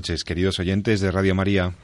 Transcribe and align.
Noches, 0.00 0.24
queridos 0.24 0.58
oyentes 0.58 1.02
de 1.02 1.10
Radio 1.10 1.34
María. 1.34 1.74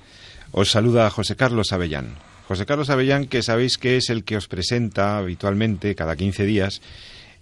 Os 0.50 0.70
saluda 0.70 1.10
José 1.10 1.36
Carlos 1.36 1.74
Avellán. 1.74 2.16
José 2.48 2.64
Carlos 2.64 2.88
Avellán, 2.88 3.26
que 3.26 3.42
sabéis 3.42 3.76
que 3.76 3.98
es 3.98 4.08
el 4.08 4.24
que 4.24 4.38
os 4.38 4.48
presenta 4.48 5.18
habitualmente, 5.18 5.94
cada 5.94 6.16
15 6.16 6.46
días, 6.46 6.80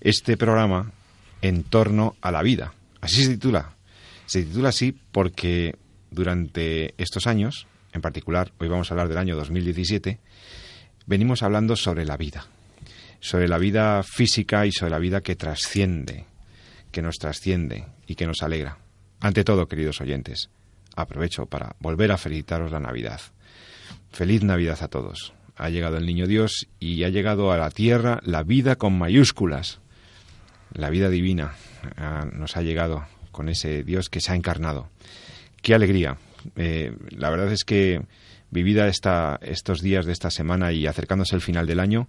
este 0.00 0.36
programa 0.36 0.90
en 1.42 1.62
torno 1.62 2.16
a 2.20 2.32
la 2.32 2.42
vida. 2.42 2.74
Así 3.00 3.22
se 3.22 3.34
titula. 3.34 3.76
Se 4.26 4.42
titula 4.42 4.70
así 4.70 4.98
porque 5.12 5.76
durante 6.10 7.00
estos 7.00 7.28
años, 7.28 7.68
en 7.92 8.00
particular, 8.00 8.50
hoy 8.58 8.66
vamos 8.66 8.90
a 8.90 8.94
hablar 8.94 9.06
del 9.06 9.18
año 9.18 9.36
2017, 9.36 10.18
venimos 11.06 11.44
hablando 11.44 11.76
sobre 11.76 12.04
la 12.04 12.16
vida. 12.16 12.48
Sobre 13.20 13.46
la 13.46 13.58
vida 13.58 14.02
física 14.02 14.66
y 14.66 14.72
sobre 14.72 14.90
la 14.90 14.98
vida 14.98 15.20
que 15.20 15.36
trasciende, 15.36 16.24
que 16.90 17.00
nos 17.00 17.18
trasciende 17.18 17.86
y 18.08 18.16
que 18.16 18.26
nos 18.26 18.42
alegra. 18.42 18.78
Ante 19.20 19.44
todo, 19.44 19.68
queridos 19.68 20.00
oyentes, 20.00 20.50
aprovecho 20.94 21.46
para 21.46 21.76
volver 21.80 22.12
a 22.12 22.18
felicitaros 22.18 22.72
la 22.72 22.80
Navidad. 22.80 23.20
Feliz 24.10 24.42
Navidad 24.42 24.78
a 24.80 24.88
todos. 24.88 25.34
Ha 25.56 25.70
llegado 25.70 25.96
el 25.96 26.06
Niño 26.06 26.26
Dios 26.26 26.68
y 26.80 27.04
ha 27.04 27.08
llegado 27.08 27.52
a 27.52 27.56
la 27.56 27.70
tierra 27.70 28.20
la 28.24 28.42
vida 28.42 28.76
con 28.76 28.98
mayúsculas. 28.98 29.80
La 30.72 30.90
vida 30.90 31.08
divina 31.08 31.54
ah, 31.96 32.26
nos 32.32 32.56
ha 32.56 32.62
llegado 32.62 33.06
con 33.30 33.48
ese 33.48 33.82
Dios 33.84 34.08
que 34.08 34.20
se 34.20 34.32
ha 34.32 34.36
encarnado. 34.36 34.88
Qué 35.62 35.74
alegría. 35.74 36.16
Eh, 36.56 36.96
la 37.10 37.30
verdad 37.30 37.52
es 37.52 37.64
que 37.64 38.02
vivida 38.50 38.88
esta, 38.88 39.38
estos 39.42 39.80
días 39.80 40.06
de 40.06 40.12
esta 40.12 40.30
semana 40.30 40.72
y 40.72 40.86
acercándose 40.86 41.34
el 41.34 41.42
final 41.42 41.66
del 41.66 41.80
año, 41.80 42.08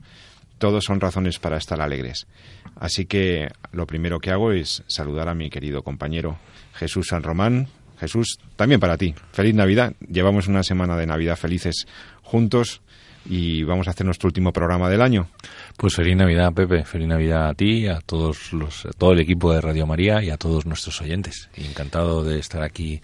todos 0.57 0.85
son 0.85 1.01
razones 1.01 1.39
para 1.39 1.57
estar 1.57 1.81
alegres. 1.81 2.27
Así 2.75 3.05
que 3.05 3.49
lo 3.71 3.87
primero 3.87 4.19
que 4.19 4.31
hago 4.31 4.51
es 4.51 4.83
saludar 4.87 5.27
a 5.27 5.35
mi 5.35 5.49
querido 5.49 5.83
compañero 5.83 6.37
Jesús 6.73 7.07
San 7.07 7.23
Román. 7.23 7.67
Jesús, 7.99 8.39
también 8.55 8.79
para 8.79 8.97
ti. 8.97 9.15
Feliz 9.31 9.55
Navidad. 9.55 9.93
Llevamos 9.99 10.47
una 10.47 10.63
semana 10.63 10.97
de 10.97 11.05
Navidad 11.05 11.37
felices 11.37 11.87
juntos 12.21 12.81
y 13.27 13.63
vamos 13.63 13.87
a 13.87 13.91
hacer 13.91 14.05
nuestro 14.05 14.27
último 14.27 14.51
programa 14.51 14.89
del 14.89 15.01
año. 15.01 15.29
Pues 15.77 15.95
feliz 15.95 16.15
Navidad, 16.15 16.53
Pepe. 16.53 16.83
Feliz 16.83 17.07
Navidad 17.07 17.49
a 17.49 17.53
ti, 17.53 17.87
a 17.87 17.99
todos 18.01 18.53
los, 18.53 18.87
todo 18.97 19.13
el 19.13 19.19
equipo 19.19 19.53
de 19.53 19.61
Radio 19.61 19.87
María 19.87 20.23
y 20.23 20.29
a 20.29 20.37
todos 20.37 20.65
nuestros 20.65 21.01
oyentes. 21.01 21.49
encantado 21.55 22.23
de 22.23 22.39
estar 22.39 22.61
aquí 22.61 23.01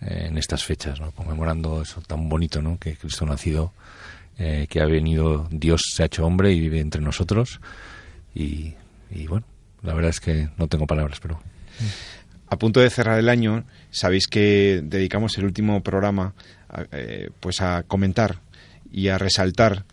eh, 0.00 0.26
en 0.28 0.38
estas 0.38 0.64
fechas, 0.64 1.00
conmemorando 1.14 1.82
eso 1.82 2.00
tan 2.02 2.28
bonito, 2.28 2.60
¿no? 2.60 2.78
Que 2.78 2.96
Cristo 2.96 3.24
nacido, 3.24 3.72
eh, 4.38 4.66
que 4.68 4.80
ha 4.80 4.86
venido, 4.86 5.48
Dios 5.50 5.82
se 5.94 6.02
ha 6.02 6.06
hecho 6.06 6.26
hombre 6.26 6.52
y 6.52 6.60
vive 6.60 6.80
entre 6.80 7.00
nosotros. 7.00 7.60
Y 8.34 8.74
bueno, 9.26 9.46
la 9.82 9.94
verdad 9.94 10.10
es 10.10 10.20
que 10.20 10.48
no 10.58 10.68
tengo 10.68 10.86
palabras, 10.86 11.18
pero 11.20 11.40
a 12.50 12.56
punto 12.56 12.80
de 12.80 12.90
cerrar 12.90 13.18
el 13.18 13.28
año, 13.28 13.64
sabéis 13.90 14.26
que 14.26 14.80
dedicamos 14.82 15.36
el 15.38 15.44
último 15.44 15.82
programa 15.82 16.34
a, 16.68 16.84
eh, 16.92 17.30
pues 17.40 17.60
a 17.60 17.82
comentar 17.82 18.40
y 18.90 19.08
a 19.08 19.18
resaltar 19.18 19.84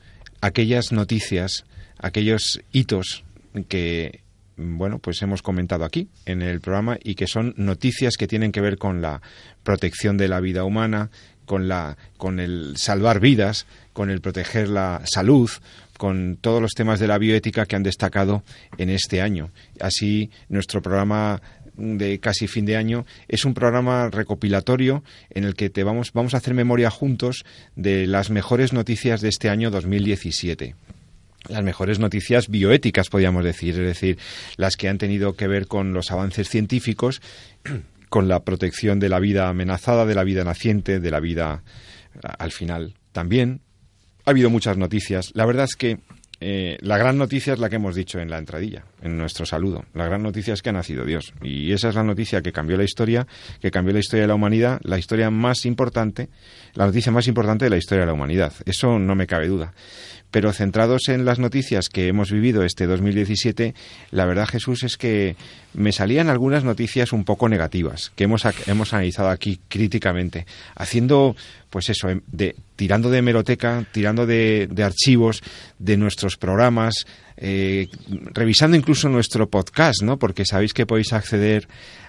aquellas 0.42 0.92
noticias, 0.92 1.66
aquellos 2.00 2.62
hitos 2.72 3.24
que 3.68 4.22
bueno, 4.58 5.00
pues 5.00 5.22
hemos 5.22 5.42
comentado 5.42 5.84
aquí 5.84 6.08
en 6.26 6.42
el 6.42 6.62
programa 6.62 6.98
y 7.04 7.16
que 7.16 7.28
son 7.28 7.54
noticias 7.58 8.16
que 8.16 8.28
tienen 8.28 8.52
que 8.52 8.62
ver 8.62 8.78
con 8.78 9.02
la 9.02 9.22
protección 9.64 10.18
de 10.18 10.30
la 10.30 10.40
vida 10.40 10.64
humana, 10.64 11.10
con 11.46 11.68
la 11.68 11.98
con 12.18 12.40
el 12.40 12.78
salvar 12.78 13.20
vidas, 13.20 13.66
con 13.92 14.10
el 14.10 14.22
proteger 14.22 14.70
la 14.70 15.02
salud, 15.06 15.50
con 15.98 16.38
todos 16.40 16.62
los 16.62 16.72
temas 16.72 17.00
de 17.00 17.08
la 17.08 17.18
bioética 17.18 17.66
que 17.66 17.76
han 17.76 17.84
destacado 17.84 18.44
en 18.78 18.90
este 18.90 19.22
año. 19.22 19.52
Así, 19.80 20.30
nuestro 20.50 20.82
programa 20.82 21.42
de 21.78 22.20
casi 22.20 22.48
fin 22.48 22.66
de 22.66 22.78
año 22.78 23.06
es 23.28 23.46
un 23.46 23.54
programa 23.54 24.10
recopilatorio 24.10 25.04
en 25.30 25.44
el 25.44 25.56
que 25.56 25.70
te 25.70 25.84
vamos, 25.84 26.12
vamos 26.14 26.34
a 26.34 26.38
hacer 26.38 26.54
memoria 26.54 26.90
juntos 26.90 27.46
de 27.76 28.08
las 28.08 28.30
mejores 28.30 28.74
noticias 28.74 29.22
de 29.22 29.30
este 29.30 29.50
año 29.50 29.72
2017 29.72 30.76
las 31.48 31.64
mejores 31.64 32.00
noticias 32.00 32.50
bioéticas, 32.50 33.10
podríamos 33.10 33.44
decir, 33.44 33.76
es 33.80 33.86
decir, 33.86 34.18
las 34.58 34.78
que 34.78 34.90
han 34.90 34.98
tenido 34.98 35.34
que 35.34 35.48
ver 35.48 35.68
con 35.68 35.94
los 35.94 36.12
avances 36.12 36.50
científicos, 36.50 37.22
con 38.10 38.28
la 38.28 38.44
protección 38.44 39.00
de 39.00 39.10
la 39.10 39.20
vida 39.20 39.48
amenazada, 39.48 40.06
de 40.06 40.16
la 40.16 40.24
vida 40.24 40.44
naciente, 40.44 41.00
de 41.00 41.12
la 41.12 41.20
vida 41.20 41.64
al 42.40 42.52
final 42.52 42.96
también. 43.12 43.62
Ha 44.26 44.32
habido 44.32 44.50
muchas 44.50 44.78
noticias. 44.78 45.32
La 45.36 45.46
verdad 45.46 45.66
es 45.66 45.76
que 45.76 46.00
eh, 46.40 46.78
la 46.82 46.98
gran 46.98 47.18
noticia 47.18 47.54
es 47.54 47.60
la 47.60 47.70
que 47.70 47.78
hemos 47.78 47.96
dicho 47.96 48.20
en 48.20 48.30
la 48.30 48.38
entradilla, 48.38 48.84
en 49.02 49.18
nuestro 49.18 49.46
saludo. 49.46 49.86
La 49.94 50.06
gran 50.06 50.22
noticia 50.22 50.54
es 50.54 50.62
que 50.62 50.70
ha 50.70 50.74
nacido 50.74 51.06
Dios. 51.06 51.34
Y 51.42 51.72
esa 51.72 51.90
es 51.90 51.96
la 51.96 52.04
noticia 52.04 52.42
que 52.42 52.52
cambió 52.52 52.78
la 52.78 52.84
historia, 52.84 53.26
que 53.62 53.72
cambió 53.72 53.94
la 53.94 54.00
historia 54.00 54.24
de 54.24 54.28
la 54.28 54.36
humanidad, 54.36 54.80
la 54.84 54.98
historia 54.98 55.30
más 55.30 55.66
importante, 55.66 56.30
la 56.74 56.86
noticia 56.86 57.12
más 57.12 57.28
importante 57.28 57.66
de 57.66 57.70
la 57.70 57.78
historia 57.78 58.02
de 58.02 58.08
la 58.08 58.14
humanidad. 58.14 58.54
Eso 58.66 59.00
no 59.00 59.16
me 59.16 59.28
cabe 59.28 59.48
duda. 59.48 59.74
Pero 60.36 60.52
centrados 60.52 61.08
en 61.08 61.24
las 61.24 61.40
noticias 61.40 61.88
que 61.88 62.10
hemos 62.10 62.30
vivido 62.30 62.66
este 62.66 62.88
2017, 62.88 63.74
la 64.12 64.26
verdad, 64.26 64.46
Jesús, 64.46 64.84
es 64.84 64.98
que 64.98 65.38
me 65.74 65.94
salían 65.94 66.28
algunas 66.28 66.66
noticias 66.66 67.14
un 67.14 67.24
poco 67.24 67.48
negativas, 67.48 68.12
que 68.18 68.26
hemos, 68.26 68.44
hemos 68.68 68.92
analizado 68.92 69.30
aquí 69.30 69.62
críticamente, 69.70 70.46
haciendo, 70.76 71.38
pues 71.70 71.88
eso, 71.88 72.10
em, 72.10 72.20
de, 72.28 72.54
tirando 72.76 73.10
de 73.10 73.20
hemeroteca, 73.20 73.86
tirando 73.94 74.26
de, 74.26 74.68
archivos, 74.84 75.42
de 75.80 75.96
nuestros 75.96 76.36
programas, 76.36 77.06
eh, 77.38 77.88
revisando 78.34 78.76
incluso 78.76 79.08
nuestro 79.08 79.50
podcast, 79.50 80.02
¿no? 80.04 80.18
Porque 80.20 80.44
sabéis 80.44 80.74
que 80.74 80.86
podéis 80.86 81.14
acceder 81.14 81.66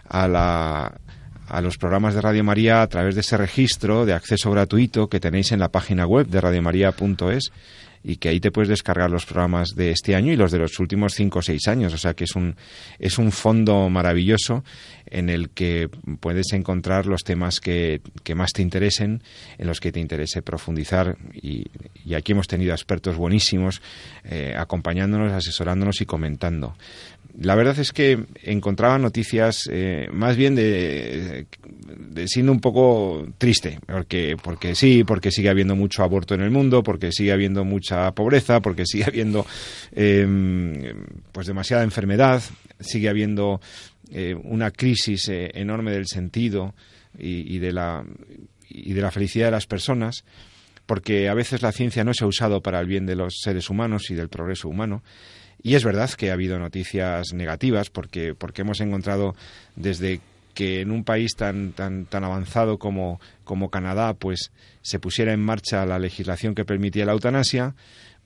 a 0.08 0.26
la, 0.26 0.98
a 1.46 1.60
los 1.60 1.78
programas 1.78 2.16
de 2.16 2.22
Radio 2.22 2.42
María 2.42 2.82
a 2.82 2.88
través 2.88 3.14
de 3.14 3.20
ese 3.20 3.36
registro 3.36 4.04
de 4.04 4.14
acceso 4.14 4.50
gratuito 4.50 5.08
que 5.08 5.20
tenéis 5.20 5.52
en 5.52 5.60
la 5.60 5.68
página 5.68 6.08
web 6.08 6.26
de 6.26 6.40
radiomaria.es 6.40 7.52
y 8.08 8.18
que 8.18 8.28
ahí 8.28 8.38
te 8.38 8.52
puedes 8.52 8.68
descargar 8.68 9.10
los 9.10 9.26
programas 9.26 9.74
de 9.74 9.90
este 9.90 10.14
año 10.14 10.32
y 10.32 10.36
los 10.36 10.52
de 10.52 10.58
los 10.58 10.78
últimos 10.78 11.14
cinco 11.14 11.40
o 11.40 11.42
seis 11.42 11.66
años. 11.66 11.92
O 11.92 11.98
sea 11.98 12.14
que 12.14 12.22
es 12.22 12.36
un, 12.36 12.54
es 13.00 13.18
un 13.18 13.32
fondo 13.32 13.90
maravilloso 13.90 14.62
en 15.06 15.28
el 15.28 15.50
que 15.50 15.88
puedes 16.20 16.52
encontrar 16.52 17.06
los 17.06 17.24
temas 17.24 17.58
que, 17.58 18.00
más 18.36 18.52
te 18.52 18.62
interesen, 18.62 19.24
en 19.58 19.66
los 19.66 19.80
que 19.80 19.90
te 19.90 19.98
interese 19.98 20.40
profundizar. 20.40 21.16
Y, 21.34 21.66
aquí 22.14 22.30
hemos 22.30 22.46
tenido 22.46 22.72
expertos 22.72 23.16
buenísimos 23.16 23.82
eh, 24.22 24.54
acompañándonos, 24.56 25.32
asesorándonos 25.32 26.00
y 26.00 26.06
comentando 26.06 26.76
la 27.38 27.54
verdad 27.54 27.78
es 27.78 27.92
que 27.92 28.24
encontraba 28.42 28.98
noticias 28.98 29.68
eh, 29.70 30.08
más 30.10 30.36
bien 30.36 30.54
de, 30.54 31.46
siendo 32.26 32.50
un 32.50 32.60
poco 32.60 33.26
triste, 33.36 33.78
porque, 33.86 34.36
porque 34.42 34.74
sí, 34.74 35.04
porque 35.04 35.30
sigue 35.30 35.50
habiendo 35.50 35.76
mucho 35.76 36.02
aborto 36.02 36.34
en 36.34 36.40
el 36.40 36.50
mundo, 36.50 36.82
porque 36.82 37.12
sigue 37.12 37.32
habiendo 37.32 37.64
mucha 37.64 38.12
pobreza, 38.12 38.60
porque 38.60 38.86
sigue 38.86 39.04
habiendo 39.04 39.46
em, 39.92 40.82
pues 41.32 41.46
demasiada 41.46 41.84
enfermedad, 41.84 42.42
sigue 42.80 43.08
habiendo 43.08 43.60
eh, 44.10 44.34
una 44.44 44.70
crisis 44.70 45.28
eh, 45.28 45.50
enorme 45.54 45.92
del 45.92 46.06
sentido 46.06 46.74
y, 47.18 47.58
de 47.58 47.72
la, 47.72 48.04
y 48.68 48.92
de 48.92 49.00
la 49.00 49.10
felicidad 49.10 49.46
de 49.46 49.52
las 49.52 49.66
personas 49.66 50.24
porque 50.84 51.28
a 51.28 51.34
veces 51.34 51.62
la 51.62 51.72
ciencia 51.72 52.04
no 52.04 52.14
se 52.14 52.24
ha 52.24 52.28
usado 52.28 52.62
para 52.62 52.78
el 52.78 52.86
bien 52.86 53.06
de 53.06 53.16
los 53.16 53.40
seres 53.42 53.70
humanos 53.70 54.10
y 54.10 54.14
del 54.14 54.28
progreso 54.28 54.68
humano, 54.68 55.02
y 55.62 55.74
es 55.74 55.84
verdad 55.84 56.10
que 56.10 56.30
ha 56.30 56.34
habido 56.34 56.58
noticias 56.58 57.32
negativas 57.32 57.90
porque, 57.90 58.34
porque 58.34 58.62
hemos 58.62 58.80
encontrado 58.80 59.34
desde 59.74 60.20
que 60.54 60.80
en 60.80 60.90
un 60.90 61.04
país 61.04 61.36
tan, 61.36 61.72
tan, 61.72 62.06
tan 62.06 62.24
avanzado 62.24 62.78
como, 62.78 63.20
como 63.44 63.70
Canadá 63.70 64.14
pues 64.14 64.52
se 64.80 64.98
pusiera 64.98 65.32
en 65.32 65.40
marcha 65.40 65.84
la 65.84 65.98
legislación 65.98 66.54
que 66.54 66.64
permitía 66.64 67.04
la 67.04 67.12
eutanasia, 67.12 67.74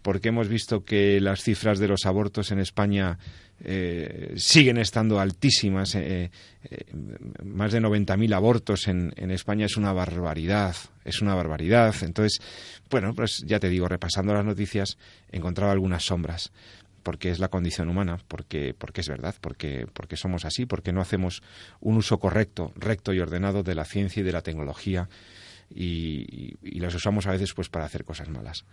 porque 0.03 0.29
hemos 0.29 0.49
visto 0.49 0.85
que 0.85 1.21
las 1.21 1.43
cifras 1.43 1.79
de 1.79 1.89
los 1.89 2.07
abortos 2.07 2.53
en 2.53 2.61
España 2.61 3.19
eh, 3.63 4.33
siguen 4.37 4.79
estando 4.79 5.19
altísimas. 5.19 5.95
Eh, 5.95 6.31
eh, 6.65 6.85
más 7.45 7.73
de 7.73 7.81
90.000 7.81 8.35
abortos 8.35 8.89
en, 8.89 9.13
en, 9.17 9.31
España 9.31 9.67
es 9.67 9.77
una 9.77 9.93
barbaridad, 9.93 10.77
es 11.05 11.21
una 11.21 11.35
barbaridad. 11.35 11.95
Entonces, 12.03 12.39
bueno, 12.89 13.13
pues 13.15 13.43
ya 13.45 13.59
te 13.59 13.69
digo, 13.69 13.89
repasando 13.89 14.33
las 14.33 14.45
noticias, 14.45 14.97
he 15.31 15.37
encontrado 15.37 15.73
algunas 15.73 16.05
sombras 16.05 16.53
porque 17.03 17.31
es 17.31 17.39
la 17.39 17.49
condición 17.49 17.89
humana, 17.89 18.19
porque, 18.29 18.75
porque 18.77 19.01
es 19.01 19.09
verdad, 19.09 19.35
porque, 19.41 19.87
porque 19.93 20.17
somos 20.17 20.45
así, 20.45 20.67
porque 20.67 20.93
no 20.93 21.01
hacemos 21.01 21.43
un 21.81 21.97
uso 21.97 22.19
correcto, 22.19 22.73
recto 22.77 23.13
y 23.13 23.21
ordenado 23.21 23.63
de 23.63 23.75
la 23.75 23.85
ciencia 23.85 24.21
y 24.21 24.25
de 24.25 24.33
la 24.33 24.43
tecnología 24.43 25.09
y, 25.75 26.57
las 26.79 26.95
usamos 26.95 27.27
a 27.27 27.33
veces 27.33 27.53
pues 27.55 27.69
para 27.69 27.85
hacer 27.85 28.05
cosas 28.05 28.29
malas. 28.29 28.65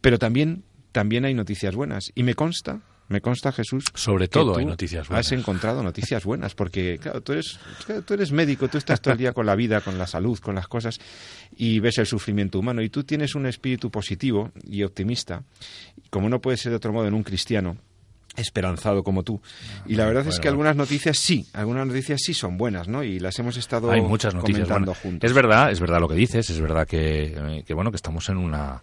Pero 0.00 0.18
también, 0.18 0.64
también 0.92 1.24
hay 1.24 1.34
noticias 1.34 1.74
buenas 1.74 2.12
y 2.14 2.22
me 2.22 2.34
consta 2.34 2.80
me 3.10 3.20
consta, 3.20 3.50
Jesús. 3.50 3.84
Sobre 3.92 4.28
todo 4.28 4.56
hay 4.56 4.64
noticias 4.64 5.08
buenas. 5.08 5.26
Has 5.26 5.32
encontrado 5.32 5.82
noticias 5.82 6.24
buenas, 6.24 6.54
porque 6.54 6.98
claro, 7.02 7.20
tú 7.20 7.32
eres, 7.32 7.58
tú 8.06 8.14
eres 8.14 8.30
médico, 8.30 8.68
tú 8.68 8.78
estás 8.78 9.00
todo 9.00 9.12
el 9.12 9.18
día 9.18 9.32
con 9.32 9.46
la 9.46 9.56
vida, 9.56 9.80
con 9.80 9.98
la 9.98 10.06
salud, 10.06 10.38
con 10.38 10.54
las 10.54 10.68
cosas, 10.68 11.00
y 11.56 11.80
ves 11.80 11.98
el 11.98 12.06
sufrimiento 12.06 12.60
humano, 12.60 12.82
y 12.82 12.88
tú 12.88 13.02
tienes 13.02 13.34
un 13.34 13.46
espíritu 13.46 13.90
positivo 13.90 14.52
y 14.62 14.84
optimista, 14.84 15.42
como 16.08 16.28
no 16.28 16.40
puede 16.40 16.56
ser 16.56 16.70
de 16.70 16.76
otro 16.76 16.92
modo 16.92 17.08
en 17.08 17.14
un 17.14 17.24
cristiano, 17.24 17.78
esperanzado 18.36 19.02
como 19.02 19.24
tú. 19.24 19.42
Y 19.86 19.96
la 19.96 20.06
verdad 20.06 20.24
es 20.28 20.38
que 20.38 20.46
algunas 20.46 20.76
noticias 20.76 21.18
sí, 21.18 21.46
algunas 21.52 21.88
noticias 21.88 22.20
sí 22.24 22.32
son 22.32 22.56
buenas, 22.56 22.86
¿no? 22.86 23.02
Y 23.02 23.18
las 23.18 23.36
hemos 23.40 23.56
estado 23.56 23.90
Hay 23.90 24.02
muchas 24.02 24.36
noticias 24.36 24.68
comentando 24.68 24.94
juntos. 24.94 25.28
Es 25.28 25.34
verdad, 25.34 25.72
es 25.72 25.80
verdad 25.80 25.98
lo 25.98 26.08
que 26.08 26.14
dices, 26.14 26.48
es 26.48 26.60
verdad 26.60 26.86
que, 26.86 27.34
eh, 27.36 27.64
que 27.66 27.74
bueno, 27.74 27.90
que 27.90 27.96
estamos 27.96 28.28
en 28.28 28.36
una 28.36 28.80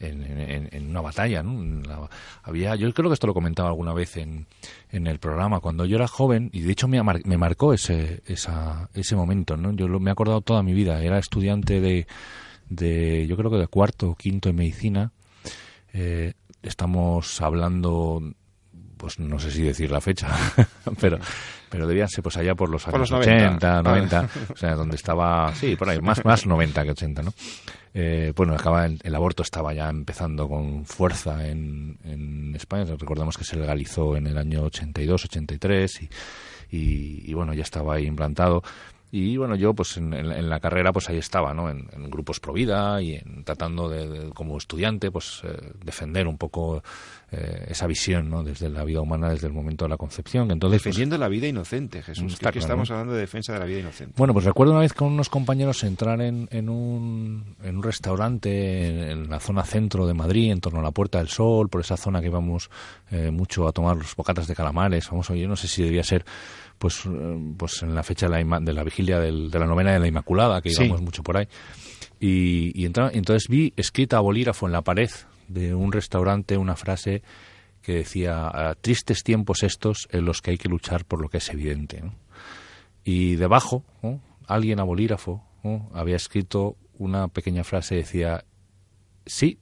en, 0.00 0.90
una 0.90 1.00
batalla. 1.00 1.42
¿no? 1.42 2.08
había, 2.42 2.74
yo 2.74 2.92
creo 2.92 3.10
que 3.10 3.14
esto 3.14 3.26
lo 3.26 3.34
comentaba 3.34 3.68
alguna 3.68 3.92
vez 3.92 4.16
en, 4.16 4.46
en 4.90 5.06
el 5.06 5.18
programa. 5.18 5.60
Cuando 5.60 5.84
yo 5.84 5.96
era 5.96 6.08
joven, 6.08 6.50
y 6.52 6.62
de 6.62 6.72
hecho 6.72 6.88
me, 6.88 7.02
me 7.02 7.36
marcó 7.36 7.72
ese, 7.72 8.22
esa, 8.26 8.88
ese 8.94 9.16
momento, 9.16 9.56
¿no? 9.56 9.72
yo 9.72 9.88
lo, 9.88 10.00
me 10.00 10.10
he 10.10 10.12
acordado 10.12 10.40
toda 10.40 10.62
mi 10.62 10.72
vida. 10.72 11.02
Era 11.02 11.18
estudiante 11.18 11.80
de, 11.80 12.06
de 12.68 13.26
yo 13.28 13.36
creo 13.36 13.50
que 13.50 13.58
de 13.58 13.68
cuarto 13.68 14.10
o 14.10 14.14
quinto 14.14 14.48
en 14.48 14.56
medicina. 14.56 15.12
Eh, 15.92 16.34
estamos 16.62 17.40
hablando 17.40 18.22
pues 19.00 19.18
no 19.18 19.38
sé 19.38 19.50
si 19.50 19.62
decir 19.62 19.90
la 19.90 20.02
fecha, 20.02 20.28
pero 21.00 21.18
pero 21.70 21.86
debían 21.86 22.08
ser 22.08 22.22
pues 22.22 22.36
allá 22.36 22.54
por 22.54 22.68
los 22.68 22.86
años 22.88 23.10
80, 23.10 23.82
90, 23.82 24.28
o 24.52 24.56
sea, 24.56 24.74
donde 24.74 24.96
estaba, 24.96 25.54
sí, 25.54 25.76
por 25.76 25.88
ahí, 25.88 26.00
más, 26.00 26.24
más 26.24 26.46
90 26.46 26.82
que 26.84 26.90
80, 26.90 27.22
¿no? 27.22 27.32
Eh, 27.94 28.32
bueno, 28.36 28.54
acaba 28.54 28.86
el, 28.86 29.14
aborto 29.14 29.42
estaba 29.42 29.72
ya 29.72 29.88
empezando 29.88 30.48
con 30.48 30.84
fuerza 30.84 31.46
en, 31.46 31.98
en 32.04 32.54
España, 32.54 32.84
recordemos 32.98 33.38
que 33.38 33.44
se 33.44 33.56
legalizó 33.56 34.16
en 34.16 34.26
el 34.26 34.36
año 34.36 34.64
82, 34.64 35.24
83 35.24 36.02
y, 36.02 36.08
y, 36.70 37.30
y 37.30 37.34
bueno, 37.34 37.54
ya 37.54 37.62
estaba 37.62 37.94
ahí 37.94 38.06
implantado. 38.06 38.62
Y 39.12 39.36
bueno, 39.36 39.56
yo 39.56 39.74
pues 39.74 39.96
en, 39.96 40.48
la 40.48 40.60
carrera 40.60 40.92
pues 40.92 41.08
ahí 41.08 41.18
estaba, 41.18 41.52
¿no? 41.52 41.68
En, 41.68 41.88
grupos 42.10 42.38
pro 42.38 42.52
vida 42.52 43.02
y 43.02 43.14
en, 43.14 43.42
tratando 43.42 43.88
de, 43.88 44.30
como 44.30 44.56
estudiante 44.56 45.10
pues 45.10 45.42
eh, 45.42 45.72
defender 45.84 46.28
un 46.28 46.38
poco 46.38 46.82
eh, 47.32 47.66
esa 47.68 47.86
visión, 47.86 48.28
¿no? 48.28 48.42
Desde 48.42 48.68
la 48.68 48.82
vida 48.82 49.00
humana, 49.00 49.30
desde 49.30 49.46
el 49.46 49.52
momento 49.52 49.84
de 49.84 49.90
la 49.90 49.96
concepción. 49.96 50.50
Entonces, 50.50 50.82
pues, 50.82 50.96
Defendiendo 50.96 51.16
la 51.16 51.28
vida 51.28 51.46
inocente, 51.46 52.02
Jesús. 52.02 52.36
que 52.38 52.58
estamos 52.58 52.90
hablando 52.90 53.14
de 53.14 53.20
defensa 53.20 53.52
de 53.52 53.60
la 53.60 53.66
vida 53.66 53.78
inocente. 53.78 54.14
Bueno, 54.16 54.32
pues 54.32 54.44
recuerdo 54.44 54.72
una 54.72 54.80
vez 54.80 54.94
con 54.94 55.12
unos 55.12 55.28
compañeros 55.28 55.84
entrar 55.84 56.20
en, 56.22 56.48
en, 56.50 56.68
un, 56.68 57.54
en 57.62 57.76
un 57.76 57.82
restaurante 57.84 59.12
en, 59.12 59.30
la 59.30 59.38
zona 59.38 59.62
centro 59.62 60.08
de 60.08 60.14
Madrid, 60.14 60.50
en 60.50 60.60
torno 60.60 60.80
a 60.80 60.82
la 60.82 60.90
Puerta 60.90 61.18
del 61.18 61.28
Sol, 61.28 61.68
por 61.68 61.82
esa 61.82 61.96
zona 61.96 62.20
que 62.20 62.26
íbamos 62.26 62.68
eh, 63.12 63.30
mucho 63.30 63.68
a 63.68 63.72
tomar 63.72 63.96
los 63.96 64.16
bocatas 64.16 64.48
de 64.48 64.56
calamares. 64.56 65.08
Vamos, 65.08 65.28
yo 65.28 65.46
no 65.46 65.54
sé 65.54 65.68
si 65.68 65.84
debía 65.84 66.02
ser 66.02 66.24
pues, 66.78 67.06
eh, 67.06 67.54
pues 67.56 67.84
en 67.84 67.94
la 67.94 68.02
fecha 68.02 68.28
de 68.28 68.44
la, 68.44 68.60
de 68.60 68.72
la 68.72 68.82
vigilia 68.82 69.20
de 69.20 69.30
la 69.30 69.66
novena 69.66 69.92
de 69.92 70.00
la 70.00 70.08
Inmaculada, 70.08 70.60
que 70.60 70.70
íbamos 70.70 71.00
mucho 71.00 71.22
por 71.22 71.36
ahí. 71.36 71.46
Y, 72.18 72.72
y 72.74 72.86
entonces 72.86 73.48
vi 73.48 73.72
escrita 73.76 74.16
a 74.16 74.20
bolígrafo 74.20 74.66
en 74.66 74.72
la 74.72 74.82
pared 74.82 75.10
de 75.50 75.74
un 75.74 75.92
restaurante 75.92 76.56
una 76.56 76.76
frase 76.76 77.22
que 77.82 77.94
decía, 77.94 78.50
tristes 78.80 79.22
tiempos 79.22 79.62
estos 79.62 80.08
en 80.10 80.24
los 80.24 80.42
que 80.42 80.52
hay 80.52 80.58
que 80.58 80.68
luchar 80.68 81.04
por 81.04 81.20
lo 81.20 81.28
que 81.28 81.38
es 81.38 81.48
evidente. 81.48 82.02
Y 83.04 83.36
debajo, 83.36 83.84
alguien 84.46 84.80
a 84.80 84.84
bolígrafo 84.84 85.42
había 85.92 86.16
escrito 86.16 86.76
una 86.98 87.28
pequeña 87.28 87.64
frase, 87.64 87.96
decía, 87.96 88.44
sí, 89.26 89.58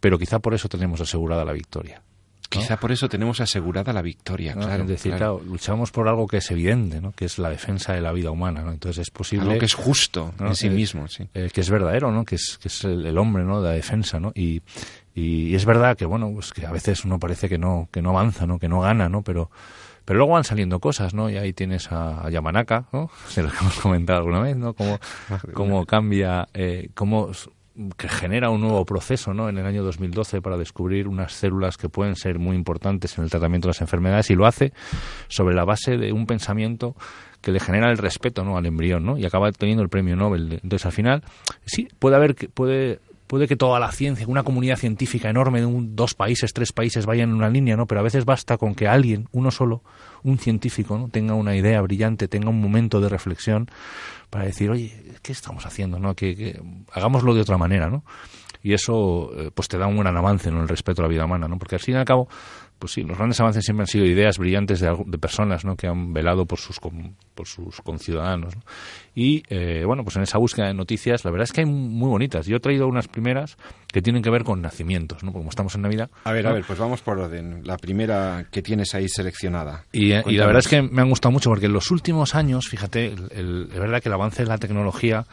pero 0.00 0.18
quizá 0.18 0.40
por 0.40 0.54
eso 0.54 0.68
tenemos 0.68 1.00
asegurada 1.00 1.44
la 1.44 1.52
victoria. 1.52 2.02
Quizá 2.48 2.78
por 2.78 2.92
eso 2.92 3.08
tenemos 3.08 3.40
asegurada 3.40 3.92
la 3.92 4.00
victoria, 4.00 4.54
claro. 4.54 4.84
Es 4.84 4.88
decir, 4.88 5.14
claro. 5.14 5.42
luchamos 5.44 5.90
por 5.90 6.08
algo 6.08 6.26
que 6.26 6.38
es 6.38 6.50
evidente, 6.50 7.00
¿no? 7.00 7.12
que 7.12 7.26
es 7.26 7.38
la 7.38 7.50
defensa 7.50 7.92
de 7.92 8.00
la 8.00 8.10
vida 8.12 8.30
humana. 8.30 8.62
¿no? 8.62 8.72
Entonces 8.72 9.02
es 9.02 9.10
posible... 9.10 9.48
Algo 9.48 9.58
que 9.58 9.66
es 9.66 9.74
justo 9.74 10.32
en 10.40 10.54
sí 10.56 10.70
mismo, 10.70 11.08
sí. 11.08 11.28
Eh, 11.34 11.50
que 11.52 11.60
es 11.60 11.68
verdadero, 11.68 12.10
¿no? 12.10 12.24
que 12.24 12.36
es, 12.36 12.58
que 12.58 12.68
es 12.68 12.84
el, 12.84 13.18
hombre 13.18 13.44
¿no? 13.44 13.60
de 13.60 13.68
la 13.68 13.74
defensa. 13.74 14.18
¿no? 14.18 14.32
Y, 14.34 14.62
y, 15.14 15.54
es 15.54 15.66
verdad 15.66 15.96
que, 15.96 16.06
bueno, 16.06 16.30
pues 16.32 16.54
que 16.54 16.64
a 16.64 16.72
veces 16.72 17.04
uno 17.04 17.18
parece 17.18 17.50
que 17.50 17.58
no, 17.58 17.88
que 17.92 18.00
no 18.00 18.10
avanza, 18.10 18.46
¿no? 18.46 18.58
que 18.58 18.68
no 18.68 18.80
gana, 18.80 19.08
¿no? 19.08 19.22
pero 19.22 19.50
pero 20.08 20.20
luego 20.20 20.32
van 20.32 20.44
saliendo 20.44 20.80
cosas, 20.80 21.12
¿no? 21.12 21.28
Y 21.28 21.36
ahí 21.36 21.52
tienes 21.52 21.92
a, 21.92 22.30
Yamanaka, 22.30 22.86
¿no? 22.94 23.10
De 23.36 23.42
lo 23.42 23.50
que 23.50 23.58
hemos 23.58 23.78
comentado 23.78 24.20
alguna 24.20 24.40
vez, 24.40 24.56
¿no? 24.56 24.72
Cómo, 24.72 24.98
cómo 25.52 25.84
cambia, 25.84 26.48
eh, 26.54 26.88
cómo 26.94 27.30
que 27.96 28.08
genera 28.08 28.50
un 28.50 28.60
nuevo 28.60 28.84
proceso 28.84 29.34
¿no? 29.34 29.48
en 29.48 29.58
el 29.58 29.66
año 29.66 29.82
2012 29.84 30.42
para 30.42 30.56
descubrir 30.56 31.06
unas 31.06 31.32
células 31.32 31.76
que 31.76 31.88
pueden 31.88 32.16
ser 32.16 32.38
muy 32.38 32.56
importantes 32.56 33.16
en 33.18 33.24
el 33.24 33.30
tratamiento 33.30 33.68
de 33.68 33.70
las 33.70 33.80
enfermedades 33.80 34.30
y 34.30 34.34
lo 34.34 34.46
hace 34.46 34.72
sobre 35.28 35.54
la 35.54 35.64
base 35.64 35.96
de 35.96 36.12
un 36.12 36.26
pensamiento 36.26 36.96
que 37.40 37.52
le 37.52 37.60
genera 37.60 37.90
el 37.90 37.98
respeto 37.98 38.44
¿no? 38.44 38.56
al 38.56 38.66
embrión 38.66 39.04
¿no? 39.04 39.16
y 39.16 39.24
acaba 39.24 39.52
teniendo 39.52 39.82
el 39.82 39.88
premio 39.88 40.16
Nobel. 40.16 40.60
Entonces, 40.62 40.86
al 40.86 40.92
final, 40.92 41.22
sí, 41.64 41.88
puede 42.00 42.16
haber, 42.16 42.34
puede, 42.34 42.98
puede 43.28 43.46
que 43.46 43.54
toda 43.54 43.78
la 43.78 43.92
ciencia, 43.92 44.26
una 44.26 44.42
comunidad 44.42 44.76
científica 44.76 45.30
enorme 45.30 45.60
de 45.60 45.66
un, 45.66 45.94
dos 45.94 46.14
países, 46.14 46.52
tres 46.52 46.72
países 46.72 47.06
vayan 47.06 47.30
en 47.30 47.36
una 47.36 47.48
línea, 47.48 47.76
¿no? 47.76 47.86
Pero 47.86 48.00
a 48.00 48.04
veces 48.04 48.24
basta 48.24 48.56
con 48.56 48.74
que 48.74 48.88
alguien, 48.88 49.28
uno 49.30 49.52
solo, 49.52 49.82
un 50.24 50.38
científico, 50.38 50.98
¿no? 50.98 51.08
tenga 51.08 51.34
una 51.34 51.54
idea 51.54 51.80
brillante, 51.80 52.26
tenga 52.26 52.50
un 52.50 52.60
momento 52.60 53.00
de 53.00 53.08
reflexión 53.08 53.70
para 54.30 54.44
decir, 54.44 54.70
oye, 54.70 54.92
¿qué 55.20 55.32
estamos 55.32 55.66
haciendo? 55.66 55.98
¿no? 55.98 56.14
Que, 56.14 56.60
hagámoslo 56.92 57.34
de 57.34 57.40
otra 57.40 57.58
manera, 57.58 57.88
¿no? 57.88 58.04
Y 58.62 58.72
eso, 58.72 59.30
eh, 59.36 59.50
pues 59.54 59.68
te 59.68 59.78
da 59.78 59.86
un 59.86 59.98
gran 59.98 60.16
avance 60.16 60.48
en 60.48 60.56
el 60.56 60.68
respeto 60.68 61.02
a 61.02 61.04
la 61.04 61.08
vida 61.08 61.24
humana, 61.24 61.46
¿no? 61.46 61.58
Porque 61.58 61.76
al 61.76 61.80
fin 61.80 61.94
y 61.94 61.98
al 61.98 62.04
cabo, 62.04 62.28
pues 62.78 62.92
sí, 62.92 63.02
los 63.02 63.16
grandes 63.16 63.40
avances 63.40 63.64
siempre 63.64 63.82
han 63.82 63.86
sido 63.88 64.04
ideas 64.04 64.38
brillantes 64.38 64.80
de, 64.80 64.96
de 65.06 65.18
personas 65.18 65.64
¿no? 65.64 65.76
que 65.76 65.86
han 65.86 66.12
velado 66.12 66.46
por 66.46 66.58
sus, 66.58 66.78
por 66.78 67.46
sus 67.46 67.80
conciudadanos. 67.82 68.54
Y 69.14 69.42
eh, 69.48 69.82
bueno, 69.84 70.04
pues 70.04 70.16
en 70.16 70.22
esa 70.22 70.38
búsqueda 70.38 70.68
de 70.68 70.74
noticias, 70.74 71.24
la 71.24 71.30
verdad 71.30 71.44
es 71.44 71.52
que 71.52 71.62
hay 71.62 71.66
muy 71.66 72.08
bonitas. 72.08 72.46
Yo 72.46 72.56
he 72.56 72.60
traído 72.60 72.86
unas 72.86 73.08
primeras 73.08 73.56
que 73.92 74.00
tienen 74.00 74.22
que 74.22 74.30
ver 74.30 74.44
con 74.44 74.62
nacimientos, 74.62 75.24
¿no? 75.24 75.32
como 75.32 75.50
estamos 75.50 75.74
en 75.74 75.82
Navidad. 75.82 76.10
A 76.24 76.32
ver, 76.32 76.46
a 76.46 76.52
ver, 76.52 76.64
pues 76.64 76.78
vamos 76.78 77.00
por 77.00 77.18
orden. 77.18 77.62
La 77.64 77.76
primera 77.76 78.46
que 78.50 78.62
tienes 78.62 78.94
ahí 78.94 79.08
seleccionada. 79.08 79.84
Y, 79.92 80.12
eh, 80.12 80.22
la 80.26 80.46
verdad 80.46 80.60
es 80.60 80.68
que 80.68 80.82
me 80.82 81.02
han 81.02 81.08
gustado 81.08 81.32
mucho 81.32 81.50
porque 81.50 81.66
en 81.66 81.72
los 81.72 81.90
últimos 81.90 82.34
años, 82.34 82.68
fíjate, 82.68 83.06
es 83.06 83.68
verdad 83.78 84.00
que 84.00 84.08
el 84.08 84.14
avance 84.14 84.42
de 84.42 84.48
la 84.48 84.58
tecnología 84.58 85.26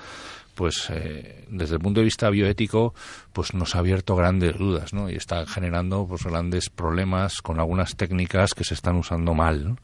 pues 0.56 0.90
eh, 0.90 1.46
desde 1.50 1.76
el 1.76 1.82
punto 1.82 2.00
de 2.00 2.06
vista 2.06 2.30
bioético 2.30 2.96
pues 3.34 3.54
nos 3.54 3.76
ha 3.76 3.80
abierto 3.80 4.16
grandes 4.16 4.58
dudas 4.58 4.92
y 5.10 5.16
está 5.16 5.46
generando 5.46 6.08
pues 6.08 6.24
grandes 6.24 6.70
problemas 6.70 7.42
con 7.42 7.60
algunas 7.60 7.96
técnicas 7.96 8.54
que 8.54 8.64
se 8.64 8.74
están 8.74 8.96
usando 8.96 9.34
mal 9.34 9.78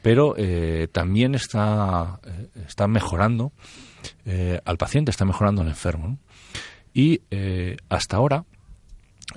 pero 0.00 0.34
eh, 0.36 0.88
también 0.92 1.34
está 1.34 2.20
eh, 2.24 2.48
está 2.66 2.86
mejorando 2.88 3.52
al 4.64 4.76
paciente 4.76 5.10
está 5.10 5.24
mejorando 5.24 5.62
al 5.62 5.68
enfermo 5.68 6.18
y 6.92 7.22
hasta 7.88 8.18
ahora 8.18 8.44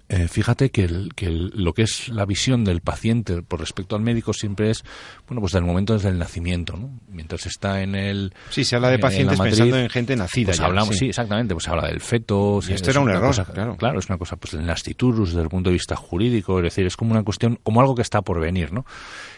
eh, 0.09 0.27
fíjate 0.27 0.69
que, 0.69 0.87
lo 0.87 1.73
que 1.73 1.83
es 1.83 2.09
la 2.09 2.25
visión 2.25 2.63
del 2.63 2.81
paciente 2.81 3.41
por 3.41 3.59
respecto 3.59 3.95
al 3.95 4.01
médico 4.01 4.33
siempre 4.33 4.69
es, 4.69 4.83
bueno, 5.27 5.41
pues 5.41 5.53
del 5.53 5.63
momento 5.63 5.93
desde 5.93 6.09
el 6.09 6.17
nacimiento, 6.17 6.77
¿no? 6.77 6.99
Mientras 7.09 7.45
está 7.45 7.81
en 7.81 7.95
el... 7.95 8.33
Sí, 8.49 8.63
se 8.63 8.75
habla 8.75 8.89
de 8.89 8.99
pacientes 8.99 9.39
pensando 9.39 9.77
en 9.77 9.89
gente 9.89 10.15
nacida. 10.15 10.47
Pues 10.47 10.59
hablamos, 10.59 10.95
sí. 10.95 11.07
exactamente, 11.07 11.53
pues 11.53 11.65
se 11.65 11.71
habla 11.71 11.87
del 11.87 12.01
feto. 12.01 12.59
Y 12.67 12.73
esto 12.73 12.91
era 12.91 12.99
un 12.99 13.09
error, 13.09 13.35
claro. 13.53 13.77
Claro, 13.77 13.99
es 13.99 14.07
una 14.09 14.17
cosa, 14.17 14.35
pues 14.35 14.53
el 14.53 14.65
nasciturus 14.65 15.29
desde 15.29 15.41
el 15.41 15.49
punto 15.49 15.69
de 15.69 15.73
vista 15.73 15.95
jurídico, 15.95 16.57
es 16.59 16.63
decir, 16.63 16.85
es 16.85 16.95
como 16.95 17.11
una 17.11 17.23
cuestión, 17.23 17.59
como 17.63 17.81
algo 17.81 17.95
que 17.95 18.01
está 18.01 18.21
por 18.21 18.39
venir, 18.39 18.73
¿no? 18.73 18.85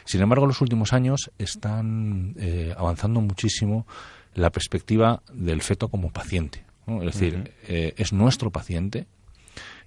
Sin 0.06 0.22
embargo, 0.22 0.46
en 0.46 0.50
los 0.50 0.62
últimos 0.62 0.94
años 0.94 1.32
están 1.38 2.36
eh, 2.40 2.74
avanzando 2.78 3.22
muchísimo 3.22 3.86
la 4.34 4.52
perspectiva 4.52 5.22
del 5.34 5.62
feto 5.62 5.90
como 5.90 6.12
paciente. 6.12 6.66
Es 6.88 7.06
decir, 7.06 7.54
eh, 7.68 7.94
es 7.98 8.14
nuestro 8.14 8.50
paciente, 8.50 9.06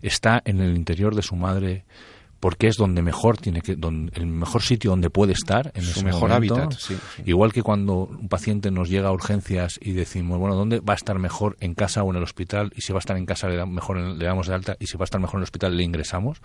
está 0.02 0.42
en 0.44 0.60
el 0.60 0.76
interior 0.76 1.14
de 1.14 1.22
su 1.22 1.36
madre 1.36 1.84
porque 2.42 2.66
es 2.66 2.76
donde 2.76 3.02
mejor 3.02 3.38
tiene 3.38 3.60
que 3.60 3.76
donde, 3.76 4.10
el 4.16 4.26
mejor 4.26 4.62
sitio 4.62 4.90
donde 4.90 5.10
puede 5.10 5.32
estar 5.32 5.70
en 5.76 5.84
su 5.84 6.02
mejor 6.02 6.32
hábitat 6.32 6.74
igual 7.24 7.52
que 7.52 7.62
cuando 7.62 8.06
un 8.06 8.28
paciente 8.28 8.72
nos 8.72 8.88
llega 8.90 9.10
a 9.10 9.12
urgencias 9.12 9.78
y 9.80 9.92
decimos 9.92 10.40
bueno 10.40 10.56
dónde 10.56 10.80
va 10.80 10.94
a 10.94 10.96
estar 10.96 11.20
mejor 11.20 11.56
en 11.60 11.74
casa 11.74 12.02
o 12.02 12.10
en 12.10 12.16
el 12.16 12.24
hospital 12.24 12.72
y 12.74 12.80
si 12.80 12.92
va 12.92 12.98
a 12.98 12.98
estar 12.98 13.16
en 13.16 13.26
casa 13.26 13.48
le, 13.48 13.64
mejor 13.64 13.96
le 13.96 14.24
damos 14.24 14.48
de 14.48 14.54
alta 14.54 14.76
y 14.80 14.88
si 14.88 14.98
va 14.98 15.04
a 15.04 15.06
estar 15.06 15.20
mejor 15.20 15.36
en 15.36 15.42
el 15.42 15.44
hospital 15.44 15.76
le 15.76 15.84
ingresamos 15.84 16.42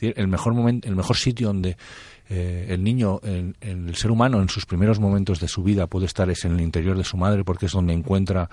el 0.00 0.28
mejor 0.28 0.54
momento 0.54 0.88
el 0.88 0.94
mejor 0.94 1.16
sitio 1.16 1.48
donde 1.48 1.76
eh, 2.28 2.66
el 2.70 2.82
niño, 2.82 3.20
el 3.22 3.94
ser 3.96 4.10
humano 4.10 4.40
en 4.40 4.48
sus 4.48 4.66
primeros 4.66 5.00
momentos 5.00 5.40
de 5.40 5.48
su 5.48 5.62
vida 5.62 5.86
puede 5.86 6.06
estar 6.06 6.30
es 6.30 6.44
en 6.44 6.52
el 6.52 6.60
interior 6.60 6.96
de 6.96 7.04
su 7.04 7.16
madre 7.16 7.44
porque 7.44 7.66
es 7.66 7.72
donde 7.72 7.92
encuentra 7.92 8.48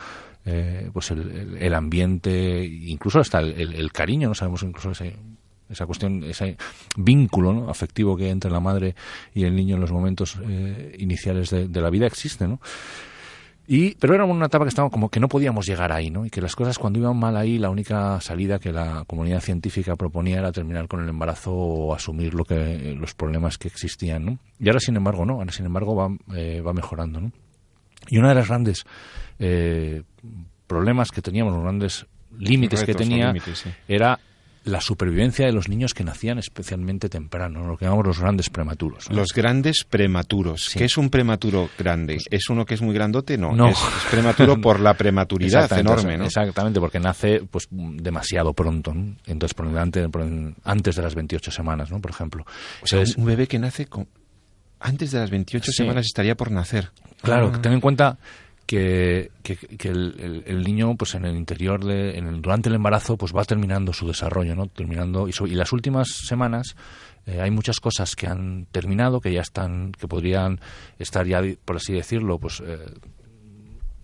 eh, 0.45 0.89
pues 0.91 1.11
el, 1.11 1.73
ambiente, 1.73 2.65
incluso 2.65 3.19
hasta 3.19 3.39
el, 3.39 3.91
cariño, 3.91 4.29
no 4.29 4.35
sabemos 4.35 4.63
incluso 4.63 4.91
ese 4.91 5.15
esa 5.69 5.85
cuestión, 5.85 6.23
ese 6.23 6.57
vínculo 6.97 7.69
afectivo 7.69 8.17
que 8.17 8.23
hay 8.23 8.31
entre 8.31 8.49
la 8.49 8.59
madre 8.59 8.95
y 9.35 9.43
el 9.43 9.55
niño 9.55 9.75
en 9.75 9.81
los 9.81 9.91
momentos 9.91 10.39
eh, 10.47 10.95
iniciales 10.97 11.51
de, 11.51 11.67
de, 11.67 11.81
la 11.81 11.91
vida 11.91 12.07
existe, 12.07 12.47
¿no? 12.47 12.59
Y, 13.71 13.93
pero 13.99 14.15
era 14.15 14.25
una 14.25 14.47
etapa 14.47 14.65
que 14.65 14.69
estábamos 14.69 14.91
como 14.91 15.09
que 15.09 15.19
no 15.19 15.27
podíamos 15.27 15.67
llegar 15.67 15.91
ahí, 15.91 16.09
¿no? 16.09 16.25
Y 16.25 16.31
que 16.31 16.41
las 16.41 16.55
cosas 16.55 16.79
cuando 16.79 16.97
iban 16.97 17.15
mal 17.15 17.37
ahí, 17.37 17.59
la 17.59 17.69
única 17.69 18.19
salida 18.19 18.57
que 18.57 18.71
la 18.71 19.03
comunidad 19.05 19.41
científica 19.41 19.95
proponía 19.95 20.39
era 20.39 20.51
terminar 20.51 20.87
con 20.87 21.03
el 21.03 21.09
embarazo 21.09 21.53
o 21.53 21.93
asumir 21.93 22.33
lo 22.33 22.45
que, 22.45 22.95
los 22.99 23.13
problemas 23.13 23.59
que 23.59 23.67
existían, 23.67 24.25
¿no? 24.25 24.39
Y 24.59 24.69
ahora, 24.69 24.79
sin 24.79 24.95
embargo, 24.95 25.23
no. 25.23 25.33
Ahora, 25.33 25.51
sin 25.51 25.67
embargo, 25.67 25.95
va, 25.95 26.09
eh, 26.35 26.61
va 26.61 26.73
mejorando, 26.73 27.21
¿no? 27.21 27.31
Y 28.07 28.17
una 28.17 28.29
de 28.29 28.35
las 28.35 28.47
grandes 28.47 28.85
eh, 29.37 30.01
problemas 30.65 31.11
que 31.11 31.21
teníamos, 31.21 31.53
los 31.53 31.61
grandes 31.61 32.07
límites 32.39 32.83
que 32.83 32.95
tenía, 32.95 33.27
límites, 33.27 33.59
sí. 33.59 33.69
era 33.87 34.19
la 34.65 34.81
supervivencia 34.81 35.45
de 35.45 35.51
los 35.53 35.69
niños 35.69 35.93
que 35.93 36.03
nacían 36.03 36.37
especialmente 36.37 37.09
temprano, 37.09 37.65
lo 37.65 37.77
que 37.77 37.85
llamamos 37.85 38.05
los 38.05 38.19
grandes 38.19 38.49
prematuros. 38.49 39.09
¿no? 39.09 39.15
Los 39.15 39.29
grandes 39.33 39.83
prematuros. 39.85 40.65
Sí. 40.65 40.79
¿Qué 40.79 40.85
es 40.85 40.97
un 40.97 41.09
prematuro 41.09 41.69
grande? 41.77 42.17
¿Es 42.29 42.49
uno 42.49 42.65
que 42.65 42.73
es 42.75 42.81
muy 42.81 42.93
grandote? 42.93 43.37
No, 43.37 43.53
No. 43.55 43.69
Es, 43.69 43.77
es 43.79 44.11
prematuro 44.11 44.59
por 44.61 44.79
la 44.79 44.93
prematuridad 44.95 45.63
Exactamente, 45.63 45.91
enorme, 46.01 46.17
¿no? 46.17 46.25
Exactamente, 46.25 46.79
porque 46.79 46.99
nace 46.99 47.41
pues 47.49 47.67
demasiado 47.71 48.53
pronto, 48.53 48.93
¿no? 48.93 49.15
entonces 49.25 49.53
por 49.53 49.67
delante, 49.67 50.07
por 50.09 50.21
antes 50.63 50.95
de 50.95 51.01
las 51.01 51.15
28 51.15 51.51
semanas, 51.51 51.89
¿no? 51.89 51.99
Por 52.01 52.11
ejemplo. 52.11 52.45
O 52.81 52.87
sea, 52.87 52.99
Entonces, 52.99 53.17
un 53.17 53.25
bebé 53.25 53.47
que 53.47 53.59
nace 53.59 53.85
con... 53.87 54.07
antes 54.79 55.11
de 55.11 55.19
las 55.19 55.29
28 55.31 55.71
Sí. 55.71 55.77
semanas 55.83 56.05
estaría 56.05 56.35
por 56.35 56.51
nacer. 56.51 56.91
Claro, 57.21 57.51
Ah. 57.55 57.59
ten 57.61 57.73
en 57.73 57.81
cuenta 57.81 58.17
que, 58.69 59.31
que- 59.41 59.55
que 59.55 59.87
el, 59.89 60.13
el- 60.19 60.43
el 60.45 60.61
niño, 60.63 60.95
pues 60.95 61.15
en 61.15 61.25
el 61.25 61.35
interior, 61.35 61.83
de, 61.83 62.19
en 62.19 62.27
el- 62.27 62.39
durante 62.39 62.69
el 62.69 62.75
embarazo, 62.75 63.17
pues 63.17 63.35
va 63.35 63.43
terminando 63.43 63.93
su 63.93 64.05
desarrollo, 64.07 64.53
¿no? 64.55 64.67
Terminando 64.67 65.27
y, 65.27 65.31
so- 65.31 65.47
y 65.47 65.55
las 65.55 65.73
últimas 65.73 66.07
semanas 66.09 66.75
eh, 67.25 67.41
hay 67.41 67.49
muchas 67.49 67.79
cosas 67.79 68.15
que 68.15 68.27
han 68.27 68.67
terminado, 68.71 69.21
que 69.21 69.33
ya 69.33 69.41
están, 69.41 69.91
que 69.93 70.07
podrían 70.07 70.59
estar 70.99 71.25
ya, 71.25 71.41
por 71.65 71.77
así 71.77 71.93
decirlo, 71.93 72.37
pues 72.37 72.61
eh, 72.63 72.77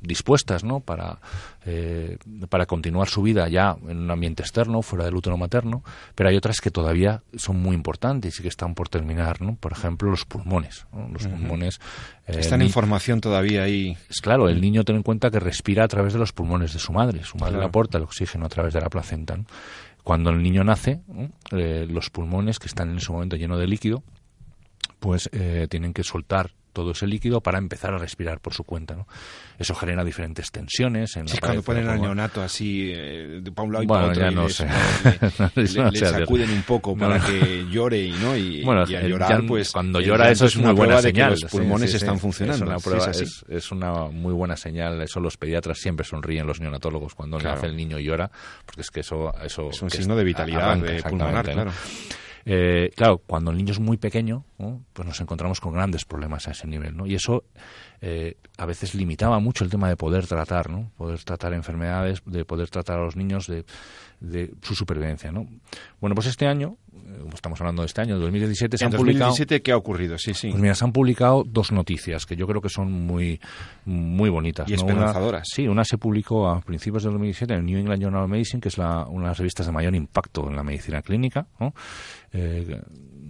dispuestas, 0.07 0.63
¿no? 0.63 0.79
Para 0.79 1.19
eh, 1.65 2.17
para 2.49 2.65
continuar 2.65 3.07
su 3.07 3.21
vida 3.21 3.47
ya 3.49 3.75
en 3.87 3.97
un 3.97 4.11
ambiente 4.11 4.43
externo, 4.43 4.81
fuera 4.81 5.05
del 5.05 5.15
útero 5.15 5.37
materno, 5.37 5.83
pero 6.13 6.29
hay 6.29 6.35
otras 6.35 6.61
que 6.61 6.69
todavía 6.71 7.23
son 7.35 7.61
muy 7.61 7.75
importantes 7.75 8.39
y 8.39 8.41
que 8.43 8.47
están 8.49 8.75
por 8.75 8.89
terminar, 8.89 9.41
¿no? 9.41 9.55
Por 9.55 9.71
ejemplo, 9.71 10.09
los 10.09 10.25
pulmones, 10.25 10.85
¿no? 10.93 11.07
Los 11.09 11.27
pulmones 11.27 11.79
eh, 12.27 12.37
Están 12.39 12.61
en 12.61 12.69
formación 12.69 13.21
todavía 13.21 13.63
ahí. 13.63 13.97
es 14.09 14.21
claro, 14.21 14.47
el 14.49 14.61
niño 14.61 14.83
ten 14.83 14.95
en 14.97 15.03
cuenta 15.03 15.29
que 15.31 15.39
respira 15.39 15.83
a 15.83 15.87
través 15.87 16.13
de 16.13 16.19
los 16.19 16.33
pulmones 16.33 16.73
de 16.73 16.79
su 16.79 16.93
madre. 16.93 17.23
Su 17.23 17.37
madre 17.37 17.51
Claro. 17.53 17.61
le 17.63 17.67
aporta 17.69 17.97
el 17.97 18.03
oxígeno 18.03 18.45
a 18.45 18.49
través 18.49 18.73
de 18.73 18.81
la 18.81 18.89
placenta. 18.89 19.35
¿no? 19.37 19.45
Cuando 20.03 20.29
el 20.29 20.41
niño 20.43 20.63
nace. 20.63 21.01
Eh, 21.51 21.87
los 21.89 22.09
pulmones, 22.11 22.59
que 22.59 22.67
están 22.67 22.89
en 22.91 22.97
ese 22.97 23.11
momento 23.11 23.35
llenos 23.37 23.59
de 23.59 23.65
líquido, 23.67 24.03
pues 24.99 25.29
eh, 25.33 25.67
tienen 25.69 25.93
que 25.93 26.03
soltar 26.03 26.51
todo 26.75 26.91
ese 26.91 27.07
líquido 27.07 27.41
para 27.41 27.57
empezar 27.57 27.93
a 27.95 27.97
respirar 27.97 28.39
por 28.39 28.53
su 28.53 28.63
cuenta. 28.63 28.93
¿no? 28.95 29.07
Eso 29.57 29.73
genera 29.73 30.03
diferentes 30.03 30.51
tensiones 30.51 31.15
en 31.15 31.27
Sí, 31.27 31.35
la 31.37 31.39
cuando 31.47 31.63
pared 31.63 31.81
ponen 31.81 31.89
al 31.95 32.01
neonato 32.01 32.43
así, 32.43 32.91
eh, 32.93 33.39
de 33.41 33.51
para 33.51 33.65
un 33.65 33.73
lado 33.73 33.83
y 33.83 33.87
Bueno, 33.87 34.01
para 34.03 34.11
otro, 34.11 34.21
ya 34.25 34.31
y 34.31 34.35
no 34.35 34.43
les- 34.43 34.55
sé. 34.55 34.65
le, 35.55 35.63
Eso 35.63 35.77
le- 35.79 35.83
no 35.85 35.91
le 35.91 35.99
sacuden 35.99 36.51
un 36.51 36.61
poco 36.63 36.95
para 36.95 37.19
que 37.19 37.65
llore 37.71 37.99
y 38.05 38.11
no 38.11 38.35
y, 38.37 38.63
Bueno, 38.63 38.83
y 38.87 38.93
al 38.95 39.07
llorar, 39.07 39.31
llan- 39.31 39.47
pues 39.47 39.71
cuando 39.71 40.01
llora 40.01 40.29
eso 40.29 40.45
es 40.45 40.55
una 40.57 40.67
muy 40.67 40.75
buena 40.75 41.01
señal. 41.01 41.31
los 41.31 41.45
pulmones 41.45 41.89
sí, 41.91 41.97
sí. 41.97 42.03
están 42.03 42.19
funcionando. 42.19 42.65
Es 42.65 42.69
una, 42.69 42.77
prueba, 42.79 43.09
es 43.09 43.21
así. 43.21 43.45
es, 43.49 43.71
una 43.71 43.93
muy 44.11 44.33
buena 44.33 44.57
señal. 44.57 45.01
Eso 45.01 45.19
los 45.21 45.37
pediatras 45.37 45.79
siempre 45.79 46.05
sonríen, 46.05 46.45
los 46.45 46.59
neonatólogos, 46.59 47.15
cuando 47.15 47.37
Claro. 47.37 47.55
nace 47.55 47.67
el 47.67 47.77
niño 47.77 47.97
y 47.97 48.03
llora, 48.03 48.29
porque 48.65 48.81
es 48.81 48.91
que 48.91 48.99
eso, 48.99 49.33
eso 49.41 49.69
es 49.69 49.81
un 49.81 49.89
signo 49.89 50.15
de 50.17 50.23
vitalidad 50.25 50.71
arranca, 50.71 50.91
de 50.91 51.01
pulmonar, 51.03 51.45
claro. 51.49 51.71
Eh, 52.47 52.91
claro, 52.95 53.17
cuando 53.17 53.49
el 53.49 53.57
niño 53.57 53.71
es 53.71 53.79
muy 53.79 53.97
pequeño, 53.97 54.45
¿no? 54.59 54.85
pues 54.93 55.07
nos 55.07 55.19
encontramos 55.19 55.59
con 55.59 55.73
grandes 55.73 56.05
problemas 56.05 56.47
a 56.47 56.51
ese 56.51 56.67
nivel, 56.67 56.95
¿no? 56.95 57.07
Y 57.07 57.15
eso 57.15 57.43
eh, 58.01 58.37
a 58.59 58.67
veces 58.67 58.93
limitaba 58.93 59.39
mucho 59.39 59.63
el 59.63 59.71
tema 59.71 59.89
de 59.89 59.97
poder 59.97 60.27
tratar, 60.27 60.69
¿no? 60.69 60.91
Poder 60.95 61.23
tratar 61.23 61.53
enfermedades, 61.53 62.21
de 62.23 62.45
poder 62.45 62.69
tratar 62.69 62.99
a 62.99 63.03
los 63.03 63.15
niños 63.15 63.47
de, 63.47 63.65
de 64.19 64.53
su 64.61 64.75
supervivencia, 64.75 65.31
¿no? 65.31 65.45
Bueno, 65.99 66.15
pues 66.15 66.27
este 66.27 66.47
año, 66.47 66.77
eh, 66.93 67.17
como 67.21 67.33
estamos 67.35 67.59
hablando 67.61 67.81
de 67.81 67.87
este 67.87 68.01
año, 68.01 68.17
2017, 68.17 68.77
se 68.77 68.85
han 68.85 68.91
publicado... 68.91 69.29
2017, 69.29 69.61
¿qué 69.61 69.71
ha 69.71 69.77
ocurrido? 69.77 70.17
Sí, 70.17 70.33
sí. 70.33 70.49
Pues 70.49 70.61
mira, 70.61 70.75
se 70.75 70.85
han 70.85 70.91
publicado 70.91 71.43
dos 71.45 71.71
noticias 71.71 72.25
que 72.25 72.35
yo 72.35 72.47
creo 72.47 72.61
que 72.61 72.69
son 72.69 72.91
muy, 72.91 73.39
muy 73.85 74.29
bonitas. 74.29 74.69
Y 74.69 74.75
¿no? 74.75 74.83
Una- 74.83 74.91
esperanzadoras. 74.93 75.47
sí, 75.51 75.67
una 75.67 75.83
se 75.83 75.97
publicó 75.97 76.47
a 76.49 76.61
principios 76.61 77.03
del 77.03 77.13
2017 77.13 77.53
en 77.53 77.59
el 77.59 77.65
New 77.65 77.79
England 77.79 78.01
Journal 78.01 78.23
of 78.23 78.29
Medicine, 78.29 78.61
que 78.61 78.69
es 78.69 78.77
la, 78.77 79.05
una 79.05 79.23
de 79.25 79.29
las 79.29 79.37
revistas 79.37 79.65
de 79.65 79.71
mayor 79.71 79.95
impacto 79.95 80.49
en 80.49 80.55
la 80.55 80.63
medicina 80.63 81.01
clínica, 81.01 81.47
¿no? 81.59 81.73
Eh, 82.31 82.81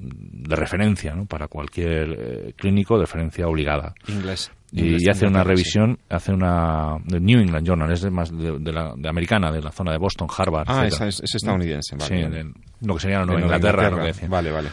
de 0.07 0.55
referencia 0.55 1.15
¿no? 1.15 1.25
para 1.25 1.47
cualquier 1.47 2.15
eh, 2.19 2.53
clínico, 2.55 2.95
de 2.97 3.01
referencia 3.05 3.47
obligada. 3.47 3.95
Inglés. 4.07 4.51
Y, 4.75 5.09
hace 5.09 5.25
una 5.27 5.41
sí. 5.43 5.47
revisión, 5.47 5.97
hace 6.09 6.33
una 6.33 6.97
de 7.05 7.19
New 7.19 7.39
England 7.39 7.65
Journal, 7.65 7.91
es 7.91 8.01
de 8.01 8.09
más 8.11 8.29
de, 8.29 8.59
de 8.59 8.73
la 8.73 8.93
de 8.95 9.07
americana, 9.09 9.51
de 9.51 9.61
la 9.61 9.71
zona 9.71 9.91
de 9.91 9.97
Boston, 9.97 10.27
Harvard. 10.35 10.65
Ah, 10.69 10.85
esa 10.85 11.07
es, 11.07 11.21
es 11.23 11.35
estadounidense. 11.35 11.95
Vale, 11.95 12.07
Sí, 12.25 12.29
de- 12.29 12.53
lo 12.81 12.95
que 12.95 12.99
sería 13.01 13.19
la 13.19 13.25
Nueva 13.25 13.39
Nueva 13.41 13.55
Inglaterra, 13.57 13.83
Inglaterra. 13.83 13.89
lo 13.97 14.01
que 14.01 14.07
decía. 14.13 14.27
Vale, 14.29 14.51
vale. 14.51 14.69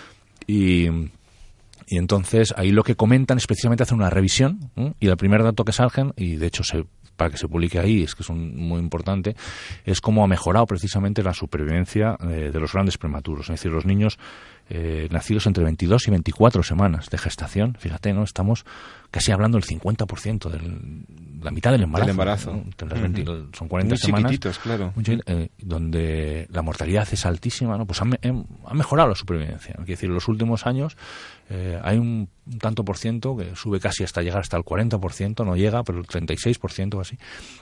Y, 0.46 0.86
y 1.86 1.98
entonces 1.98 2.52
ahí 2.56 2.70
lo 2.72 2.82
que 2.82 2.96
comentan 2.96 3.38
es 3.38 3.46
precisamente 3.46 3.82
hacer 3.84 3.94
una 3.94 4.10
revisión 4.10 4.58
¿eh? 4.76 4.92
y 4.98 5.08
el 5.08 5.16
primer 5.16 5.42
dato 5.42 5.64
que 5.64 5.72
salgan, 5.72 6.12
y 6.16 6.36
de 6.36 6.46
hecho 6.46 6.64
se, 6.64 6.84
para 7.16 7.30
que 7.30 7.36
se 7.36 7.46
publique 7.46 7.78
ahí, 7.78 8.02
es 8.02 8.14
que 8.14 8.22
es 8.22 8.28
un- 8.28 8.56
muy 8.56 8.80
importante, 8.80 9.36
es 9.84 10.00
cómo 10.00 10.24
ha 10.24 10.26
mejorado 10.26 10.66
precisamente 10.66 11.22
la 11.22 11.32
supervivencia 11.34 12.16
eh, 12.22 12.50
de 12.52 12.60
los 12.60 12.72
grandes 12.72 12.98
prematuros, 12.98 13.46
es 13.50 13.60
decir, 13.60 13.70
los 13.70 13.84
niños 13.86 14.18
eh, 14.74 15.08
nacidos 15.10 15.46
entre 15.46 15.62
22 15.64 16.08
y 16.08 16.10
24 16.10 16.62
semanas 16.62 17.10
de 17.10 17.18
gestación, 17.18 17.76
fíjate, 17.78 18.14
¿no? 18.14 18.22
Estamos 18.24 18.64
casi 19.10 19.30
hablando 19.30 19.58
del 19.58 19.66
50% 19.66 20.48
de 20.48 21.44
la 21.44 21.50
mitad 21.50 21.70
del 21.72 21.82
embarazo. 21.82 22.06
Del 22.06 22.10
embarazo. 22.12 22.52
¿no? 22.52 22.62
Entre 22.62 22.88
las 22.88 22.98
Ujú. 22.98 23.12
20 23.12 23.56
son 23.58 23.68
40 23.68 23.92
Muy 23.92 23.98
semanas. 23.98 24.30
chiquititos, 24.30 24.58
claro. 24.60 24.92
Muy 24.94 25.04
chiquit- 25.04 25.22
eh, 25.26 25.50
donde 25.58 26.46
la 26.50 26.62
mortalidad 26.62 27.06
es 27.12 27.26
altísima, 27.26 27.76
¿no? 27.76 27.84
pues 27.84 28.00
ha, 28.00 28.06
em- 28.22 28.44
ha 28.66 28.72
mejorado 28.72 29.10
la 29.10 29.14
supervivencia. 29.14 29.74
¿no? 29.76 29.84
Quiere 29.84 29.92
decir, 29.94 30.08
en 30.08 30.14
los 30.14 30.28
últimos 30.28 30.66
años 30.66 30.96
eh, 31.50 31.78
hay 31.82 31.98
un, 31.98 32.30
tanto 32.58 32.86
por 32.86 32.96
ciento 32.96 33.36
que 33.36 33.54
sube 33.54 33.80
casi 33.80 34.02
hasta 34.04 34.22
llegar 34.22 34.40
hasta 34.40 34.56
el 34.56 34.62
40%, 34.62 35.44
no 35.44 35.56
llega, 35.56 35.82
pero 35.82 35.98
el 35.98 36.06
36% 36.06 36.94
o 36.94 37.00
así, 37.02 37.18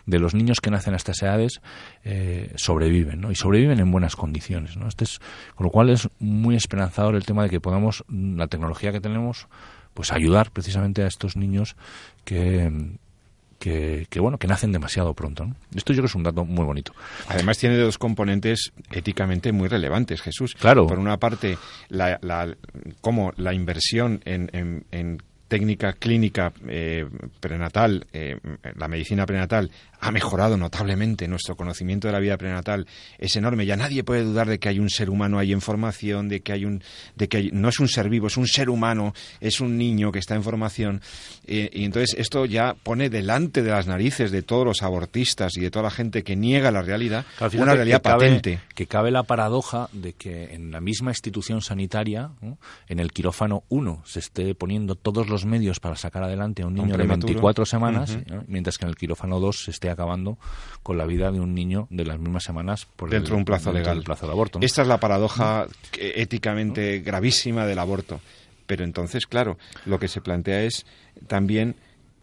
de 0.06 0.18
los 0.20 0.34
niños 0.34 0.60
que 0.60 0.70
nacen 0.70 0.94
a 0.94 0.98
estas 0.98 1.20
edades 1.22 1.60
eh, 2.04 2.52
sobreviven, 2.54 3.20
¿no? 3.22 3.32
Y 3.32 3.34
sobreviven 3.34 3.80
en 3.80 3.90
buenas 3.90 4.14
condiciones, 4.14 4.76
¿no? 4.76 4.86
Este 4.86 5.02
es, 5.02 5.18
con 5.56 5.64
lo 5.64 5.70
cual 5.72 5.90
es 5.90 6.08
muy 6.20 6.54
esperanzador 6.54 6.99
el 7.08 7.24
tema 7.26 7.42
de 7.44 7.50
que 7.50 7.60
podamos, 7.60 8.04
la 8.08 8.46
tecnología 8.48 8.92
que 8.92 9.00
tenemos, 9.00 9.46
pues 9.94 10.12
ayudar 10.12 10.50
precisamente 10.52 11.02
a 11.02 11.06
estos 11.06 11.36
niños 11.36 11.76
que 12.24 12.70
que, 13.58 14.06
que, 14.08 14.20
bueno 14.20 14.38
que 14.38 14.46
nacen 14.46 14.72
demasiado 14.72 15.12
pronto 15.12 15.44
¿no? 15.44 15.54
esto 15.74 15.92
yo 15.92 15.98
creo 15.98 16.04
que 16.04 16.06
es 16.06 16.14
un 16.14 16.22
dato 16.22 16.46
muy 16.46 16.64
bonito 16.64 16.94
Además 17.28 17.58
tiene 17.58 17.76
dos 17.76 17.98
componentes 17.98 18.72
éticamente 18.90 19.52
muy 19.52 19.68
relevantes, 19.68 20.22
Jesús. 20.22 20.54
Claro. 20.54 20.86
Por 20.86 20.98
una 20.98 21.18
parte, 21.18 21.58
la, 21.90 22.18
la, 22.22 22.56
cómo 23.02 23.32
la 23.36 23.52
inversión 23.52 24.22
en, 24.24 24.48
en- 24.54 24.86
en 24.92 25.22
técnica 25.50 25.92
clínica 25.94 26.52
eh, 26.68 27.04
prenatal, 27.40 28.06
eh, 28.12 28.38
la 28.76 28.86
medicina 28.88 29.26
prenatal, 29.26 29.70
ha 30.00 30.12
mejorado 30.12 30.56
notablemente. 30.56 31.28
Nuestro 31.28 31.56
conocimiento 31.56 32.06
de 32.08 32.12
la 32.12 32.20
vida 32.20 32.38
prenatal 32.38 32.86
es 33.18 33.34
enorme. 33.36 33.66
Ya 33.66 33.76
nadie 33.76 34.04
puede 34.04 34.22
dudar 34.22 34.48
de 34.48 34.58
que 34.58 34.68
hay 34.70 34.78
un 34.78 34.88
ser 34.88 35.10
humano 35.10 35.38
ahí 35.38 35.52
en 35.52 35.60
formación, 35.60 36.28
de 36.28 36.40
que 36.40 36.52
hay 36.52 36.64
un, 36.64 36.82
de 37.16 37.28
que 37.28 37.36
hay- 37.38 37.50
no 37.52 37.68
es 37.68 37.80
un 37.80 37.88
ser 37.88 38.08
vivo, 38.08 38.28
es 38.28 38.36
un 38.38 38.46
ser 38.46 38.70
humano, 38.70 39.12
es 39.40 39.60
un 39.60 39.76
niño 39.76 40.12
que 40.12 40.20
está 40.20 40.36
en 40.36 40.42
formación. 40.44 41.02
Eh, 41.46 41.68
y 41.72 41.84
entonces 41.84 42.14
esto 42.18 42.46
ya 42.46 42.74
pone 42.82 43.10
delante 43.10 43.62
de 43.62 43.70
las 43.72 43.88
narices 43.88 44.30
de 44.30 44.42
todos 44.42 44.64
los 44.64 44.82
abortistas 44.82 45.56
y 45.56 45.60
de 45.60 45.70
toda 45.70 45.82
la 45.82 45.90
gente 45.90 46.22
que 46.22 46.36
niega 46.36 46.70
la 46.70 46.80
realidad 46.82 47.26
una 47.64 47.72
realidad 47.74 47.98
que 48.00 48.08
cabe- 48.08 48.26
patente. 48.28 48.60
Que 48.74 48.86
cabe 48.86 49.10
la 49.10 49.24
paradoja 49.24 49.88
de 49.92 50.12
que 50.14 50.54
en 50.54 50.70
la 50.70 50.80
misma 50.80 51.10
institución 51.10 51.60
sanitaria, 51.60 52.30
¿no? 52.40 52.56
en 52.88 53.00
el 53.00 53.12
quirófano 53.12 53.64
1, 53.68 54.02
se 54.06 54.20
esté 54.20 54.54
poniendo 54.54 54.94
todos 54.94 55.28
los 55.28 55.39
medios 55.44 55.80
para 55.80 55.96
sacar 55.96 56.22
adelante 56.22 56.62
a 56.62 56.66
un 56.66 56.74
niño 56.74 56.88
de 56.88 56.94
prematuro. 56.94 57.26
24 57.28 57.64
semanas, 57.66 58.18
mientras 58.46 58.78
que 58.78 58.84
en 58.84 58.90
el 58.90 58.96
quirófano 58.96 59.40
2 59.40 59.64
se 59.64 59.70
esté 59.70 59.90
acabando 59.90 60.38
con 60.82 60.96
la 60.98 61.06
vida 61.06 61.30
de 61.32 61.40
un 61.40 61.54
niño 61.54 61.86
de 61.90 62.04
las 62.04 62.18
mismas 62.18 62.44
semanas 62.44 62.86
por 62.96 63.10
dentro 63.10 63.28
el, 63.34 63.36
de 63.36 63.38
un 63.38 63.44
plazo 63.44 63.72
legal. 63.72 63.96
del 63.96 64.04
plazo 64.04 64.26
de 64.26 64.32
aborto. 64.32 64.58
¿no? 64.58 64.64
Esta 64.66 64.82
es 64.82 64.88
la 64.88 64.98
paradoja 64.98 65.66
éticamente 66.14 67.00
gravísima 67.00 67.66
del 67.66 67.78
aborto. 67.78 68.20
Pero 68.66 68.84
entonces, 68.84 69.26
claro, 69.26 69.58
lo 69.86 69.98
que 69.98 70.08
se 70.08 70.20
plantea 70.20 70.62
es 70.62 70.86
también 71.26 71.74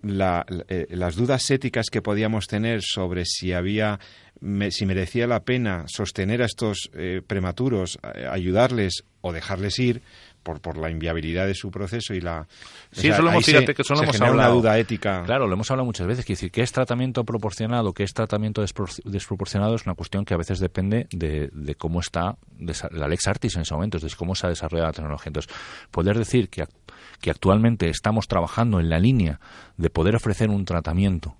la- 0.01 0.45
la- 0.47 0.65
eh, 0.69 0.87
las 0.91 1.15
dudas 1.15 1.49
éticas 1.51 1.87
que 1.91 2.01
podíamos 2.01 2.47
tener 2.47 2.81
sobre 2.83 3.25
si 3.25 3.51
había 3.53 3.99
me- 4.39 4.69
si 4.69 4.85
merecía 4.85 5.25
la 5.25 5.39
pena 5.39 5.85
sostener 5.87 6.43
a 6.43 6.45
estos 6.45 6.91
eh, 6.93 7.21
prematuros, 7.25 7.97
eh, 8.13 8.27
ayudarles 8.29 9.03
o 9.21 9.33
dejarles 9.33 9.79
ir, 9.79 10.03
por, 10.47 10.61
por 10.61 10.77
la 10.77 10.89
inviabilidad 10.89 11.45
de 11.45 11.53
su 11.53 11.69
proceso 11.69 12.13
y 12.13 12.21
la... 12.21 12.47
Sí, 12.93 13.09
eso 13.09 13.21
lo 13.21 13.31
hemos, 13.31 13.45
fíjate, 13.45 13.73
que 13.73 13.83
hemos 13.85 14.21
hablado. 14.21 14.33
una 14.33 14.47
duda 14.47 14.79
ética. 14.79 15.23
Claro, 15.25 15.45
lo 15.45 15.53
hemos 15.53 15.69
hablado 15.69 15.85
muchas 15.85 16.07
veces. 16.07 16.23
Quiere 16.23 16.37
decir, 16.37 16.51
¿qué 16.51 16.61
es 16.61 16.71
tratamiento 16.71 17.25
proporcionado, 17.25 17.91
qué 17.91 18.03
es 18.03 18.13
tratamiento 18.13 18.61
desproporcionado? 18.61 19.75
Es 19.75 19.85
una 19.85 19.95
cuestión 19.95 20.23
que 20.23 20.33
a 20.33 20.37
veces 20.37 20.59
depende 20.59 21.07
de, 21.11 21.49
de 21.51 21.75
cómo 21.75 21.99
está 21.99 22.37
la 22.91 23.09
Lex 23.09 23.27
Artis 23.27 23.57
en 23.57 23.63
ese 23.63 23.73
momento, 23.73 23.99
de 23.99 24.09
cómo 24.15 24.35
se 24.35 24.47
ha 24.47 24.49
desarrollado 24.49 24.87
la 24.87 24.93
tecnología. 24.93 25.27
Entonces, 25.27 25.53
poder 25.91 26.17
decir 26.17 26.47
que, 26.47 26.63
que 27.19 27.29
actualmente 27.29 27.89
estamos 27.89 28.29
trabajando 28.29 28.79
en 28.79 28.89
la 28.89 28.99
línea 28.99 29.41
de 29.75 29.89
poder 29.89 30.15
ofrecer 30.15 30.49
un 30.49 30.63
tratamiento, 30.63 31.35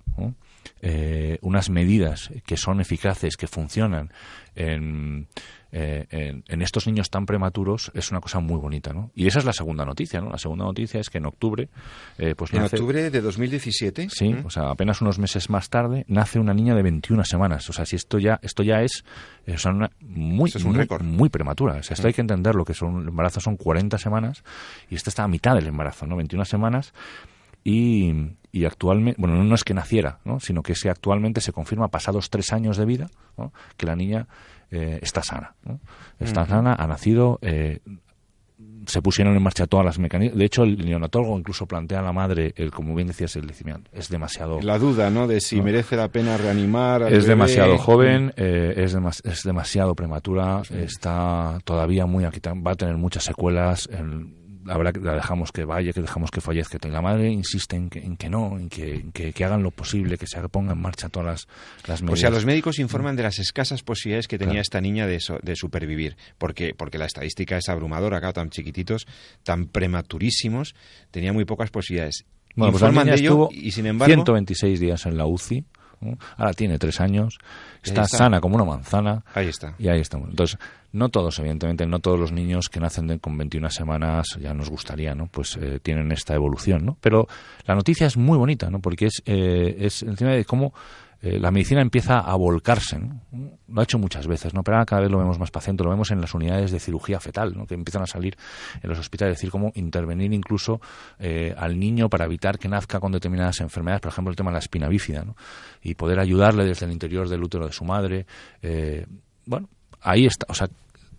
eh, 0.82 1.38
unas 1.42 1.70
medidas 1.70 2.30
que 2.46 2.56
son 2.56 2.80
eficaces, 2.80 3.36
que 3.36 3.46
funcionan 3.46 4.10
en, 4.54 5.28
eh, 5.70 6.40
en, 6.48 6.62
estos 6.62 6.86
niños 6.86 7.10
tan 7.10 7.26
prematuros 7.26 7.92
es 7.94 8.10
una 8.10 8.20
cosa 8.20 8.40
muy 8.40 8.58
bonita, 8.58 8.94
¿no? 8.94 9.10
Y 9.14 9.26
esa 9.26 9.38
es 9.38 9.44
la 9.44 9.52
segunda 9.52 9.84
noticia, 9.84 10.20
¿no? 10.20 10.30
La 10.30 10.38
segunda 10.38 10.64
noticia 10.64 10.98
es 10.98 11.10
que 11.10 11.18
en 11.18 11.26
octubre, 11.26 11.68
eh, 12.16 12.34
pues 12.34 12.54
en 12.54 12.62
octubre 12.62 13.10
de 13.10 13.20
2017, 13.20 14.08
sí, 14.10 14.34
o 14.44 14.50
sea, 14.50 14.70
apenas 14.70 15.02
unos 15.02 15.18
meses 15.18 15.50
más 15.50 15.68
tarde 15.68 16.06
nace 16.08 16.38
una 16.38 16.54
niña 16.54 16.74
de 16.74 16.82
21 16.82 17.22
semanas. 17.24 17.68
O 17.68 17.74
sea, 17.74 17.84
si 17.84 17.96
esto 17.96 18.18
ya, 18.18 18.40
esto 18.42 18.62
ya 18.62 18.82
es, 18.82 19.04
eh, 19.46 19.56
una 19.66 19.90
muy, 20.00 20.50
muy, 21.02 21.28
prematura. 21.28 21.74
O 21.74 21.82
sea, 21.82 21.94
esto 21.94 22.06
hay 22.06 22.14
que 22.14 22.22
entender 22.22 22.54
lo 22.54 22.64
que 22.64 22.72
son, 22.72 23.02
el 23.02 23.08
embarazo 23.08 23.40
son 23.40 23.56
40 23.56 23.98
semanas 23.98 24.42
y 24.88 24.94
esta 24.94 25.10
está 25.10 25.24
a 25.24 25.28
mitad 25.28 25.54
del 25.54 25.66
embarazo, 25.66 26.06
¿no? 26.06 26.16
21 26.16 26.46
semanas 26.46 26.94
y, 27.64 28.12
y 28.52 28.64
actualmente, 28.64 29.20
bueno, 29.20 29.42
no 29.42 29.54
es 29.54 29.64
que 29.64 29.74
naciera, 29.74 30.20
¿no? 30.24 30.40
sino 30.40 30.62
que 30.62 30.74
se 30.74 30.90
actualmente 30.90 31.40
se 31.40 31.52
confirma 31.52 31.88
pasados 31.88 32.30
tres 32.30 32.52
años 32.52 32.76
de 32.76 32.84
vida 32.84 33.10
que 33.76 33.86
la 33.86 33.96
niña 33.96 34.26
eh, 34.70 34.98
está 35.02 35.22
sana. 35.22 35.54
Está 36.18 36.46
sana, 36.46 36.74
ha 36.74 36.86
nacido, 36.86 37.38
eh, 37.42 37.80
se 38.86 39.02
pusieron 39.02 39.36
en 39.36 39.42
marcha 39.42 39.66
todas 39.66 39.84
las 39.84 39.98
mecanismos. 39.98 40.38
De 40.38 40.44
hecho, 40.44 40.64
el 40.64 40.78
neonatólogo 40.78 41.38
incluso 41.38 41.66
plantea 41.66 42.00
a 42.00 42.02
la 42.02 42.12
madre, 42.12 42.52
el, 42.56 42.70
como 42.70 42.94
bien 42.94 43.08
decías, 43.08 43.36
el 43.36 43.50
es 43.92 44.08
demasiado. 44.08 44.60
La 44.60 44.78
duda, 44.78 45.10
¿no? 45.10 45.26
De 45.26 45.40
si 45.40 45.60
merece 45.60 45.96
la 45.96 46.08
pena 46.08 46.36
reanimar. 46.36 47.12
es 47.12 47.26
demasiado 47.26 47.78
joven, 47.78 48.32
eh, 48.36 48.74
es, 48.76 48.96
es 49.24 49.42
demasiado 49.42 49.94
prematura, 49.94 50.62
está 50.70 51.58
todavía 51.64 52.06
muy 52.06 52.24
aquí, 52.24 52.40
va 52.44 52.72
a 52.72 52.76
tener 52.76 52.96
muchas 52.96 53.24
secuelas. 53.24 53.88
En, 53.92 54.37
habrá 54.68 54.92
que 54.92 55.00
la 55.00 55.14
dejamos 55.14 55.52
que 55.52 55.64
vaya, 55.64 55.92
que 55.92 56.00
dejamos 56.00 56.30
que 56.30 56.40
fallezca. 56.40 56.78
La 56.88 57.02
madre 57.02 57.30
insiste 57.30 57.76
en 57.76 57.90
que, 57.90 57.98
en 58.00 58.16
que 58.16 58.28
no, 58.28 58.58
en 58.58 58.68
que, 58.68 59.06
que, 59.12 59.44
hagan 59.44 59.62
lo 59.62 59.70
posible, 59.70 60.16
que 60.18 60.26
se 60.26 60.40
pongan 60.48 60.76
en 60.76 60.82
marcha 60.82 61.08
todas 61.08 61.46
las, 61.86 62.02
medidas. 62.02 62.18
O 62.18 62.20
sea, 62.20 62.30
los 62.30 62.44
médicos 62.44 62.78
informan 62.78 63.16
de 63.16 63.22
las 63.24 63.38
escasas 63.38 63.82
posibilidades 63.82 64.28
que 64.28 64.38
tenía 64.38 64.60
esta 64.60 64.80
niña 64.80 65.06
de, 65.06 65.18
de 65.42 65.56
supervivir, 65.56 66.16
porque, 66.38 66.74
porque 66.76 66.98
la 66.98 67.06
estadística 67.06 67.56
es 67.56 67.68
abrumadora, 67.68 68.18
acá 68.18 68.32
tan 68.32 68.50
chiquititos, 68.50 69.06
tan 69.42 69.66
prematurísimos, 69.66 70.74
tenía 71.10 71.32
muy 71.32 71.44
pocas 71.44 71.70
posibilidades. 71.70 72.24
Bueno, 72.54 72.72
pues 72.72 72.82
informan 72.82 73.06
de 73.06 73.14
ello 73.14 73.48
y 73.52 73.70
sin 73.70 73.86
embargo... 73.86 74.12
126 74.12 74.80
días 74.80 75.06
en 75.06 75.16
la 75.16 75.26
UCI, 75.26 75.64
Ahora 76.36 76.52
tiene 76.52 76.78
tres 76.78 77.00
años, 77.00 77.38
está, 77.82 78.06
sana 78.06 78.40
como 78.40 78.54
una 78.54 78.64
manzana. 78.64 79.24
Ahí 79.34 79.48
está. 79.48 79.74
Y 79.78 79.88
ahí 79.88 80.00
estamos. 80.00 80.28
Entonces, 80.30 80.58
no 80.92 81.08
todos, 81.08 81.38
evidentemente, 81.38 81.86
no 81.86 81.98
todos 81.98 82.18
los 82.18 82.32
niños 82.32 82.68
que 82.68 82.80
nacen 82.80 83.18
con 83.18 83.36
21 83.36 83.70
semanas, 83.70 84.38
ya 84.40 84.54
nos 84.54 84.70
gustaría, 84.70 85.14
¿no? 85.14 85.26
Pues 85.26 85.56
eh, 85.60 85.80
tienen 85.82 86.10
esta 86.12 86.34
evolución, 86.34 86.84
¿no? 86.84 86.96
Pero 87.00 87.26
la 87.66 87.74
noticia 87.74 88.06
es 88.06 88.16
muy 88.16 88.38
bonita, 88.38 88.70
¿no? 88.70 88.80
Porque 88.80 89.06
es, 89.06 89.22
eh, 89.26 89.76
es 89.78 90.02
encima 90.02 90.30
de 90.30 90.44
cómo 90.44 90.72
eh, 91.20 91.40
la 91.40 91.50
medicina 91.50 91.80
empieza 91.80 92.20
a 92.20 92.36
volcarse. 92.36 92.98
¿no? 92.98 93.20
Lo 93.66 93.80
ha 93.80 93.84
hecho 93.84 93.98
muchas 93.98 94.26
veces, 94.26 94.54
¿no? 94.54 94.62
pero 94.62 94.76
ahora 94.76 94.86
cada 94.86 95.02
vez 95.02 95.10
lo 95.10 95.18
vemos 95.18 95.38
más 95.38 95.50
paciente, 95.50 95.82
lo 95.82 95.90
vemos 95.90 96.10
en 96.12 96.20
las 96.20 96.32
unidades 96.32 96.70
de 96.70 96.78
cirugía 96.78 97.18
fetal, 97.18 97.56
¿no? 97.56 97.66
que 97.66 97.74
empiezan 97.74 98.02
a 98.02 98.06
salir 98.06 98.36
en 98.80 98.88
los 98.88 98.98
hospitales, 98.98 99.32
es 99.32 99.38
decir, 99.38 99.50
cómo 99.50 99.72
intervenir 99.74 100.32
incluso 100.32 100.80
eh, 101.18 101.54
al 101.56 101.78
niño 101.78 102.08
para 102.08 102.26
evitar 102.26 102.58
que 102.58 102.68
nazca 102.68 103.00
con 103.00 103.10
determinadas 103.10 103.60
enfermedades, 103.60 104.00
por 104.00 104.12
ejemplo, 104.12 104.30
el 104.30 104.36
tema 104.36 104.50
de 104.50 104.54
la 104.54 104.60
espina 104.60 104.88
bífida, 104.88 105.24
¿no? 105.24 105.34
y 105.82 105.94
poder 105.94 106.20
ayudarle 106.20 106.64
desde 106.64 106.86
el 106.86 106.92
interior 106.92 107.28
del 107.28 107.42
útero 107.42 107.66
de 107.66 107.72
su 107.72 107.84
madre. 107.84 108.26
Bueno, 109.44 109.68
ahí 110.00 110.26
está, 110.26 110.46
o 110.48 110.54
sea, 110.54 110.68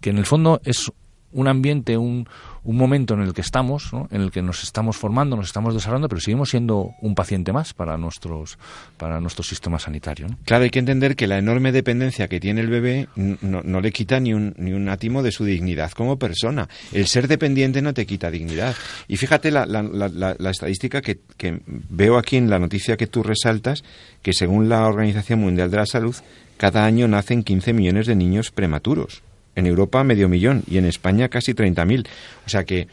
que 0.02 0.10
en 0.10 0.18
el 0.18 0.26
fondo 0.26 0.62
es 0.64 0.92
un 1.32 1.48
ambiente, 1.48 1.98
un, 1.98 2.28
un 2.64 2.76
momento 2.76 3.14
en 3.14 3.22
el 3.22 3.34
que 3.34 3.42
estamos, 3.42 3.92
en 4.12 4.22
el 4.22 4.32
que 4.32 4.42
nos 4.42 4.64
estamos 4.64 4.98
formando, 4.98 5.36
nos 5.36 5.48
estamos 5.48 5.74
desarrollando, 5.74 6.10
pero 6.10 6.22
seguimos 6.22 6.50
siendo 6.50 6.92
un 7.02 7.16
paciente 7.16 7.54
más 7.54 7.74
para 7.74 7.98
nuestros 7.98 8.58
para 8.98 9.20
nuestro 9.22 9.44
sistema 9.44 9.80
sanitario. 9.80 10.28
Claro, 10.46 10.64
hay 10.64 10.70
que 10.70 10.80
entender 10.80 11.16
que 11.16 11.28
la 11.28 11.38
enorme 11.38 11.72
dependencia 11.72 12.28
que 12.28 12.40
tiene 12.40 12.62
el 12.62 12.68
bebé 12.68 13.08
no, 13.16 13.82
le 13.82 13.92
quita 13.92 14.20
ni 14.20 14.34
un, 14.34 14.56
ni 14.58 14.74
un 14.74 14.90
átimo 14.90 15.22
de 15.22 15.32
su 15.32 15.46
dignidad 15.46 15.92
como 15.92 16.18
persona. 16.18 16.68
El 16.92 17.08
ser 17.08 17.28
dependiente 17.28 17.82
no 17.82 17.94
te 17.94 18.06
quita 18.06 18.32
dignidad. 18.32 18.76
Y 19.08 19.18
fíjate 19.18 19.52
la, 19.52 19.66
la, 19.66 19.84
la, 19.84 20.50
estadística 20.50 21.02
que, 21.02 21.20
que 21.38 21.62
veo 21.68 22.18
aquí 22.18 22.38
en 22.38 22.50
la 22.50 22.60
noticia 22.60 22.98
que 22.98 23.08
tú 23.08 23.24
resaltas, 23.24 23.84
que 24.22 24.34
según 24.34 24.68
la 24.68 24.86
Organización 24.86 25.40
Mundial 25.40 25.70
de 25.70 25.78
la 25.78 25.86
Salud, 25.86 26.16
cada 26.60 26.84
año 26.84 27.08
nacen 27.08 27.44
15 27.44 27.72
millones 27.72 28.06
de 28.06 28.18
niños 28.18 28.52
prematuros 28.52 29.24
en 29.56 29.66
Europa 29.66 30.04
medio 30.04 30.28
millón 30.28 30.64
y 30.70 30.78
en 30.78 30.84
España 30.84 31.30
casi 31.30 31.54
30.000. 31.54 32.06
O 32.46 32.50
sea 32.50 32.66
que 32.66 32.90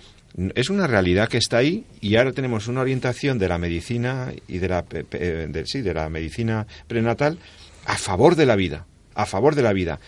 es 0.54 0.70
una 0.70 0.86
realidad 0.86 1.28
que 1.28 1.38
está 1.38 1.56
ahí 1.56 1.84
y 2.00 2.14
ahora 2.14 2.30
tenemos 2.30 2.68
una 2.68 2.82
orientación 2.82 3.40
de 3.40 3.48
la 3.48 3.58
medicina 3.58 4.32
y 4.46 4.58
de 4.58 4.68
la, 4.68 4.82
de, 4.82 5.64
sí, 5.66 5.82
de 5.82 5.94
la 5.94 6.08
medicina 6.08 6.68
prenatal 6.86 7.38
a 7.86 7.96
favor 7.96 8.36
de 8.36 8.46
la 8.46 8.54
vida, 8.54 8.86
a 9.16 9.26
favor 9.26 9.56
de 9.56 9.62
la 9.62 9.72
vida. 9.72 9.98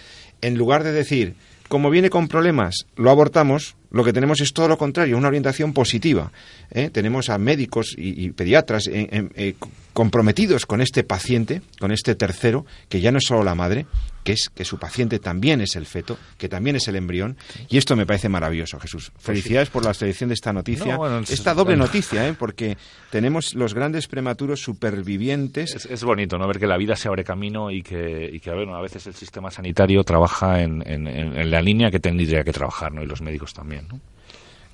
En 0.41 0.57
lugar 0.57 0.85
de 0.85 0.93
decir, 0.93 1.35
como 1.67 1.91
viene 1.91 2.11
con 2.11 2.29
problemas, 2.29 2.87
lo 2.95 3.11
abortamos, 3.11 3.75
lo 3.91 4.05
que 4.05 4.13
tenemos 4.13 4.41
es 4.41 4.53
todo 4.53 4.69
lo 4.69 4.77
contrario, 4.77 5.17
una 5.17 5.29
orientación 5.29 5.73
positiva. 5.73 6.31
¿eh? 6.71 6.91
Tenemos 6.91 7.31
a 7.31 7.39
médicos 7.39 7.95
y, 7.97 8.31
pediatras 8.31 8.89
eh, 8.91 9.55
comprometidos 9.93 10.67
con 10.67 10.81
este 10.81 11.05
paciente, 11.05 11.63
con 11.81 11.91
este 11.91 12.15
tercero, 12.15 12.67
que 12.89 13.01
ya 13.01 13.11
no 13.11 13.19
es 13.19 13.25
solo 13.25 13.43
la 13.43 13.55
madre, 13.55 13.87
que 14.29 14.35
es 14.35 14.51
que 14.55 14.67
su 14.67 14.79
paciente 14.79 15.21
también 15.21 15.63
es 15.63 15.75
el 15.75 15.87
feto, 15.87 16.19
que 16.37 16.51
también 16.51 16.77
es 16.77 16.87
el 16.87 16.97
embrión, 16.97 17.39
y 17.71 17.79
esto 17.79 17.97
me 17.97 18.05
parece 18.05 18.29
maravilloso, 18.29 18.79
Jesús. 18.79 19.11
Pues 19.11 19.25
Felicidades 19.25 19.71
por 19.71 19.83
la 19.83 19.95
selección 19.95 20.29
de 20.29 20.35
esta 20.35 20.53
noticia, 20.53 20.99
esta 21.27 21.55
doble 21.55 21.79
noticia, 21.79 22.29
¿eh? 22.29 22.35
porque 22.39 22.77
tenemos 23.11 23.55
los 23.55 23.73
grandes 23.73 24.07
prematuros 24.07 24.61
supervivientes. 24.61 25.87
Es, 25.87 26.05
bonito, 26.05 26.37
¿no? 26.37 26.47
Ver 26.47 26.59
que 26.59 26.67
la 26.67 26.77
vida 26.77 26.95
se 26.95 27.09
abre 27.09 27.25
camino 27.25 27.71
y 27.71 27.83
que, 27.83 28.29
y 28.31 28.39
que 28.39 28.51
a 28.51 28.81
veces 28.83 29.07
el 29.07 29.15
sistema 29.15 29.51
sanitario 29.51 30.05
trabaja 30.05 30.63
en, 30.63 30.83
en 30.87 31.51
la 31.51 31.63
línea 31.63 31.91
que 31.91 31.99
tendría 31.99 32.45
que 32.45 32.53
trabajar, 32.53 32.93
¿no? 32.93 33.03
Y 33.03 33.07
los 33.07 33.23
médicos 33.23 33.55
también. 33.55 33.89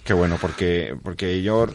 Qué 0.05 0.13
bueno, 0.13 0.37
porque, 0.39 0.95
porque 1.03 1.43
yo, 1.43 1.67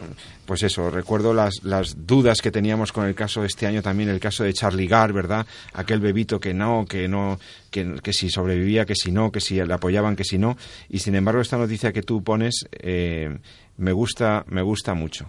pues 0.45 0.61
eso, 0.61 0.91
recuerdo 0.91 1.33
las, 1.33 1.63
las 1.63 2.05
dudas 2.05 2.41
que 2.41 2.51
teníamos 2.51 2.91
con 2.91 3.07
el 3.07 3.15
caso 3.15 3.41
de 3.41 3.47
este 3.47 3.65
año 3.65 3.81
también, 3.81 4.07
el 4.07 4.19
caso 4.19 4.43
de 4.43 4.53
Charlie 4.53 4.85
Gar, 4.85 5.13
¿verdad? 5.13 5.47
Aquel 5.73 5.99
bebito 5.99 6.39
que 6.39 6.53
no, 6.53 6.85
que 6.85 7.07
no, 7.07 7.39
que, 7.71 7.95
que 8.03 8.13
si 8.13 8.29
sobrevivía, 8.29 8.85
que 8.85 8.93
si 8.93 9.11
no, 9.11 9.31
que 9.31 9.41
si 9.41 9.55
le 9.55 9.73
apoyaban, 9.73 10.15
que 10.15 10.23
si 10.23 10.37
no. 10.37 10.57
Y 10.89 10.99
sin 10.99 11.15
embargo, 11.15 11.41
esta 11.41 11.57
noticia 11.57 11.91
que 11.91 12.03
tú 12.03 12.23
pones 12.23 12.67
eh, 12.71 13.35
me, 13.77 13.91
gusta, 13.93 14.45
me 14.47 14.61
gusta 14.61 14.93
mucho. 14.93 15.27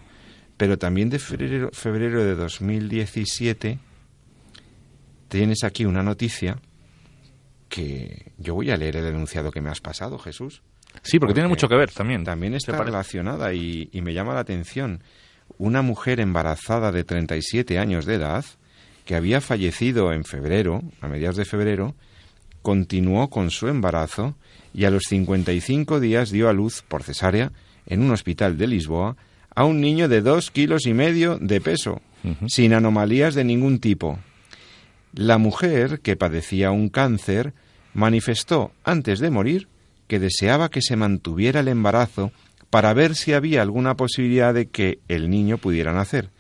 Pero 0.59 0.77
también 0.77 1.09
de 1.09 1.19
febrero, 1.19 1.71
febrero 1.73 2.23
de 2.23 2.35
2017 2.35 3.79
tienes 5.29 5.65
aquí 5.65 5.87
una 5.87 6.03
noticia 6.03 6.61
que 7.71 8.33
yo 8.37 8.55
voy 8.55 8.71
a 8.71 8.77
leer 8.77 8.97
el 8.97 9.07
enunciado 9.07 9.51
que 9.51 9.63
me 9.63 9.71
has 9.71 9.81
pasado, 9.81 10.19
Jesús. 10.19 10.61
Sí, 11.03 11.19
porque, 11.19 11.35
tiene 11.35 11.49
mucho 11.49 11.69
que 11.69 11.77
ver 11.77 11.91
también. 11.91 12.25
También 12.25 12.55
está 12.55 12.83
relacionada 12.83 13.53
y, 13.55 13.89
me 13.95 14.13
llama 14.13 14.35
la 14.35 14.41
atención. 14.41 15.03
Una 15.59 15.83
mujer 15.83 16.21
embarazada 16.21 16.93
de 16.93 17.05
37 17.05 17.79
años 17.79 18.07
de 18.07 18.15
edad, 18.15 18.45
que 19.05 19.15
había 19.15 19.41
fallecido 19.41 20.13
en 20.13 20.25
febrero, 20.25 20.83
a 21.01 21.09
mediados 21.09 21.37
de 21.37 21.45
febrero, 21.45 21.95
continuó 22.63 23.31
con 23.31 23.51
su 23.51 23.69
embarazo 23.69 24.37
y 24.75 24.85
a 24.85 24.91
los 24.91 25.05
55 25.09 26.01
días 26.01 26.31
dio 26.31 26.49
a 26.49 26.53
luz 26.53 26.83
por 26.87 27.03
cesárea 27.03 27.53
en 27.87 28.03
un 28.03 28.11
hospital 28.13 28.57
de 28.59 28.67
Lisboa 28.67 29.17
a 29.55 29.65
un 29.65 29.81
niño 29.81 30.09
de 30.09 30.21
dos 30.21 30.51
kilos 30.51 30.87
y 30.87 30.95
medio 30.95 31.39
de 31.39 31.61
peso, 31.61 32.01
sin 32.47 32.73
anomalías 32.73 33.35
de 33.35 33.45
ningún 33.45 33.81
tipo. 33.81 34.19
La 35.13 35.39
mujer, 35.39 36.01
que 36.01 36.17
padecía 36.17 36.71
un 36.71 36.89
cáncer, 36.89 37.53
manifestó 37.95 38.71
antes 38.85 39.19
de 39.19 39.31
morir 39.31 39.69
que 40.11 40.19
deseaba 40.19 40.71
que 40.71 40.83
se 40.83 40.97
mantuviera 40.97 41.61
el 41.61 41.69
embarazo 41.69 42.33
para 42.69 42.93
ver 42.95 43.15
si 43.15 43.33
había 43.33 43.63
alguna 43.63 43.95
posibilidad 43.95 44.53
de 44.53 44.67
que 44.67 44.99
el 45.07 45.31
niño 45.31 45.57
pudiera 45.57 45.93
nacer. 45.93 46.31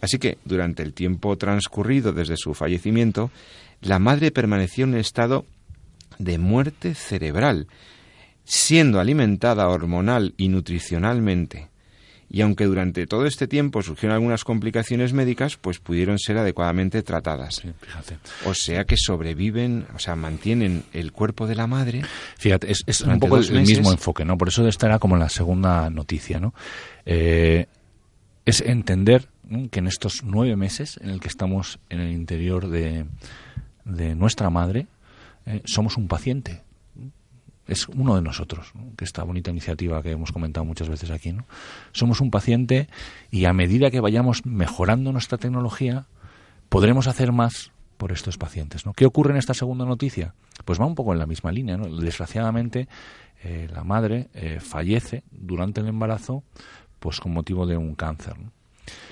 Así 0.00 0.18
que, 0.18 0.38
durante 0.44 0.82
el 0.82 0.92
tiempo 0.92 1.38
transcurrido 1.38 2.12
desde 2.12 2.36
su 2.36 2.52
fallecimiento, 2.52 3.30
la 3.80 4.00
madre 4.00 4.32
permaneció 4.32 4.82
en 4.82 4.94
un 4.94 4.96
estado 4.96 5.46
de 6.18 6.38
muerte 6.38 6.96
cerebral, 6.96 7.68
siendo 8.42 8.98
alimentada 8.98 9.68
hormonal 9.68 10.34
y 10.36 10.48
nutricionalmente. 10.48 11.68
Y 12.28 12.40
aunque 12.40 12.64
durante 12.64 13.06
todo 13.06 13.26
este 13.26 13.46
tiempo 13.46 13.82
surgieron 13.82 14.14
algunas 14.14 14.44
complicaciones 14.44 15.12
médicas, 15.12 15.56
pues 15.56 15.78
pudieron 15.78 16.18
ser 16.18 16.38
adecuadamente 16.38 17.02
tratadas. 17.02 17.62
O 18.44 18.54
sea 18.54 18.84
que 18.84 18.96
sobreviven, 18.96 19.86
o 19.94 19.98
sea, 19.98 20.16
mantienen 20.16 20.84
el 20.92 21.12
cuerpo 21.12 21.46
de 21.46 21.54
la 21.54 21.66
madre. 21.66 22.02
Fíjate, 22.36 22.70
es, 22.70 23.00
un 23.02 23.20
poco 23.20 23.38
el 23.38 23.62
mismo 23.62 23.92
enfoque, 23.92 24.24
¿no? 24.24 24.36
Por 24.36 24.48
eso 24.48 24.66
esta 24.66 24.86
era 24.86 24.98
como 24.98 25.16
la 25.16 25.28
segunda 25.28 25.88
noticia, 25.90 26.40
¿no? 26.40 26.52
Eh, 27.04 27.66
es 28.44 28.60
entender 28.60 29.28
que 29.70 29.78
en 29.78 29.86
estos 29.86 30.22
nueve 30.24 30.56
meses 30.56 30.98
en 31.00 31.10
el 31.10 31.20
que 31.20 31.28
estamos 31.28 31.78
en 31.90 32.00
el 32.00 32.12
interior 32.12 32.68
de, 32.68 33.06
de 33.84 34.14
nuestra 34.16 34.50
madre, 34.50 34.88
eh, 35.46 35.62
somos 35.64 35.96
un 35.96 36.08
paciente 36.08 36.65
es 37.66 37.88
uno 37.88 38.14
de 38.16 38.22
nosotros, 38.22 38.72
que 38.96 39.04
esta 39.04 39.22
bonita 39.24 39.50
iniciativa 39.50 40.02
que 40.02 40.12
hemos 40.12 40.32
comentado 40.32 40.64
muchas 40.64 40.88
veces 40.88 41.10
aquí. 41.10 41.32
¿no? 41.32 41.46
Somos 41.92 42.20
un 42.20 42.30
paciente 42.30 42.88
y 43.30 43.44
a 43.44 43.52
medida 43.52 43.90
que 43.90 44.00
vayamos 44.00 44.46
mejorando 44.46 45.12
nuestra 45.12 45.38
tecnología, 45.38 46.06
podremos 46.68 47.06
hacer 47.06 47.32
más 47.32 47.72
por 47.96 48.12
estos 48.12 48.38
pacientes. 48.38 48.86
¿no? 48.86 48.92
¿Qué 48.92 49.06
ocurre 49.06 49.32
en 49.32 49.38
esta 49.38 49.54
segunda 49.54 49.84
noticia? 49.84 50.34
Pues 50.64 50.80
va 50.80 50.86
un 50.86 50.94
poco 50.94 51.12
en 51.12 51.18
la 51.18 51.26
misma 51.26 51.50
línea. 51.52 51.76
Desgraciadamente, 51.76 52.88
eh, 53.42 53.68
la 53.72 53.84
madre 53.84 54.28
eh, 54.34 54.60
fallece 54.60 55.24
durante 55.30 55.80
el 55.80 55.88
embarazo 55.88 56.44
pues 56.98 57.20
con 57.20 57.32
motivo 57.32 57.66
de 57.66 57.76
un 57.76 57.94
cáncer. 57.94 58.34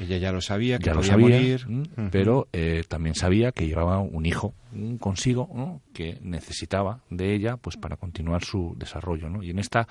Ella 0.00 0.18
ya 0.18 0.32
lo 0.32 0.40
sabía, 0.40 0.78
que 0.78 0.86
ya 0.86 0.94
podía 0.94 1.16
lo 1.16 1.22
sabía, 1.22 1.36
morir. 1.36 2.10
pero 2.10 2.48
eh, 2.52 2.84
también 2.88 3.14
sabía 3.14 3.52
que 3.52 3.66
llevaba 3.66 3.98
un 3.98 4.26
hijo 4.26 4.54
consigo 4.98 5.80
que 5.92 6.18
necesitaba 6.22 7.00
de 7.10 7.34
ella 7.34 7.56
pues 7.56 7.76
para 7.76 7.96
continuar 7.96 8.44
su 8.44 8.74
desarrollo. 8.76 9.28
¿no? 9.28 9.42
Y 9.42 9.50
en 9.50 9.58
esta 9.58 9.86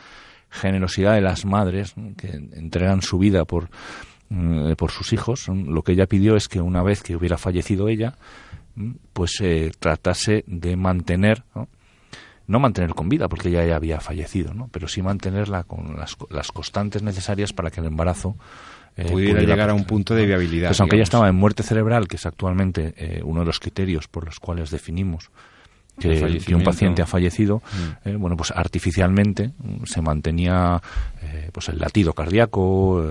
generosidad 0.49 1.15
de 1.15 1.21
las 1.21 1.45
madres 1.45 1.95
que 2.17 2.27
entregan 2.27 3.01
su 3.01 3.17
vida 3.17 3.45
por, 3.45 3.69
mm, 4.29 4.73
por 4.73 4.91
sus 4.91 5.13
hijos, 5.13 5.47
lo 5.47 5.81
que 5.83 5.93
ella 5.93 6.05
pidió 6.05 6.35
es 6.35 6.47
que 6.47 6.61
una 6.61 6.83
vez 6.83 7.01
que 7.01 7.15
hubiera 7.15 7.37
fallecido 7.37 7.87
ella, 7.87 8.15
pues 9.13 9.39
eh, 9.41 9.71
tratase 9.79 10.43
de 10.47 10.75
mantener, 10.75 11.43
¿no? 11.55 11.67
no 12.47 12.59
mantener 12.59 12.93
con 12.93 13.09
vida 13.09 13.29
porque 13.29 13.49
ella 13.49 13.65
ya 13.65 13.75
había 13.75 13.99
fallecido, 13.99 14.53
¿no? 14.53 14.69
pero 14.71 14.87
sí 14.87 15.01
mantenerla 15.01 15.63
con 15.63 15.97
las, 15.97 16.17
las 16.29 16.51
constantes 16.51 17.03
necesarias 17.03 17.53
para 17.53 17.71
que 17.71 17.79
el 17.79 17.87
embarazo 17.87 18.35
eh, 18.95 19.09
pudiera, 19.09 19.41
llegar 19.41 19.69
a 19.69 19.73
un 19.73 19.85
punto 19.85 20.15
de 20.15 20.25
viabilidad. 20.25 20.69
Pues 20.69 20.81
aunque 20.81 20.95
ella 20.95 21.03
estaba 21.03 21.27
en 21.27 21.35
muerte 21.35 21.63
cerebral, 21.63 22.07
que 22.07 22.17
es 22.17 22.25
actualmente 22.25 22.93
eh, 22.97 23.21
uno 23.23 23.41
de 23.41 23.45
los 23.45 23.59
criterios 23.59 24.07
por 24.07 24.25
los 24.25 24.39
cuales 24.39 24.69
definimos 24.69 25.31
que, 25.99 26.55
un 26.55 26.63
paciente 26.63 27.01
ha 27.01 27.05
fallecido, 27.05 27.57
mm. 27.57 28.09
eh, 28.09 28.15
bueno, 28.15 28.35
pues 28.35 28.51
artificialmente 28.51 29.51
mm, 29.57 29.85
se 29.85 30.01
mantenía 30.01 30.81
pues 31.51 31.69
el 31.69 31.79
latido 31.79 32.13
cardíaco, 32.13 33.03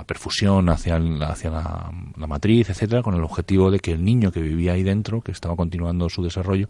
la 0.00 0.04
perfusión 0.04 0.70
hacia, 0.70 0.96
hacia 0.96 1.50
la, 1.50 2.26
matriz, 2.26 2.70
etcétera, 2.70 3.02
con 3.02 3.14
el 3.14 3.22
objetivo 3.22 3.70
de 3.70 3.80
que 3.80 3.92
el 3.92 4.02
niño 4.02 4.32
que 4.32 4.40
vivía 4.40 4.72
ahí 4.72 4.82
dentro, 4.82 5.20
que 5.20 5.30
estaba 5.30 5.56
continuando 5.56 6.08
su 6.08 6.22
desarrollo, 6.22 6.68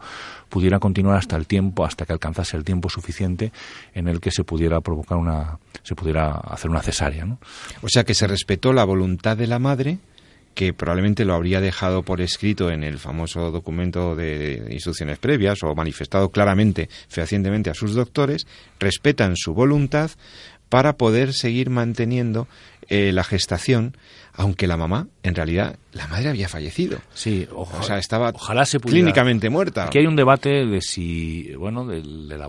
pudiera 0.49 0.81
continuar 0.81 1.17
hasta 1.17 1.37
el 1.37 1.47
tiempo, 1.47 1.85
hasta 1.85 2.05
que 2.05 2.13
alcanzase 2.13 2.57
el 2.57 2.65
tiempo 2.65 2.89
suficiente 2.89 3.53
en 3.95 4.09
el 4.09 4.21
que 4.21 4.33
se 4.33 4.43
pudiera 4.43 4.81
provocar 4.81 5.17
una, 5.17 5.59
se 5.85 5.95
pudiera 5.95 6.33
hacer 6.33 6.71
una 6.71 6.83
cesárea, 6.83 7.25
¿no? 7.25 7.39
O 7.83 7.89
sea 7.89 8.03
que 8.03 8.15
se 8.15 8.27
respetó 8.27 8.73
la 8.73 8.85
voluntad 8.85 9.37
de 9.37 9.47
la 9.47 9.61
madre 9.61 9.99
que 10.55 10.75
probablemente 10.75 11.25
lo 11.25 11.35
habría 11.35 11.61
dejado 11.61 12.03
por 12.03 12.21
escrito 12.21 12.71
en 12.71 12.83
el 12.83 12.99
famoso 12.99 13.53
documento 13.53 14.17
de 14.17 14.67
instrucciones 14.71 15.19
previas 15.19 15.63
o 15.63 15.73
manifestado 15.77 16.31
claramente, 16.31 16.89
fehacientemente 17.09 17.71
a 17.71 17.75
sus 17.75 17.95
doctores, 17.95 18.47
respetan 18.81 19.37
su 19.37 19.55
voluntad 19.55 20.11
para 20.71 20.97
poder 20.97 21.35
seguir 21.35 21.69
manteniendo 21.69 22.47
eh, 22.91 23.13
la 23.13 23.23
gestación, 23.23 23.97
aunque 24.33 24.67
la 24.67 24.77
mamá, 24.77 25.07
en 25.23 25.37
realidad, 25.37 25.79
la 25.93 26.09
madre 26.09 26.29
había 26.29 26.49
fallecido. 26.49 26.99
Sí, 27.15 27.47
o 27.55 27.83
sea, 27.85 27.99
estaba 27.99 28.31
ojalá 28.35 28.67
se 28.67 28.81
clínicamente 28.81 29.49
muerta. 29.49 29.85
Aquí 29.85 29.99
hay 29.99 30.07
un 30.07 30.17
debate 30.17 30.67
de 30.67 30.81
si, 30.81 31.55
bueno, 31.55 31.87
de, 31.87 32.03
la, 32.03 32.49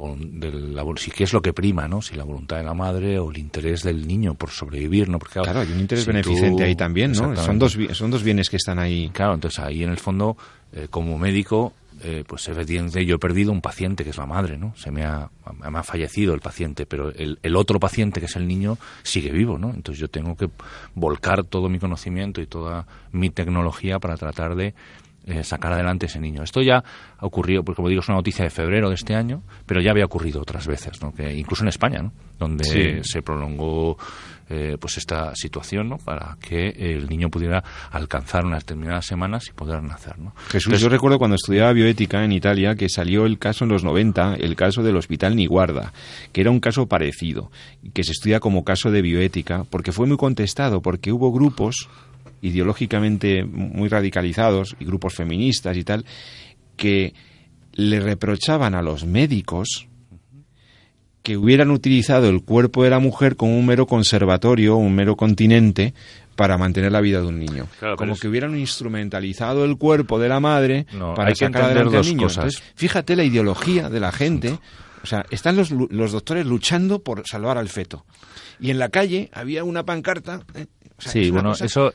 si 0.98 1.12
qué 1.12 1.26
es 1.26 1.34
lo 1.34 1.44
que 1.44 1.54
prima, 1.54 1.88
¿no? 1.88 2.02
Si 2.02 2.16
la 2.16 2.24
voluntad 2.24 2.58
de 2.58 2.64
la 2.64 2.74
madre 2.74 3.20
o 3.20 3.30
el 3.30 3.38
interés 3.38 3.84
del 3.84 4.08
niño 4.08 4.34
por 4.34 4.50
sobrevivir, 4.50 5.10
¿no? 5.10 5.20
Porque, 5.20 5.40
claro, 5.40 5.60
hay 5.60 5.72
un 5.72 5.80
interés 5.80 6.08
beneficente 6.08 6.64
ahí 6.64 6.76
también, 6.76 7.12
¿no? 7.12 7.36
Son 7.36 7.60
dos, 7.60 7.78
son 7.92 8.10
dos 8.10 8.24
bienes 8.24 8.50
que 8.50 8.58
están 8.58 8.80
ahí. 8.80 9.12
Claro, 9.14 9.36
entonces 9.36 9.60
ahí 9.60 9.84
en 9.84 9.92
el 9.92 9.98
fondo, 9.98 10.38
eh, 10.74 10.88
como 10.90 11.20
médico, 11.20 11.74
eh, 12.04 12.24
pues 12.26 12.48
efectivamente 12.48 13.06
yo 13.06 13.16
he 13.16 13.20
perdido 13.20 13.52
un 13.52 13.62
paciente 13.62 14.04
que 14.04 14.10
es 14.12 14.18
la 14.18 14.26
madre, 14.26 14.58
¿no? 14.58 14.74
Se 14.76 14.92
me 14.92 15.04
ha, 15.04 15.30
me 15.70 15.78
ha 15.78 15.84
fallecido 15.84 16.34
el 16.34 16.40
paciente, 16.40 16.86
pero 16.86 17.10
el, 17.10 17.38
el, 17.44 17.56
otro 17.56 17.80
paciente 17.80 18.20
que 18.20 18.26
es 18.26 18.36
el 18.36 18.48
niño 18.48 18.78
sigue 19.04 19.32
vivo, 19.32 19.58
¿no? 19.58 19.70
Entonces 19.70 20.00
yo 20.00 20.08
tengo 20.08 20.36
que 20.36 20.50
volcar 20.96 21.44
todo 21.44 21.70
mi 21.70 21.80
conocimiento 21.80 22.42
y 22.42 22.48
toda 22.48 22.88
mi 23.12 23.30
tecnología 23.30 24.00
para 24.00 24.18
tratar 24.18 24.56
de 24.56 24.74
eh, 25.26 25.44
sacar 25.44 25.74
adelante 25.74 26.08
ese 26.08 26.20
niño. 26.20 26.44
Esto 26.44 26.62
ya 26.62 26.84
ha 27.18 27.26
ocurrido, 27.26 27.64
porque 27.64 27.78
como 27.78 27.90
digo, 27.90 28.02
es 28.02 28.08
una 28.08 28.18
noticia 28.18 28.44
de 28.44 28.50
febrero 28.50 28.90
de 28.90 28.96
este 28.96 29.16
año, 29.16 29.44
pero 29.66 29.82
ya 29.82 29.92
había 29.92 30.06
ocurrido 30.06 30.42
otras 30.42 30.68
veces, 30.68 31.02
¿no? 31.02 31.14
que 31.14 31.34
incluso 31.34 31.64
en 31.64 31.70
España, 31.70 32.02
¿no? 32.02 32.12
donde 32.40 33.02
se 33.04 33.22
prolongó 33.22 33.98
eh, 34.54 34.76
pues 34.78 34.98
esta 34.98 35.34
situación 35.34 35.88
¿no? 35.88 35.98
para 35.98 36.36
que 36.42 36.70
el 36.70 37.08
niño 37.08 37.30
pudiera 37.30 37.64
alcanzar 37.92 38.44
unas 38.44 38.64
determinadas 38.64 39.06
semanas 39.06 39.48
y 39.48 39.54
poder 39.54 39.82
nacer. 39.82 40.20
¿no? 40.20 40.34
Jesús, 40.50 40.78
yo 40.78 40.90
recuerdo 40.90 41.20
cuando 41.20 41.36
estudiaba 41.36 41.72
bioética 41.72 42.26
en 42.26 42.34
Italia 42.34 42.76
que 42.76 42.90
salió 42.90 43.26
el 43.26 43.40
caso 43.40 43.64
en 43.64 43.70
los 43.70 43.86
90, 43.86 44.36
el 44.36 44.58
caso 44.58 44.84
del 44.84 44.98
Hospital 44.98 45.38
Niguarda, 45.38 45.94
que 46.34 46.42
era 46.42 46.52
un 46.52 46.60
caso 46.60 46.88
parecido, 46.88 47.50
que 47.94 48.04
se 48.04 48.12
estudia 48.12 48.42
como 48.42 48.66
caso 48.66 48.92
de 48.92 49.02
bioética, 49.02 49.64
porque 49.70 49.94
fue 49.94 50.06
muy 50.06 50.18
contestado, 50.18 50.82
porque 50.82 51.14
hubo 51.14 51.32
grupos 51.32 51.88
ideológicamente 52.42 53.44
muy 53.46 53.90
radicalizados 53.90 54.76
y 54.80 54.86
grupos 54.86 55.16
feministas 55.16 55.78
y 55.78 55.84
tal, 55.84 56.06
que 56.76 57.14
le 57.74 58.00
reprochaban 58.00 58.76
a 58.76 58.82
los 58.82 59.06
médicos 59.06 59.88
que 61.24 61.38
hubieran 61.38 61.70
utilizado 61.70 62.30
el 62.30 62.44
cuerpo 62.44 62.84
de 62.84 62.90
la 62.90 63.00
mujer 63.00 63.36
como 63.36 63.58
un 63.58 63.66
mero 63.66 63.86
conservatorio, 63.86 64.76
un 64.76 64.96
mero 64.96 65.16
continente 65.16 65.94
para 66.36 66.58
mantener 66.58 66.92
la 66.92 67.02
vida 67.02 67.22
de 67.22 67.28
un 67.28 67.40
niño. 67.40 67.68
como 67.98 68.16
que 68.16 68.28
hubieran 68.28 68.58
instrumentalizado 68.58 69.64
el 69.64 69.78
cuerpo 69.78 70.18
de 70.18 70.30
la 70.30 70.40
madre 70.40 70.88
para 71.16 71.36
sacar 71.36 71.64
adelante 71.64 71.98
al 71.98 72.06
niño. 72.06 72.28
fíjate 72.76 73.16
la 73.16 73.24
ideología 73.24 73.90
de 73.90 74.00
la 74.00 74.12
gente. 74.12 74.58
O 75.04 75.08
sea, 75.08 75.26
están 75.32 75.56
los, 75.56 75.72
los 75.72 76.12
doctores 76.12 76.46
luchando 76.46 77.04
por 77.04 77.24
salvar 77.28 77.58
al 77.58 77.70
feto. 77.70 78.06
Y 78.60 78.70
en 78.70 78.78
la 78.78 78.90
calle 78.90 79.30
había 79.34 79.64
una 79.64 79.84
pancarta. 79.84 80.42
¿eh? 80.54 80.68
sí, 81.00 81.32
bueno, 81.32 81.54
eso 81.54 81.92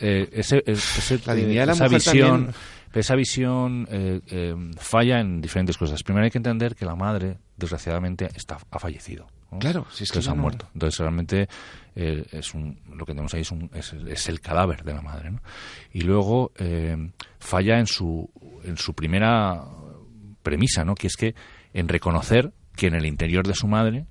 eh, 0.00 0.28
ese, 0.32 0.62
esa 0.66 1.88
visión, 1.88 2.52
esa 2.92 3.14
visión 3.14 3.86
eh, 3.90 4.20
eh, 4.28 4.54
falla 4.78 5.20
en 5.20 5.40
diferentes 5.40 5.76
cosas. 5.76 6.02
Primero 6.02 6.24
hay 6.24 6.30
que 6.30 6.38
entender 6.38 6.74
que 6.74 6.86
la 6.86 6.96
madre, 6.96 7.38
desgraciadamente, 7.56 8.28
está, 8.34 8.58
ha 8.70 8.78
fallecido. 8.78 9.26
Claro, 9.58 9.86
si 9.90 10.04
es 10.04 10.12
que 10.12 10.20
muerto. 10.34 10.68
Entonces 10.74 11.00
realmente 11.00 11.48
es 11.94 12.54
un, 12.54 12.78
lo 12.94 13.04
que 13.04 13.12
tenemos 13.12 13.34
ahí 13.34 13.40
es, 13.40 13.50
un, 13.50 13.68
es, 13.74 14.28
el 14.28 14.40
cadáver 14.40 14.84
de 14.84 14.94
la 14.94 15.02
madre. 15.02 15.32
Y 15.92 16.02
luego 16.02 16.52
falla 17.40 17.80
en 17.80 17.88
su, 17.88 18.30
en 18.62 18.78
su 18.78 18.94
primera 18.94 19.64
premisa, 20.44 20.84
¿no? 20.84 20.94
que 20.94 21.08
es 21.08 21.16
que 21.16 21.34
en 21.74 21.88
reconocer 21.88 22.52
que 22.76 22.86
en 22.86 22.94
el 22.94 23.06
interior 23.06 23.44
de 23.44 23.54
su 23.54 23.66
madre 23.66 24.06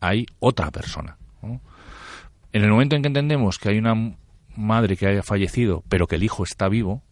hay 0.00 0.26
otra 0.40 0.70
persona. 0.70 1.16
En 2.52 2.62
el 2.62 2.70
momento 2.70 2.94
en 2.94 3.02
que 3.02 3.08
entendemos 3.08 3.58
que 3.58 3.70
hay 3.70 3.78
una 3.78 3.94
madre 4.56 4.96
que 4.96 5.06
haya 5.06 5.22
fallecido, 5.22 5.84
pero 5.88 6.06
que 6.06 6.16
el 6.16 6.22
hijo 6.22 6.44
está 6.44 6.68
vivo, 6.68 7.02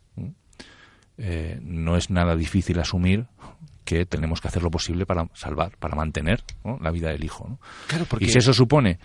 eh, 1.18 1.58
no 1.62 1.96
es 1.96 2.10
nada 2.10 2.34
difícil 2.34 2.78
asumir 2.80 3.26
que 3.84 4.06
tenemos 4.06 4.40
que 4.40 4.48
hacer 4.48 4.62
lo 4.62 4.70
posible 4.70 5.04
para 5.04 5.28
salvar, 5.34 5.76
para 5.78 5.96
mantener 5.96 6.42
la 6.80 6.90
vida 6.90 7.10
del 7.10 7.24
hijo. 7.24 7.58
Claro, 7.88 8.06
porque... 8.08 8.26
Y 8.26 8.28
si 8.28 8.38
eso 8.38 8.54
supone 8.54 8.98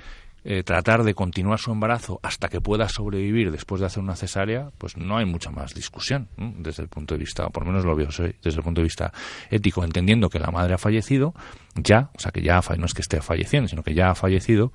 eh, 0.47 0.61
tratar 0.61 1.03
de 1.03 1.15
continuar 1.15 1.57
su 1.57 1.71
embarazo 1.71 2.19
hasta 2.21 2.49
que 2.49 2.61
pueda 2.61 2.87
sobrevivir 2.87 3.51
después 3.51 3.81
de 3.81 3.87
hacer 3.87 4.03
una 4.03 4.15
cesárea, 4.15 4.69
pues 4.77 4.95
no 4.95 5.17
hay 5.17 5.25
mucha 5.25 5.49
más 5.49 5.73
discusión 5.73 6.27
desde 6.37 6.83
el 6.83 6.87
punto 6.87 7.15
de 7.15 7.19
vista, 7.19 7.49
por 7.49 7.63
lo 7.63 7.71
menos 7.71 7.83
lo 7.83 7.95
veo 7.95 8.09
desde 8.09 8.57
el 8.57 8.63
punto 8.63 8.81
de 8.81 8.83
vista 8.83 9.11
ético, 9.49 9.83
entendiendo 9.83 10.29
que 10.29 10.37
la 10.37 10.51
madre 10.51 10.75
ha 10.75 10.77
fallecido 10.77 11.33
ya, 11.73 12.11
o 12.15 12.19
sea 12.19 12.31
que 12.31 12.43
ya 12.43 12.61
no 12.77 12.85
es 12.85 12.93
que 12.93 13.01
esté 13.01 13.21
falleciendo, 13.21 13.67
sino 13.67 13.81
que 13.81 13.95
ya 13.95 14.11
ha 14.11 14.15
fallecido 14.15 14.71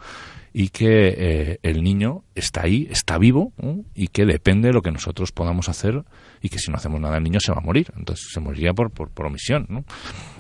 y 0.53 0.71
que 0.71 1.15
eh, 1.17 1.59
el 1.63 1.83
niño 1.83 2.25
está 2.35 2.63
ahí, 2.63 2.89
está 2.91 3.17
vivo 3.19 3.53
y 3.95 4.09
que 4.09 4.27
depende 4.27 4.69
de 4.69 4.75
lo 4.75 4.83
que 4.83 4.91
nosotros 4.91 5.31
podamos 5.31 5.69
hacer 5.69 6.03
y 6.43 6.49
que 6.49 6.59
si 6.59 6.71
no 6.71 6.79
hacemos 6.79 7.01
nada 7.01 7.19
el 7.19 7.23
niño 7.23 7.39
se 7.41 7.53
va 7.53 7.59
a 7.59 7.65
morir. 7.65 7.93
Entonces 7.97 8.29
se 8.33 8.41
moriría 8.41 8.73
por, 8.73 8.91
por, 8.91 9.25
omisión. 9.25 9.67
¿no? 9.69 9.85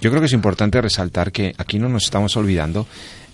Yo 0.00 0.10
creo 0.10 0.20
que 0.20 0.26
es 0.26 0.32
importante 0.32 0.80
resaltar 0.80 1.30
que 1.30 1.54
aquí 1.56 1.78
no 1.78 1.88
nos 1.88 2.04
estamos 2.04 2.36
olvidando 2.36 2.86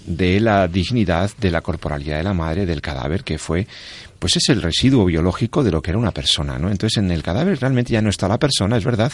de 0.06 0.40
la 0.40 0.68
dignidad 0.68 1.30
de 1.38 1.50
la 1.50 1.60
corporalidad 1.60 2.18
de 2.18 2.24
la 2.24 2.34
madre 2.34 2.66
del 2.66 2.80
cadáver 2.80 3.24
que 3.24 3.38
fue 3.38 3.66
pues 4.18 4.36
es 4.36 4.48
el 4.48 4.62
residuo 4.62 5.04
biológico 5.04 5.62
de 5.62 5.70
lo 5.70 5.82
que 5.82 5.90
era 5.90 5.98
una 5.98 6.10
persona, 6.10 6.58
¿no? 6.58 6.70
Entonces 6.70 6.98
en 6.98 7.10
el 7.10 7.22
cadáver 7.22 7.58
realmente 7.60 7.92
ya 7.92 8.02
no 8.02 8.08
está 8.08 8.28
la 8.28 8.38
persona, 8.38 8.76
es 8.76 8.84
verdad, 8.84 9.12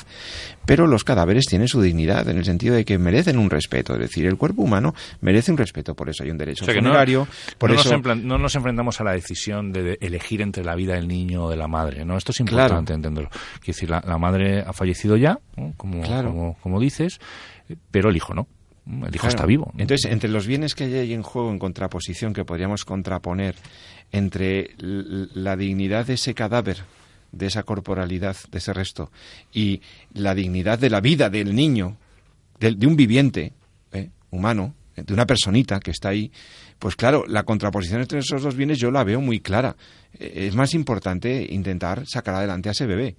pero 0.64 0.86
los 0.86 1.04
cadáveres 1.04 1.46
tienen 1.46 1.68
su 1.68 1.80
dignidad 1.82 2.28
en 2.28 2.38
el 2.38 2.44
sentido 2.44 2.74
de 2.74 2.84
que 2.84 2.98
merecen 2.98 3.38
un 3.38 3.50
respeto, 3.50 3.94
es 3.94 3.98
decir, 3.98 4.26
el 4.26 4.36
cuerpo 4.36 4.62
humano 4.62 4.94
merece 5.20 5.50
un 5.50 5.58
respeto, 5.58 5.94
por 5.94 6.08
eso 6.08 6.22
hay 6.22 6.30
un 6.30 6.38
derecho 6.38 6.64
funerario, 6.64 7.20
no, 7.20 7.58
por 7.58 7.72
eso 7.72 7.98
no 7.98 8.38
nos 8.38 8.54
enfrentamos 8.54 9.00
a 9.00 9.04
la 9.04 9.12
decisión 9.12 9.72
de 9.72 9.98
elegir 10.00 10.40
entre 10.40 10.64
la 10.64 10.74
vida 10.74 10.94
del 10.94 11.08
niño 11.08 11.44
o 11.44 11.50
de 11.50 11.56
la 11.56 11.68
madre, 11.68 12.04
¿no? 12.04 12.16
Esto 12.16 12.32
es 12.32 12.40
importante 12.40 12.92
entenderlo. 12.92 13.30
Quiero 13.30 13.66
decir, 13.66 13.90
la, 13.90 14.18
madre 14.18 14.60
ha 14.60 14.72
fallecido 14.72 15.16
ya, 15.16 15.38
como, 15.76 16.02
como, 16.02 16.56
como 16.62 16.80
dices, 16.80 17.20
pero 17.90 18.10
el 18.10 18.16
hijo 18.16 18.34
no. 18.34 18.46
El 18.86 19.14
hijo 19.14 19.28
está 19.28 19.46
vivo. 19.46 19.72
Entonces, 19.78 20.10
entre 20.10 20.28
los 20.28 20.46
bienes 20.46 20.74
que 20.74 20.84
hay 20.84 21.12
en 21.12 21.22
juego 21.22 21.50
en 21.50 21.58
contraposición, 21.58 22.32
que 22.32 22.44
podríamos 22.44 22.84
contraponer 22.84 23.54
entre 24.10 24.74
la 24.78 25.56
dignidad 25.56 26.06
de 26.06 26.14
ese 26.14 26.34
cadáver, 26.34 26.82
de 27.30 27.46
esa 27.46 27.62
corporalidad, 27.62 28.36
de 28.50 28.58
ese 28.58 28.72
resto, 28.72 29.10
y 29.52 29.80
la 30.14 30.34
dignidad 30.34 30.78
de 30.78 30.90
la 30.90 31.00
vida 31.00 31.30
del 31.30 31.54
niño, 31.54 31.96
de, 32.58 32.86
un 32.86 32.96
viviente 32.96 33.52
¿eh? 33.92 34.10
humano, 34.30 34.74
de 34.96 35.12
una 35.14 35.26
personita 35.26 35.80
que 35.80 35.92
está 35.92 36.10
ahí, 36.10 36.30
pues 36.78 36.96
claro, 36.96 37.24
la 37.28 37.44
contraposición 37.44 38.00
entre 38.00 38.18
esos 38.18 38.42
dos 38.42 38.56
bienes 38.56 38.78
yo 38.78 38.90
la 38.90 39.04
veo 39.04 39.20
muy 39.20 39.40
clara. 39.40 39.76
Eh, 40.18 40.48
es 40.48 40.54
más 40.56 40.74
importante 40.74 41.46
intentar 41.50 42.04
sacar 42.06 42.34
adelante 42.34 42.68
a 42.68 42.72
ese 42.72 42.86
bebé. 42.86 43.16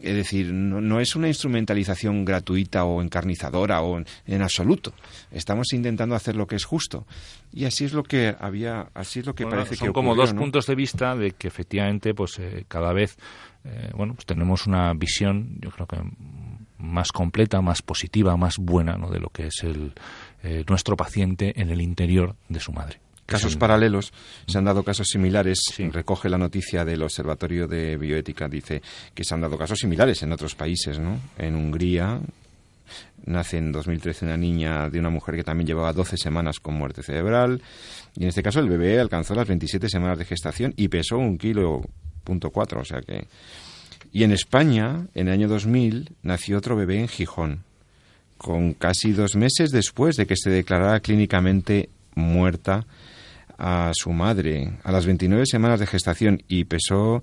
Es 0.00 0.14
decir, 0.14 0.52
no, 0.52 1.00
es 1.00 1.16
una 1.16 1.28
instrumentalización 1.28 2.24
gratuita 2.24 2.84
o 2.84 3.00
encarnizadora 3.00 3.80
o 3.80 3.98
en, 4.26 4.42
absoluto. 4.42 4.92
Estamos 5.30 5.72
intentando 5.72 6.14
hacer 6.14 6.36
lo 6.36 6.46
que 6.46 6.56
es 6.56 6.64
justo. 6.64 7.06
Y 7.52 7.64
así 7.64 7.86
es 7.86 7.94
lo 7.94 8.02
que 8.02 8.36
había, 8.38 8.90
así 8.92 9.20
es 9.20 9.26
lo 9.26 9.34
que 9.34 9.46
parece 9.46 9.76
son 9.76 9.88
que 9.88 9.92
como 9.94 10.14
dos 10.14 10.34
puntos 10.34 10.66
de 10.66 10.74
vista 10.74 11.16
de 11.16 11.30
que 11.32 11.48
efectivamente, 11.48 12.12
pues 12.12 12.38
eh, 12.38 12.66
cada 12.68 12.92
vez, 12.92 13.16
eh, 13.64 13.90
bueno, 13.94 14.14
pues 14.14 14.26
tenemos 14.26 14.66
una 14.66 14.92
visión, 14.92 15.56
yo 15.60 15.70
creo 15.70 15.86
que 15.86 15.96
más 16.78 17.10
completa, 17.10 17.62
más 17.62 17.80
positiva, 17.80 18.36
más 18.36 18.58
buena, 18.58 18.98
¿no? 18.98 19.08
De 19.10 19.18
lo 19.18 19.30
que 19.30 19.46
es 19.46 19.62
el 19.62 19.94
eh, 20.42 20.64
nuestro 20.68 20.96
paciente 20.96 21.58
en 21.58 21.70
el 21.70 21.80
interior 21.80 22.36
de 22.50 22.60
su 22.60 22.72
madre 22.72 23.05
casos 23.26 23.56
paralelos, 23.56 24.12
se 24.46 24.56
han 24.56 24.64
dado 24.64 24.82
casos 24.82 25.08
similares. 25.08 25.58
Recoge 25.92 26.28
la 26.28 26.38
noticia 26.38 26.84
del 26.84 27.02
Observatorio 27.02 27.66
de 27.66 27.96
Bioética, 27.96 28.48
dice 28.48 28.80
que 29.14 29.24
se 29.24 29.34
han 29.34 29.40
dado 29.40 29.58
casos 29.58 29.78
similares 29.78 30.22
en 30.22 30.32
otros 30.32 30.54
países, 30.54 30.98
¿no? 30.98 31.20
En 31.36 31.56
Hungría 31.56 32.20
nace 33.24 33.58
en 33.58 33.72
2013 33.72 34.24
una 34.24 34.36
niña 34.36 34.88
de 34.88 35.00
una 35.00 35.10
mujer 35.10 35.34
que 35.34 35.42
también 35.42 35.66
llevaba 35.66 35.92
12 35.92 36.16
semanas 36.16 36.60
con 36.60 36.74
muerte 36.74 37.02
cerebral 37.02 37.60
y 38.16 38.22
en 38.22 38.28
este 38.28 38.42
caso 38.42 38.60
el 38.60 38.68
bebé 38.68 39.00
alcanzó 39.00 39.34
las 39.34 39.48
27 39.48 39.88
semanas 39.88 40.18
de 40.18 40.24
gestación 40.24 40.72
y 40.76 40.86
pesó 40.86 41.18
un 41.18 41.36
kilo 41.36 41.82
punto 42.24 42.50
cuatro, 42.50 42.80
o 42.80 42.84
sea 42.84 43.00
que... 43.00 43.26
Y 44.12 44.24
en 44.24 44.32
España, 44.32 45.06
en 45.14 45.28
el 45.28 45.34
año 45.34 45.48
2000, 45.48 46.10
nació 46.22 46.58
otro 46.58 46.74
bebé 46.74 47.00
en 47.00 47.08
Gijón, 47.08 47.64
con 48.38 48.72
casi 48.72 49.12
dos 49.12 49.36
meses 49.36 49.70
después 49.70 50.16
de 50.16 50.26
que 50.26 50.36
se 50.36 50.50
declarara 50.50 51.00
clínicamente 51.00 51.90
muerta 52.14 52.86
a 53.58 53.92
su 53.94 54.12
madre 54.12 54.78
a 54.84 54.92
las 54.92 55.06
29 55.06 55.44
semanas 55.46 55.80
de 55.80 55.86
gestación 55.86 56.42
y 56.48 56.64
pesó 56.64 57.22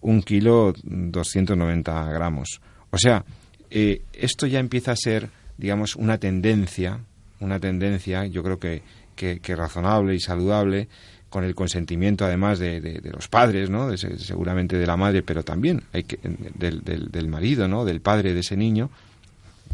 un 0.00 0.22
kilo 0.22 0.74
290 0.82 2.12
gramos. 2.12 2.60
O 2.90 2.98
sea, 2.98 3.24
eh, 3.70 4.02
esto 4.12 4.46
ya 4.46 4.58
empieza 4.58 4.92
a 4.92 4.96
ser, 4.96 5.30
digamos, 5.56 5.96
una 5.96 6.18
tendencia, 6.18 7.00
una 7.40 7.58
tendencia, 7.58 8.26
yo 8.26 8.42
creo 8.42 8.58
que, 8.58 8.82
que, 9.16 9.56
razonable 9.56 10.14
y 10.14 10.20
saludable, 10.20 10.88
con 11.30 11.44
el 11.44 11.54
consentimiento 11.54 12.26
además 12.26 12.58
de, 12.58 12.80
de, 12.80 13.10
los 13.10 13.28
padres, 13.28 13.70
¿no? 13.70 13.96
seguramente 13.96 14.76
de 14.76 14.86
la 14.86 14.98
madre, 14.98 15.22
pero 15.22 15.42
también 15.42 15.82
hay 15.92 16.04
que, 16.04 16.18
del, 16.22 16.82
del, 16.82 17.10
del 17.10 17.28
marido, 17.28 17.68
¿no? 17.68 17.86
Del 17.86 18.02
padre 18.02 18.34
de 18.34 18.40
ese 18.40 18.56
niño, 18.56 18.90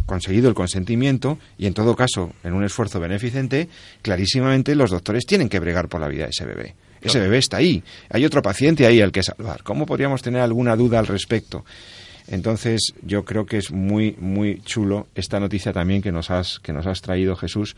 conseguido 0.09 0.49
el 0.49 0.55
consentimiento 0.55 1.39
y 1.57 1.67
en 1.67 1.75
todo 1.75 1.95
caso 1.95 2.33
en 2.43 2.55
un 2.55 2.65
esfuerzo 2.65 2.99
beneficente, 2.99 3.69
clarísimamente 4.03 4.75
los 4.75 4.91
doctores 4.91 5.25
tienen 5.27 5.49
que 5.49 5.61
bregar 5.61 5.89
por 5.89 6.01
la 6.01 6.09
vida 6.09 6.25
de 6.25 6.31
ese 6.31 6.45
bebé. 6.45 6.75
Ese 7.01 7.21
bebé 7.21 7.39
está 7.39 7.59
ahí. 7.59 7.85
Hay 8.11 8.25
otro 8.25 8.43
paciente 8.43 8.85
ahí 8.85 9.01
al 9.01 9.13
que 9.13 9.23
salvar. 9.23 9.63
¿Cómo 9.63 9.87
podríamos 9.87 10.21
tener 10.21 10.41
alguna 10.41 10.75
duda 10.75 10.99
al 10.99 11.07
respecto? 11.07 11.65
Entonces, 12.27 12.93
yo 13.03 13.25
creo 13.25 13.47
que 13.47 13.57
es 13.57 13.71
muy, 13.71 14.15
muy 14.19 14.61
chulo 14.63 15.07
esta 15.15 15.41
noticia 15.41 15.73
también 15.73 16.03
que 16.03 16.13
nos 16.13 16.31
has, 16.31 16.59
que 16.59 16.73
nos 16.73 16.87
has 16.87 17.01
traído, 17.01 17.37
Jesús. 17.37 17.75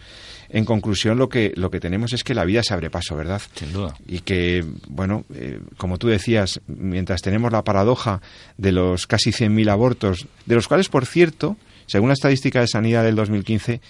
En 0.49 0.65
conclusión, 0.65 1.19
lo 1.19 1.29
que, 1.29 1.53
lo 1.55 1.71
que 1.71 1.79
tenemos 1.79 2.13
es 2.13 2.25
que 2.25 2.35
la 2.35 2.45
vida 2.45 2.63
se 2.63 2.75
abre 2.75 2.91
paso, 2.91 3.15
¿verdad? 3.15 3.41
Sin 3.55 3.73
duda. 3.73 3.95
Y 4.09 4.21
que, 4.21 4.65
bueno, 4.89 5.25
eh, 5.35 5.61
como 5.77 5.99
tú 5.99 6.09
decías, 6.09 6.61
mientras 6.67 7.23
tenemos 7.23 7.53
la 7.53 7.63
paradoja 7.63 8.23
de 8.57 8.73
los 8.73 9.07
casi 9.07 9.31
100.000 9.31 9.71
abortos, 9.71 10.27
de 10.47 10.55
los 10.57 10.67
cuales, 10.67 10.89
por 10.89 11.07
cierto, 11.07 11.57
según 11.91 12.11
la 12.11 12.15
estadística 12.15 12.61
de 12.61 12.69
sanidad 12.69 13.03
del 13.03 13.17
2015, 13.17 13.81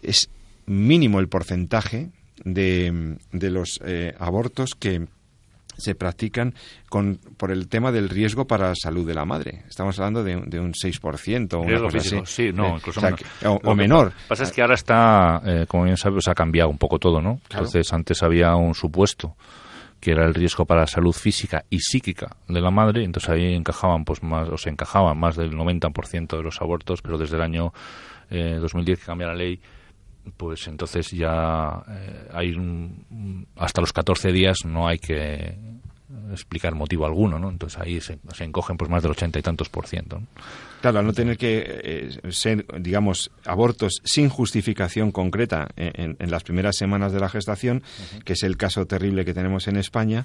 es 0.00 0.30
mínimo 0.66 1.18
el 1.18 1.26
porcentaje 1.26 2.10
de, 2.44 3.16
de 3.32 3.50
los 3.50 3.80
eh, 3.84 4.14
abortos 4.20 4.76
que 4.78 5.08
se 5.76 5.96
practican 5.96 6.54
con, 6.88 7.18
por 7.36 7.50
el 7.50 7.66
tema 7.66 7.90
del 7.90 8.10
riesgo 8.10 8.46
para 8.46 8.68
la 8.68 8.74
salud 8.80 9.04
de 9.04 9.14
la 9.14 9.24
madre. 9.24 9.64
Estamos 9.68 9.98
hablando 9.98 10.22
de, 10.22 10.40
de 10.46 10.60
un 10.60 10.72
6% 10.72 11.54
o 11.54 11.60
una 11.62 11.80
cosa 11.80 11.98
así. 11.98 12.20
Sí, 12.26 12.50
no, 12.52 12.68
eh, 12.68 12.74
incluso 12.76 13.00
o, 13.44 13.74
menor. 13.74 14.04
Lo 14.04 14.10
que 14.10 14.28
pasa 14.28 14.44
es 14.44 14.52
que 14.52 14.62
ahora 14.62 14.74
está, 14.74 15.42
eh, 15.44 15.66
como 15.66 15.82
bien 15.82 15.96
sabes, 15.96 16.28
ha 16.28 16.34
cambiado 16.34 16.70
un 16.70 16.78
poco 16.78 17.00
todo, 17.00 17.20
¿no? 17.20 17.40
Entonces, 17.50 17.92
antes 17.92 18.22
había 18.22 18.54
un 18.54 18.76
supuesto 18.76 19.34
que 20.00 20.12
era 20.12 20.24
el 20.24 20.34
riesgo 20.34 20.64
para 20.64 20.82
la 20.82 20.86
salud 20.86 21.12
física 21.12 21.64
y 21.70 21.80
psíquica 21.80 22.36
de 22.46 22.60
la 22.60 22.70
madre, 22.70 23.04
entonces 23.04 23.30
ahí 23.30 23.54
encajaban 23.54 24.04
pues 24.04 24.22
más, 24.22 24.48
o 24.48 24.56
se 24.56 24.70
encajaban 24.70 25.18
más 25.18 25.36
del 25.36 25.52
90% 25.52 26.36
de 26.36 26.42
los 26.42 26.60
abortos, 26.60 27.02
pero 27.02 27.18
desde 27.18 27.36
el 27.36 27.42
año 27.42 27.72
2010 28.30 28.98
eh, 28.98 29.00
que 29.00 29.06
cambia 29.06 29.28
la 29.28 29.34
ley, 29.34 29.60
pues 30.36 30.68
entonces 30.68 31.10
ya 31.10 31.82
eh, 31.88 32.28
hay 32.32 32.54
hasta 33.56 33.80
los 33.80 33.92
14 33.92 34.32
días 34.32 34.58
no 34.64 34.86
hay 34.86 34.98
que 34.98 35.56
explicar 36.32 36.74
motivo 36.74 37.04
alguno, 37.04 37.38
¿no? 37.38 37.50
Entonces 37.50 37.78
ahí 37.80 38.00
se, 38.00 38.18
encogen 38.40 38.76
pues 38.76 38.90
más 38.90 39.02
del 39.02 39.12
ochenta 39.12 39.38
y 39.38 39.42
tantos 39.42 39.68
por 39.68 39.86
ciento. 39.86 40.22
Claro, 40.80 41.00
al 41.00 41.06
no 41.06 41.12
tener 41.12 41.36
que 41.36 41.64
eh, 41.66 42.32
ser, 42.32 42.64
digamos, 42.80 43.30
abortos 43.44 44.00
sin 44.04 44.28
justificación 44.28 45.10
concreta 45.10 45.68
en, 45.76 46.16
las 46.30 46.44
primeras 46.44 46.76
semanas 46.76 47.12
de 47.12 47.20
la 47.20 47.28
gestación, 47.28 47.82
que 48.24 48.34
es 48.34 48.42
el 48.42 48.56
caso 48.56 48.86
terrible 48.86 49.24
que 49.24 49.34
tenemos 49.34 49.66
en 49.66 49.76
España, 49.76 50.24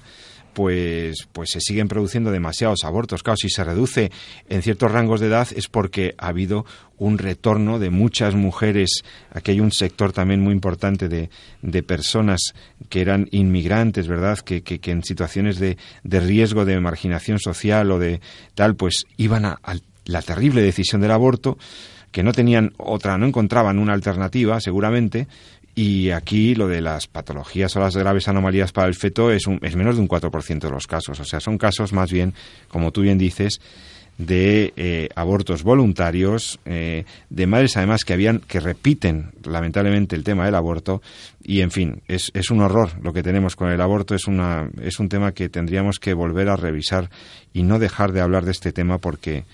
pues, 0.54 1.26
pues 1.32 1.50
se 1.50 1.60
siguen 1.60 1.88
produciendo 1.88 2.30
demasiados 2.30 2.84
abortos. 2.84 3.22
Claro, 3.22 3.36
si 3.36 3.50
se 3.50 3.64
reduce 3.64 4.12
en 4.48 4.62
ciertos 4.62 4.90
rangos 4.92 5.20
de 5.20 5.26
edad 5.26 5.48
es 5.54 5.68
porque 5.68 6.14
ha 6.16 6.28
habido 6.28 6.64
un 6.96 7.18
retorno 7.18 7.78
de 7.78 7.90
muchas 7.90 8.34
mujeres. 8.34 9.02
Aquí 9.32 9.50
hay 9.50 9.60
un 9.60 9.72
sector 9.72 10.12
también 10.12 10.40
muy 10.40 10.52
importante 10.52 11.08
de, 11.08 11.28
de 11.62 11.82
personas 11.82 12.54
que 12.88 13.00
eran 13.00 13.28
inmigrantes, 13.32 14.06
¿verdad? 14.06 14.38
Que, 14.38 14.62
que, 14.62 14.90
en 14.90 15.02
situaciones 15.02 15.58
de, 15.58 15.73
de, 16.02 16.20
riesgo 16.20 16.64
de 16.64 16.80
marginación 16.80 17.38
social 17.38 17.90
o 17.90 17.98
de 17.98 18.20
tal, 18.54 18.76
pues 18.76 19.04
iban 19.16 19.44
a, 19.44 19.58
la 20.04 20.22
terrible 20.22 20.62
decisión 20.62 21.00
del 21.00 21.10
aborto, 21.10 21.58
que 22.10 22.22
no 22.22 22.32
tenían 22.32 22.72
otra, 22.76 23.18
no 23.18 23.26
encontraban 23.26 23.78
una 23.78 23.94
alternativa, 23.94 24.60
seguramente, 24.60 25.26
y 25.74 26.10
aquí 26.10 26.54
lo 26.54 26.68
de 26.68 26.80
las 26.80 27.08
patologías 27.08 27.74
o 27.74 27.80
las 27.80 27.96
graves 27.96 28.28
anomalías 28.28 28.70
para 28.70 28.86
el 28.86 28.94
feto 28.94 29.32
es, 29.32 29.46
un, 29.46 29.58
es 29.62 29.74
menos 29.74 29.96
de 29.96 30.02
un 30.02 30.08
4% 30.08 30.60
de 30.60 30.70
los 30.70 30.86
casos. 30.86 31.18
O 31.18 31.24
sea, 31.24 31.40
son 31.40 31.58
casos 31.58 31.92
más 31.92 32.12
bien, 32.12 32.34
como 32.68 32.92
tú 32.92 33.00
bien 33.00 33.18
dices, 33.18 33.60
de 34.18 34.72
eh, 34.76 35.08
abortos 35.14 35.62
voluntarios, 35.62 36.60
eh, 36.64 37.04
de 37.30 37.46
madres 37.46 37.76
además 37.76 38.04
que 38.04 38.12
habían, 38.12 38.40
que 38.40 38.60
repiten 38.60 39.32
lamentablemente 39.44 40.16
el 40.16 40.24
tema 40.24 40.44
del 40.44 40.54
aborto, 40.54 41.02
y 41.42 41.60
en 41.60 41.70
fin, 41.70 42.02
es, 42.06 42.30
es 42.34 42.50
un 42.50 42.60
horror 42.60 42.90
lo 43.02 43.12
que 43.12 43.22
tenemos 43.22 43.56
con 43.56 43.70
el 43.70 43.80
aborto, 43.80 44.14
es, 44.14 44.26
una, 44.26 44.70
es 44.80 45.00
un 45.00 45.08
tema 45.08 45.32
que 45.32 45.48
tendríamos 45.48 45.98
que 45.98 46.14
volver 46.14 46.48
a 46.48 46.56
revisar 46.56 47.10
y 47.52 47.62
no 47.62 47.78
dejar 47.78 48.12
de 48.12 48.20
hablar 48.20 48.44
de 48.44 48.52
este 48.52 48.72
tema 48.72 48.98
porque 48.98 49.44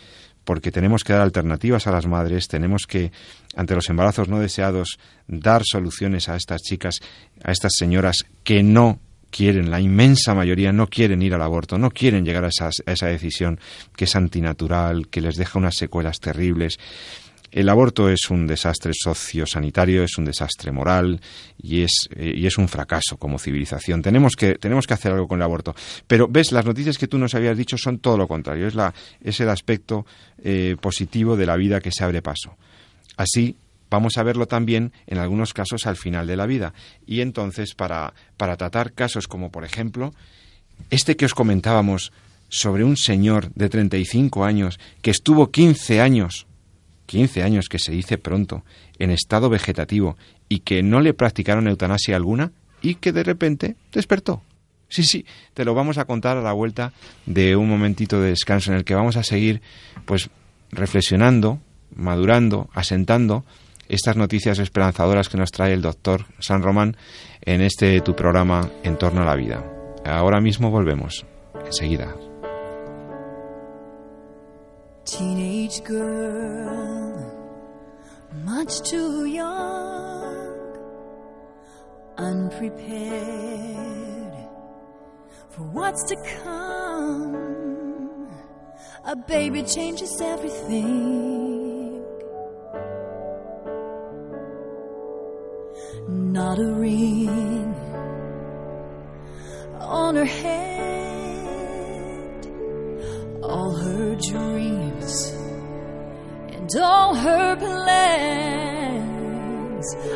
porque 0.45 0.73
tenemos 0.73 1.05
que 1.05 1.13
dar 1.13 1.23
alternativas 1.23 1.87
a 1.87 1.93
las 1.93 2.07
madres, 2.07 2.49
tenemos 2.49 2.87
que, 2.89 3.13
ante 3.55 3.75
los 3.75 3.89
embarazos 3.89 4.29
no 4.29 4.41
deseados, 4.41 4.99
dar 5.29 5.63
soluciones 5.65 6.29
a 6.29 6.35
estas 6.35 6.63
chicas, 6.63 6.99
a 7.45 7.53
estas 7.53 7.73
señoras 7.77 8.25
que 8.43 8.63
no 8.63 8.99
quieren, 9.31 9.71
la 9.71 9.81
inmensa 9.81 10.35
mayoría 10.35 10.73
no 10.73 10.89
quieren 10.89 11.23
ir 11.23 11.35
al 11.35 11.43
aborto, 11.43 11.79
no 11.79 11.91
quieren 11.91 12.25
llegar 12.25 12.45
a, 12.45 12.49
esa 12.49 13.07
decisión 13.07 13.59
que 13.97 14.05
es 14.05 14.17
antinatural, 14.17 15.09
que 15.09 15.21
les 15.21 15.37
deja 15.37 15.59
unas 15.59 15.77
secuelas 15.77 16.19
terribles. 16.21 16.79
El 17.53 17.69
aborto 17.69 18.09
es 18.09 18.31
un 18.31 18.47
desastre 18.47 18.93
sociosanitario, 18.95 20.05
es 20.05 20.17
un 20.19 20.25
desastre 20.25 20.71
moral 20.71 21.21
y 21.61 21.83
es, 21.83 22.09
eh, 22.15 22.33
y 22.37 22.47
es 22.47 22.59
un 22.59 22.69
fracaso 22.69 23.17
como 23.17 23.41
civilización. 23.41 24.03
Tenemos 24.03 24.37
que, 24.37 24.55
tenemos 24.55 24.87
que 24.87 24.95
hacer 24.95 25.13
algo 25.13 25.27
con 25.27 25.41
el 25.41 25.43
aborto. 25.43 25.75
Pero, 26.07 26.29
ves, 26.29 26.53
las 26.53 26.65
noticias 26.65 26.97
que 26.97 27.09
tú 27.09 27.19
nos 27.19 27.35
habías 27.35 27.57
dicho 27.57 27.77
son 27.77 27.99
todo 27.99 28.17
lo 28.17 28.29
contrario. 28.29 28.69
Es, 28.69 28.77
la, 28.77 28.95
es 29.21 29.41
el 29.41 29.49
aspecto 29.49 30.07
eh, 30.45 30.77
positivo 30.81 31.37
de 31.37 31.47
la 31.47 31.57
vida 31.57 31.81
que 31.81 31.91
se 31.91 32.05
abre 32.05 32.23
paso. 32.23 32.57
Así, 33.17 33.57
vamos 33.91 34.17
a 34.17 34.23
verlo 34.23 34.47
también 34.47 34.93
en 35.07 35.19
algunos 35.19 35.53
casos 35.53 35.87
al 35.87 35.97
final 35.97 36.27
de 36.27 36.37
la 36.37 36.47
vida. 36.47 36.73
Y 37.07 37.21
entonces, 37.21 37.75
para, 37.75 38.15
para 38.37 38.57
tratar 38.57 38.93
casos 38.93 39.29
como, 39.29 39.51
por 39.51 39.65
ejemplo, 39.65 40.15
este 40.91 41.17
que 41.17 41.27
os 41.27 41.35
comentábamos 41.35 42.13
sobre 42.49 42.85
un 42.85 42.97
señor 42.97 43.53
de 43.55 43.69
35 43.69 44.45
años 44.45 44.79
que 45.03 45.11
estuvo 45.11 45.51
15 45.51 46.01
años, 46.01 46.47
15 47.07 47.43
años 47.43 47.69
que 47.69 47.79
se 47.79 47.93
dice 47.93 48.19
pronto, 48.19 48.65
en 48.99 49.11
estado 49.11 49.49
vegetativo 49.49 50.17
y 50.49 50.61
que 50.61 50.83
no 50.83 51.01
le 51.01 51.15
practicaron 51.15 51.69
eutanasia 51.69 52.17
alguna 52.17 52.53
y 52.83 52.97
que 52.97 53.13
de 53.13 53.23
repente 53.23 53.77
despertó. 53.93 54.43
Sí, 54.89 55.05
sí, 55.05 55.25
te 55.55 55.65
lo 55.65 55.75
vamos 55.75 55.99
a 55.99 56.05
contar 56.05 56.37
a 56.37 56.43
la 56.43 56.53
vuelta 56.53 56.93
de 57.25 57.55
un 57.55 57.69
momentito 57.69 58.21
de 58.21 58.31
descanso 58.31 58.73
en 58.73 58.79
el 58.79 58.85
que 58.85 58.97
vamos 58.97 59.17
a 59.17 59.23
seguir 59.23 59.63
pues 60.05 60.31
reflexionando, 60.73 61.61
madurando, 61.95 62.69
asentando 62.75 63.45
estas 63.91 64.17
noticias 64.17 64.59
esperanzadoras 64.59 65.29
que 65.29 65.37
nos 65.37 65.51
trae 65.51 65.73
el 65.73 65.83
doctor 65.83 66.27
San 66.39 66.63
Román 66.63 66.97
en 67.43 67.61
este 67.61 68.01
tu 68.01 68.15
programa 68.15 68.71
En 68.85 68.97
torno 68.97 69.23
a 69.23 69.25
la 69.25 69.35
vida. 69.35 69.65
Ahora 70.05 70.41
mismo 70.41 70.71
volvemos, 70.71 71.27
enseguida. 71.67 72.15
Teenage 75.05 75.83
girl, 75.85 77.17
much 78.45 78.81
too 78.89 79.27
young, 79.27 80.79
unprepared 82.17 83.51
for 85.49 85.65
what's 85.73 86.05
to 86.05 86.17
come. 86.45 87.37
A 89.05 89.17
baby 89.17 89.65
changes 89.65 90.21
everything. 90.21 91.40
Not 96.13 96.59
a 96.59 96.73
ring 96.73 97.75
on 99.79 100.17
her 100.17 100.25
head, 100.25 100.87
all 103.43 103.77
her 103.77 104.17
dreams 104.17 105.33
and 106.49 106.69
all 106.83 107.15
her 107.15 107.55
plans. 107.57 107.97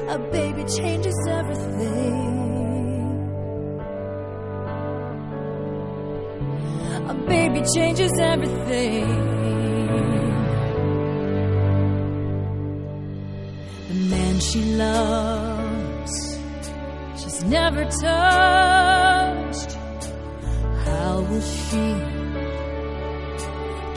A 0.09 0.19
baby 0.33 0.65
changes 0.65 1.15
everything. 1.29 2.25
A 7.09 7.15
baby 7.15 7.63
changes 7.75 8.13
everything. 8.19 9.07
The 13.89 13.95
man 14.11 14.41
she 14.41 14.63
loves, 14.77 15.54
never 17.49 17.85
touched. 17.85 19.73
How 20.85 21.21
will 21.29 21.41
she 21.41 21.95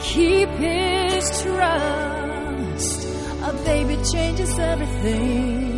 keep 0.00 0.48
his 0.50 1.42
trust? 1.42 3.08
A 3.42 3.52
baby 3.64 3.96
changes 4.12 4.58
everything. 4.58 5.68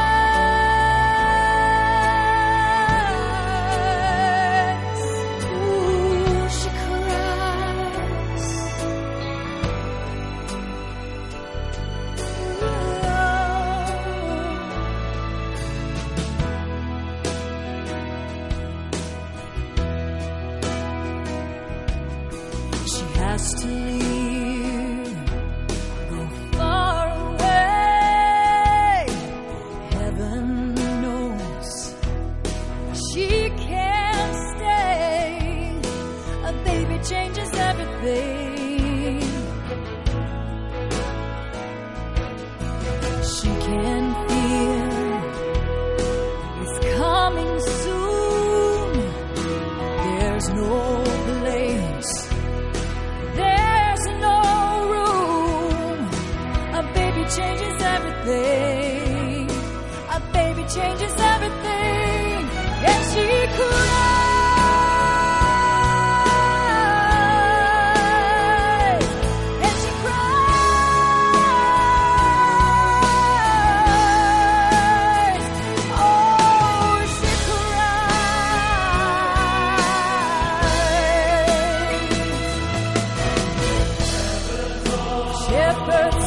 Shepherd's 85.70 86.19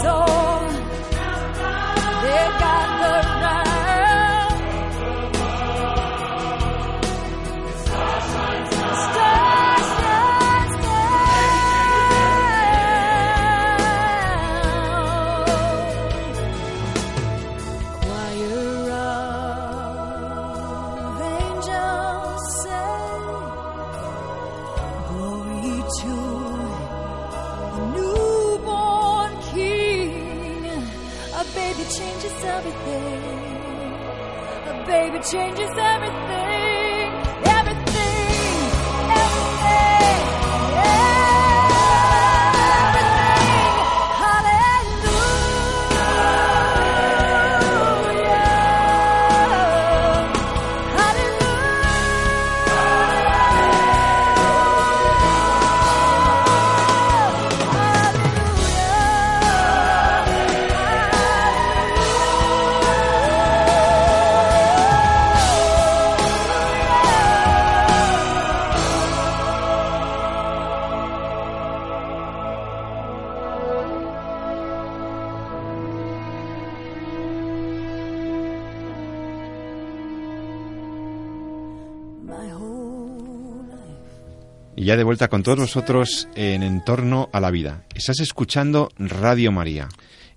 de 84.97 85.03
vuelta 85.03 85.27
con 85.27 85.41
todos 85.41 85.57
vosotros 85.57 86.27
en 86.35 86.61
Entorno 86.61 87.29
a 87.33 87.39
la 87.39 87.49
Vida. 87.49 87.83
Estás 87.95 88.19
escuchando 88.19 88.89
Radio 88.99 89.51
María 89.51 89.89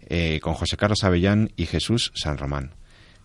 eh, 0.08 0.40
con 0.40 0.54
José 0.54 0.78
Carlos 0.78 1.04
Avellán 1.04 1.52
y 1.56 1.66
Jesús 1.66 2.10
San 2.14 2.38
Román. 2.38 2.70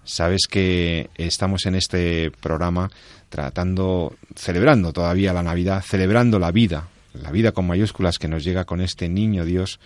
Sabes 0.04 0.42
que 0.50 1.10
estamos 1.16 1.66
en 1.68 1.76
este 1.76 2.32
programa 2.32 2.92
tratando, 3.30 4.14
celebrando 4.36 4.92
todavía 4.92 5.32
la 5.32 5.44
Navidad, 5.44 5.82
celebrando 5.88 6.38
la 6.38 6.52
vida, 6.52 6.90
la 7.14 7.32
vida 7.32 7.52
con 7.52 7.68
mayúsculas 7.68 8.18
que 8.18 8.28
nos 8.28 8.44
llega 8.44 8.66
con 8.66 8.82
este 8.82 9.10
niño 9.10 9.46
Dios 9.46 9.80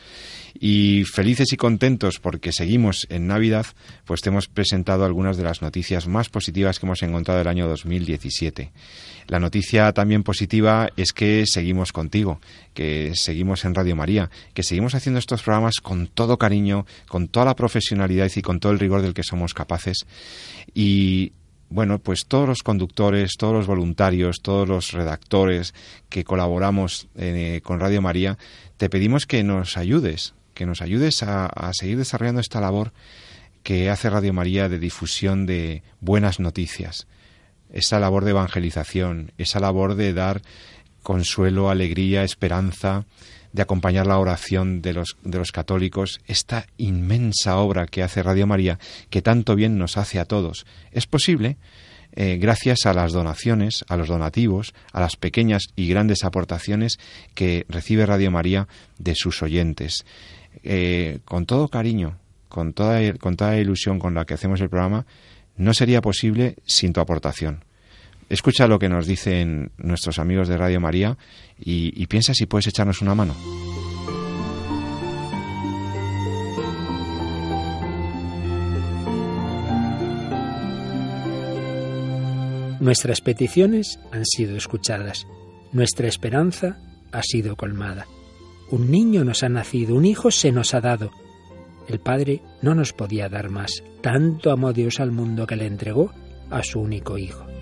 y 0.59 1.03
felices 1.03 1.51
y 1.51 1.57
contentos 1.57 2.19
porque 2.19 2.51
seguimos 2.51 3.07
en 3.09 3.27
Navidad, 3.27 3.65
pues 4.05 4.21
te 4.21 4.29
hemos 4.29 4.47
presentado 4.47 5.05
algunas 5.05 5.37
de 5.37 5.43
las 5.43 5.61
noticias 5.61 6.07
más 6.07 6.29
positivas 6.29 6.79
que 6.79 6.85
hemos 6.85 7.03
encontrado 7.03 7.41
el 7.41 7.47
año 7.47 7.67
2017. 7.67 8.71
La 9.27 9.39
noticia 9.39 9.91
también 9.91 10.23
positiva 10.23 10.89
es 10.95 11.11
que 11.11 11.45
seguimos 11.47 11.91
contigo, 11.91 12.39
que 12.73 13.13
seguimos 13.15 13.65
en 13.65 13.73
Radio 13.73 13.95
María, 13.95 14.29
que 14.53 14.63
seguimos 14.63 14.95
haciendo 14.95 15.19
estos 15.19 15.41
programas 15.41 15.75
con 15.81 16.07
todo 16.07 16.37
cariño, 16.37 16.85
con 17.07 17.27
toda 17.27 17.47
la 17.47 17.55
profesionalidad 17.55 18.31
y 18.35 18.41
con 18.41 18.59
todo 18.59 18.71
el 18.71 18.79
rigor 18.79 19.01
del 19.01 19.13
que 19.13 19.23
somos 19.23 19.53
capaces 19.53 20.05
y 20.73 21.33
bueno, 21.69 21.99
pues 21.99 22.25
todos 22.27 22.47
los 22.47 22.63
conductores, 22.63 23.33
todos 23.37 23.53
los 23.53 23.67
voluntarios, 23.67 24.41
todos 24.41 24.67
los 24.67 24.91
redactores 24.91 25.73
que 26.09 26.23
colaboramos 26.23 27.07
eh, 27.15 27.61
con 27.63 27.79
Radio 27.79 28.01
María, 28.01 28.37
te 28.77 28.89
pedimos 28.89 29.25
que 29.25 29.43
nos 29.43 29.77
ayudes, 29.77 30.33
que 30.53 30.65
nos 30.65 30.81
ayudes 30.81 31.23
a, 31.23 31.47
a 31.47 31.73
seguir 31.73 31.97
desarrollando 31.97 32.41
esta 32.41 32.61
labor 32.61 32.93
que 33.63 33.89
hace 33.89 34.09
Radio 34.09 34.31
María 34.31 34.69
de 34.69 34.77
difusión 34.77 35.45
de 35.45 35.81
buenas 35.99 36.39
noticias, 36.39 37.07
esa 37.73 37.99
labor 37.99 38.23
de 38.23 38.31
evangelización, 38.31 39.31
esa 39.37 39.59
labor 39.59 39.95
de 39.95 40.13
dar 40.13 40.41
consuelo, 41.01 41.69
alegría, 41.69 42.23
esperanza, 42.23 43.05
de 43.55 43.61
acompañar 43.61 44.05
la 44.05 44.19
oración 44.19 44.81
de 44.81 44.91
los, 44.91 45.15
de 45.23 45.37
los 45.37 45.53
católicos, 45.53 46.19
esta 46.27 46.67
inmensa 46.75 47.57
obra 47.57 47.85
que 47.85 48.03
hace 48.03 48.21
Radio 48.21 48.45
María, 48.45 48.79
que 49.09 49.21
tanto 49.21 49.55
bien 49.55 49.77
nos 49.77 49.95
hace 49.95 50.19
a 50.19 50.25
todos. 50.25 50.65
Es 50.91 51.07
posible 51.07 51.55
eh, 52.11 52.37
gracias 52.37 52.85
a 52.85 52.93
las 52.93 53.13
donaciones, 53.13 53.85
a 53.87 53.95
los 53.95 54.09
donativos, 54.09 54.73
a 54.91 54.99
las 54.99 55.15
pequeñas 55.15 55.63
y 55.77 55.87
grandes 55.87 56.25
aportaciones 56.25 56.99
que 57.33 57.65
recibe 57.69 58.05
Radio 58.05 58.29
María 58.29 58.67
de 58.97 59.15
sus 59.15 59.41
oyentes. 59.41 60.05
Eh, 60.63 61.19
con 61.23 61.45
todo 61.45 61.69
cariño, 61.69 62.17
con 62.49 62.73
toda, 62.73 63.13
con 63.13 63.37
toda 63.37 63.57
ilusión 63.57 63.99
con 63.99 64.13
la 64.15 64.25
que 64.25 64.33
hacemos 64.33 64.59
el 64.59 64.69
programa, 64.69 65.05
no 65.55 65.73
sería 65.73 66.01
posible 66.01 66.57
sin 66.65 66.91
tu 66.91 66.99
aportación. 66.99 67.64
Escucha 68.29 68.67
lo 68.67 68.79
que 68.79 68.89
nos 68.89 69.05
dicen 69.05 69.71
nuestros 69.77 70.17
amigos 70.17 70.47
de 70.47 70.57
Radio 70.57 70.79
María 70.79 71.17
y, 71.59 72.05
piensa 72.07 72.33
si 72.33 72.47
puedes 72.47 72.67
echarnos 72.67 73.01
una 73.01 73.13
mano. 73.13 73.35
Nuestras 82.79 83.21
peticiones 83.21 83.99
han 84.11 84.25
sido 84.25 84.57
escuchadas, 84.57 85.27
nuestra 85.71 86.07
esperanza 86.07 86.77
ha 87.11 87.21
sido 87.23 87.55
colmada. 87.55 88.05
Un 88.71 88.89
niño 88.89 89.23
nos 89.23 89.43
ha 89.43 89.49
nacido, 89.49 89.95
un 89.95 90.05
hijo 90.05 90.31
se 90.31 90.51
nos 90.51 90.73
ha 90.73 90.81
dado. 90.81 91.11
El 91.87 91.99
Padre 91.99 92.41
no 92.63 92.73
nos 92.73 92.93
podía 92.93 93.29
dar 93.29 93.49
más. 93.49 93.83
Tanto 94.01 94.51
amó 94.51 94.73
Dios 94.73 94.99
al 94.99 95.11
mundo 95.11 95.45
que 95.45 95.55
le 95.55 95.67
entregó 95.67 96.11
a 96.49 96.63
su 96.63 96.79
único 96.79 97.17
hijo. 97.17 97.54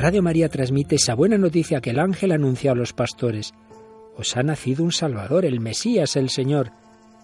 Radio 0.00 0.22
María 0.22 0.48
transmite 0.48 0.94
esa 0.94 1.14
buena 1.14 1.36
noticia 1.36 1.82
que 1.82 1.90
el 1.90 1.98
ángel 1.98 2.32
anunció 2.32 2.72
a 2.72 2.74
los 2.74 2.94
pastores. 2.94 3.52
Os 4.16 4.34
ha 4.34 4.42
nacido 4.42 4.82
un 4.82 4.92
Salvador, 4.92 5.44
el 5.44 5.60
Mesías, 5.60 6.16
el 6.16 6.30
Señor. 6.30 6.72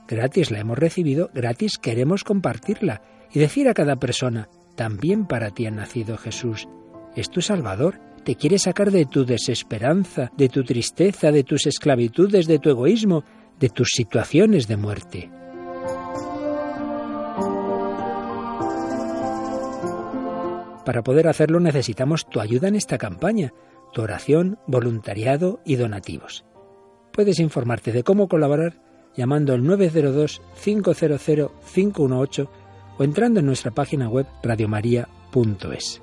Gratis 0.07 0.51
la 0.51 0.61
hemos 0.61 0.79
recibido, 0.79 1.31
gratis 1.33 1.79
queremos 1.79 2.23
compartirla 2.23 3.01
y 3.33 3.39
decir 3.39 3.67
a 3.71 3.73
cada 3.73 3.97
persona, 3.97 4.51
también 4.75 5.25
para 5.25 5.53
ti 5.53 5.65
ha 5.65 5.71
nacido 5.71 6.19
Jesús. 6.19 6.69
Es 7.17 7.31
tu 7.31 7.41
Salvador, 7.41 7.99
te 8.25 8.35
quiere 8.35 8.59
sacar 8.59 8.91
de 8.91 9.07
tu 9.07 9.25
desesperanza, 9.25 10.31
de 10.37 10.51
tu 10.51 10.63
tristeza, 10.63 11.33
de 11.33 11.45
tus 11.45 11.67
esclavitudes, 11.67 12.47
de 12.47 12.59
tu 12.59 12.69
egoísmo, 12.69 13.25
de 13.59 13.71
tus 13.71 13.89
situaciones 13.95 14.69
de 14.69 14.77
muerte. 14.77 15.31
Para 20.87 21.03
poder 21.03 21.27
hacerlo 21.27 21.59
necesitamos 21.59 22.31
tu 22.31 22.41
ayuda 22.41 22.69
en 22.69 22.77
esta 22.77 22.97
campaña, 22.97 23.53
tu 23.93 24.03
oración, 24.03 24.61
voluntariado 24.69 25.59
y 25.65 25.75
donativos. 25.75 26.45
Puedes 27.13 27.41
informarte 27.41 27.91
de 27.91 28.05
cómo 28.05 28.29
colaborar 28.29 28.75
llamando 29.17 29.53
al 29.53 29.63
902-500-518 29.63 32.49
o 32.99 33.05
entrando 33.05 33.41
en 33.41 33.47
nuestra 33.47 33.73
página 33.73 34.09
web 34.09 34.27
radiomaria.es. 34.45 36.01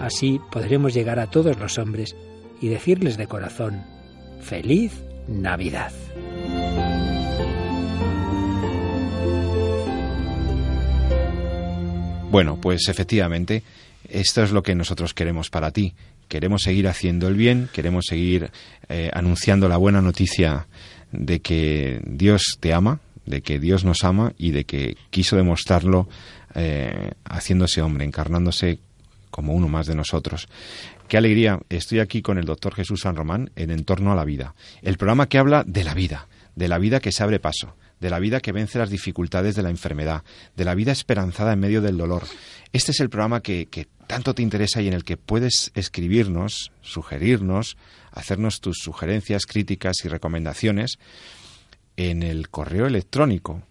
Así 0.00 0.40
podremos 0.50 0.92
llegar 0.92 1.20
a 1.20 1.30
todos 1.30 1.56
los 1.60 1.78
hombres 1.78 2.16
y 2.60 2.68
decirles 2.68 3.16
de 3.16 3.28
corazón, 3.28 3.84
feliz 4.40 5.04
Navidad. 5.28 5.92
Bueno, 12.32 12.58
pues 12.58 12.88
efectivamente, 12.88 13.62
esto 14.08 14.42
es 14.42 14.52
lo 14.52 14.62
que 14.62 14.74
nosotros 14.74 15.12
queremos 15.12 15.50
para 15.50 15.70
ti. 15.70 15.92
Queremos 16.28 16.62
seguir 16.62 16.88
haciendo 16.88 17.28
el 17.28 17.34
bien, 17.34 17.68
queremos 17.74 18.06
seguir 18.08 18.50
eh, 18.88 19.10
anunciando 19.12 19.68
la 19.68 19.76
buena 19.76 20.00
noticia 20.00 20.66
de 21.10 21.40
que 21.40 22.00
Dios 22.06 22.56
te 22.58 22.72
ama, 22.72 23.00
de 23.26 23.42
que 23.42 23.58
Dios 23.58 23.84
nos 23.84 24.02
ama 24.02 24.32
y 24.38 24.52
de 24.52 24.64
que 24.64 24.96
quiso 25.10 25.36
demostrarlo 25.36 26.08
eh, 26.54 27.10
haciéndose 27.26 27.82
hombre, 27.82 28.06
encarnándose 28.06 28.78
como 29.30 29.52
uno 29.52 29.68
más 29.68 29.86
de 29.86 29.94
nosotros. 29.94 30.48
Qué 31.08 31.18
alegría, 31.18 31.60
estoy 31.68 31.98
aquí 31.98 32.22
con 32.22 32.38
el 32.38 32.46
doctor 32.46 32.74
Jesús 32.74 33.02
San 33.02 33.14
Román 33.14 33.50
en 33.56 33.70
Entorno 33.70 34.10
a 34.10 34.14
la 34.14 34.24
Vida, 34.24 34.54
el 34.80 34.96
programa 34.96 35.28
que 35.28 35.36
habla 35.36 35.64
de 35.66 35.84
la 35.84 35.92
vida, 35.92 36.28
de 36.56 36.68
la 36.68 36.78
vida 36.78 37.00
que 37.00 37.12
se 37.12 37.22
abre 37.22 37.40
paso, 37.40 37.74
de 38.02 38.10
la 38.10 38.18
vida 38.18 38.40
que 38.40 38.50
vence 38.50 38.80
las 38.80 38.90
dificultades 38.90 39.54
de 39.54 39.62
la 39.62 39.70
enfermedad, 39.70 40.24
de 40.56 40.64
la 40.64 40.74
vida 40.74 40.90
esperanzada 40.90 41.52
en 41.52 41.60
medio 41.60 41.80
del 41.80 41.96
dolor. 41.96 42.24
Este 42.72 42.90
es 42.90 42.98
el 42.98 43.08
programa 43.08 43.42
que, 43.42 43.86
tanto 44.08 44.34
te 44.34 44.42
interesa 44.42 44.82
y 44.82 44.88
en 44.88 44.94
el 44.94 45.04
que 45.04 45.16
puedes 45.16 45.70
escribirnos, 45.76 46.72
sugerirnos, 46.80 47.76
hacernos 48.10 48.60
tus 48.60 48.78
sugerencias, 48.78 49.46
críticas 49.46 50.04
y 50.04 50.08
recomendaciones 50.08 50.98
en 51.96 52.24
el 52.24 52.48
correo 52.50 52.86
electrónico 52.86 53.62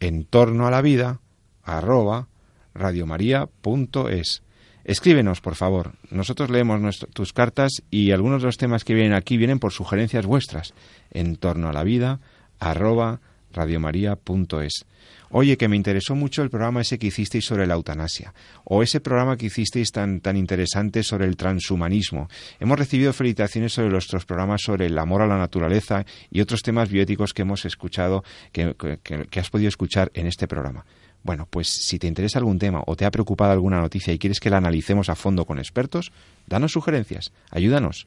en 0.00 0.24
torno 0.24 0.66
a 0.66 0.70
la 0.70 0.80
vida 0.80 1.20
arroba 1.62 2.28
radiomaria.es. 2.74 4.42
Escríbenos, 4.84 5.42
por 5.42 5.54
favor. 5.54 5.92
Nosotros 6.10 6.48
leemos 6.48 7.06
tus 7.12 7.34
cartas 7.34 7.82
y 7.90 8.12
algunos 8.12 8.40
de 8.40 8.46
los 8.46 8.56
temas 8.56 8.84
que 8.84 8.94
vienen 8.94 9.12
aquí 9.12 9.36
vienen 9.36 9.58
por 9.58 9.72
sugerencias 9.72 10.24
vuestras. 10.24 10.72
En 11.10 11.36
torno 11.36 11.68
a 11.68 11.74
la 11.74 11.84
vida 11.84 12.20
arroba 12.58 13.20
radiomaria.es. 13.52 14.84
Oye, 15.30 15.56
que 15.56 15.68
me 15.68 15.76
interesó 15.76 16.14
mucho 16.14 16.42
el 16.42 16.50
programa 16.50 16.82
ese 16.82 16.98
que 16.98 17.08
hicisteis 17.08 17.44
sobre 17.44 17.66
la 17.66 17.74
eutanasia, 17.74 18.32
o 18.64 18.82
ese 18.82 19.00
programa 19.00 19.36
que 19.36 19.46
hicisteis 19.46 19.90
tan, 19.90 20.20
tan 20.20 20.36
interesante 20.36 21.02
sobre 21.02 21.26
el 21.26 21.36
transhumanismo. 21.36 22.28
Hemos 22.60 22.78
recibido 22.78 23.12
felicitaciones 23.12 23.72
sobre 23.72 23.90
nuestros 23.90 24.24
programas 24.24 24.62
sobre 24.62 24.86
el 24.86 24.98
amor 24.98 25.22
a 25.22 25.26
la 25.26 25.38
naturaleza 25.38 26.06
y 26.30 26.40
otros 26.40 26.62
temas 26.62 26.90
bioéticos 26.90 27.34
que 27.34 27.42
hemos 27.42 27.64
escuchado, 27.64 28.22
que, 28.52 28.76
que 28.76 29.40
has 29.40 29.50
podido 29.50 29.68
escuchar 29.68 30.10
en 30.14 30.26
este 30.26 30.46
programa. 30.46 30.84
Bueno, 31.26 31.48
pues 31.50 31.66
si 31.66 31.98
te 31.98 32.06
interesa 32.06 32.38
algún 32.38 32.60
tema 32.60 32.84
o 32.86 32.94
te 32.94 33.04
ha 33.04 33.10
preocupado 33.10 33.50
alguna 33.50 33.80
noticia 33.80 34.14
y 34.14 34.18
quieres 34.18 34.38
que 34.38 34.48
la 34.48 34.58
analicemos 34.58 35.08
a 35.08 35.16
fondo 35.16 35.44
con 35.44 35.58
expertos, 35.58 36.12
danos 36.46 36.70
sugerencias, 36.70 37.32
ayúdanos. 37.50 38.06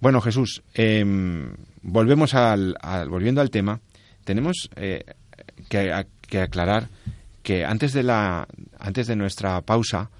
Bueno, 0.00 0.22
Jesús, 0.22 0.62
em, 0.72 1.52
volvemos 1.82 2.32
al, 2.32 2.76
volviendo 3.10 3.42
al 3.42 3.50
tema 3.50 3.80
tenemos 4.26 4.68
eh, 4.74 5.04
que, 5.70 5.92
aclarar 6.38 6.88
que 7.42 7.64
antes 7.64 7.92
de, 7.92 8.02
la, 8.02 8.46
antes 8.78 9.06
de 9.06 9.16
nuestra 9.16 9.62
pausa 9.62 10.10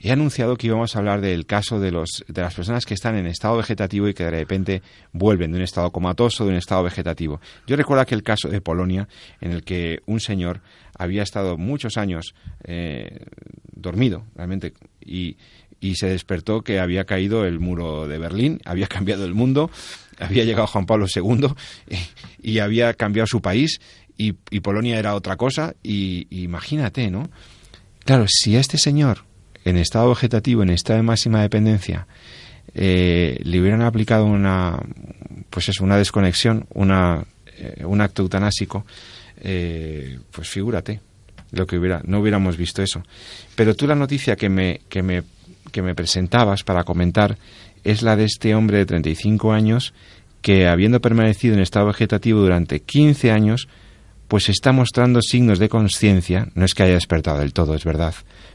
he 0.00 0.10
anunciado 0.10 0.56
que 0.56 0.66
íbamos 0.66 0.96
a 0.96 0.98
hablar 0.98 1.20
del 1.20 1.44
caso 1.44 1.78
de, 1.78 1.90
los, 1.90 2.24
de 2.26 2.40
las 2.40 2.54
personas 2.54 2.86
que 2.86 2.94
están 2.94 3.16
en 3.16 3.26
estado 3.26 3.58
vegetativo 3.58 4.08
y 4.08 4.14
que 4.14 4.24
de 4.24 4.30
repente 4.30 4.82
vuelven 5.12 5.52
de 5.52 5.58
un 5.58 5.62
estado 5.62 5.90
comatoso, 5.90 6.44
de 6.44 6.52
un 6.52 6.56
estado 6.56 6.82
vegetativo. 6.82 7.38
Yo 7.66 7.76
recuerdo 7.76 8.00
aquel 8.00 8.22
caso 8.22 8.48
de 8.48 8.62
Polonia 8.62 9.06
en 9.42 9.52
el 9.52 9.62
que 9.62 10.00
un 10.06 10.20
señor 10.20 10.62
había 10.98 11.22
estado 11.22 11.58
muchos 11.58 11.98
años 11.98 12.34
eh, 12.64 13.26
dormido 13.72 14.24
realmente 14.34 14.72
y, 15.04 15.36
y 15.80 15.96
se 15.96 16.08
despertó 16.08 16.62
que 16.62 16.80
había 16.80 17.04
caído 17.04 17.44
el 17.44 17.60
muro 17.60 18.08
de 18.08 18.18
Berlín, 18.18 18.60
había 18.64 18.86
cambiado 18.88 19.26
el 19.26 19.34
mundo, 19.34 19.70
había 20.20 20.44
llegado 20.44 20.66
Juan 20.66 20.86
Pablo 20.86 21.06
II 21.12 21.48
y, 22.42 22.58
había 22.58 22.94
cambiado 22.94 23.26
su 23.26 23.40
país 23.40 23.80
y, 24.16 24.32
Polonia 24.60 24.98
era 24.98 25.14
otra 25.14 25.36
cosa 25.36 25.74
y, 25.82 26.26
imagínate, 26.30 27.10
¿no? 27.10 27.30
Claro, 28.04 28.26
si 28.28 28.56
este 28.56 28.78
señor 28.78 29.24
en 29.64 29.76
estado 29.76 30.08
vegetativo, 30.08 30.62
en 30.62 30.70
estado 30.70 30.98
de 30.98 31.02
máxima 31.02 31.42
dependencia, 31.42 32.06
eh, 32.74 33.38
le 33.42 33.60
hubieran 33.60 33.82
aplicado 33.82 34.24
una, 34.26 34.78
pues 35.50 35.68
eso, 35.68 35.84
una 35.84 35.96
desconexión, 35.96 36.66
una, 36.74 37.24
eh, 37.58 37.84
un 37.84 38.00
acto 38.00 38.22
eutanásico, 38.22 38.86
eh, 39.40 40.18
pues 40.30 40.48
figúrate 40.48 41.00
lo 41.52 41.66
que 41.66 41.78
hubiera, 41.78 42.00
no 42.04 42.20
hubiéramos 42.20 42.56
visto 42.56 42.82
eso. 42.82 43.02
Pero 43.54 43.74
tú 43.74 43.86
la 43.86 43.94
noticia 43.94 44.36
que 44.36 44.48
me, 44.48 44.82
que 44.88 45.02
me, 45.02 45.22
que 45.72 45.82
me 45.82 45.94
presentabas 45.94 46.62
para 46.62 46.84
comentar 46.84 47.36
es 47.84 48.02
la 48.02 48.16
de 48.16 48.24
este 48.24 48.54
hombre 48.54 48.78
de 48.78 48.86
35 48.86 49.52
años 49.52 49.94
que, 50.42 50.66
habiendo 50.68 51.00
permanecido 51.00 51.54
en 51.54 51.60
estado 51.60 51.86
vegetativo 51.86 52.40
durante 52.40 52.80
15 52.80 53.30
años, 53.30 53.68
pues 54.28 54.48
está 54.48 54.72
mostrando 54.72 55.20
signos 55.22 55.58
de 55.58 55.68
conciencia. 55.68 56.48
No 56.54 56.64
es 56.64 56.74
que 56.74 56.82
haya 56.84 56.94
despertado 56.94 57.38
del 57.40 57.52
todo, 57.52 57.74
es 57.74 57.84
verdad. 57.84 58.14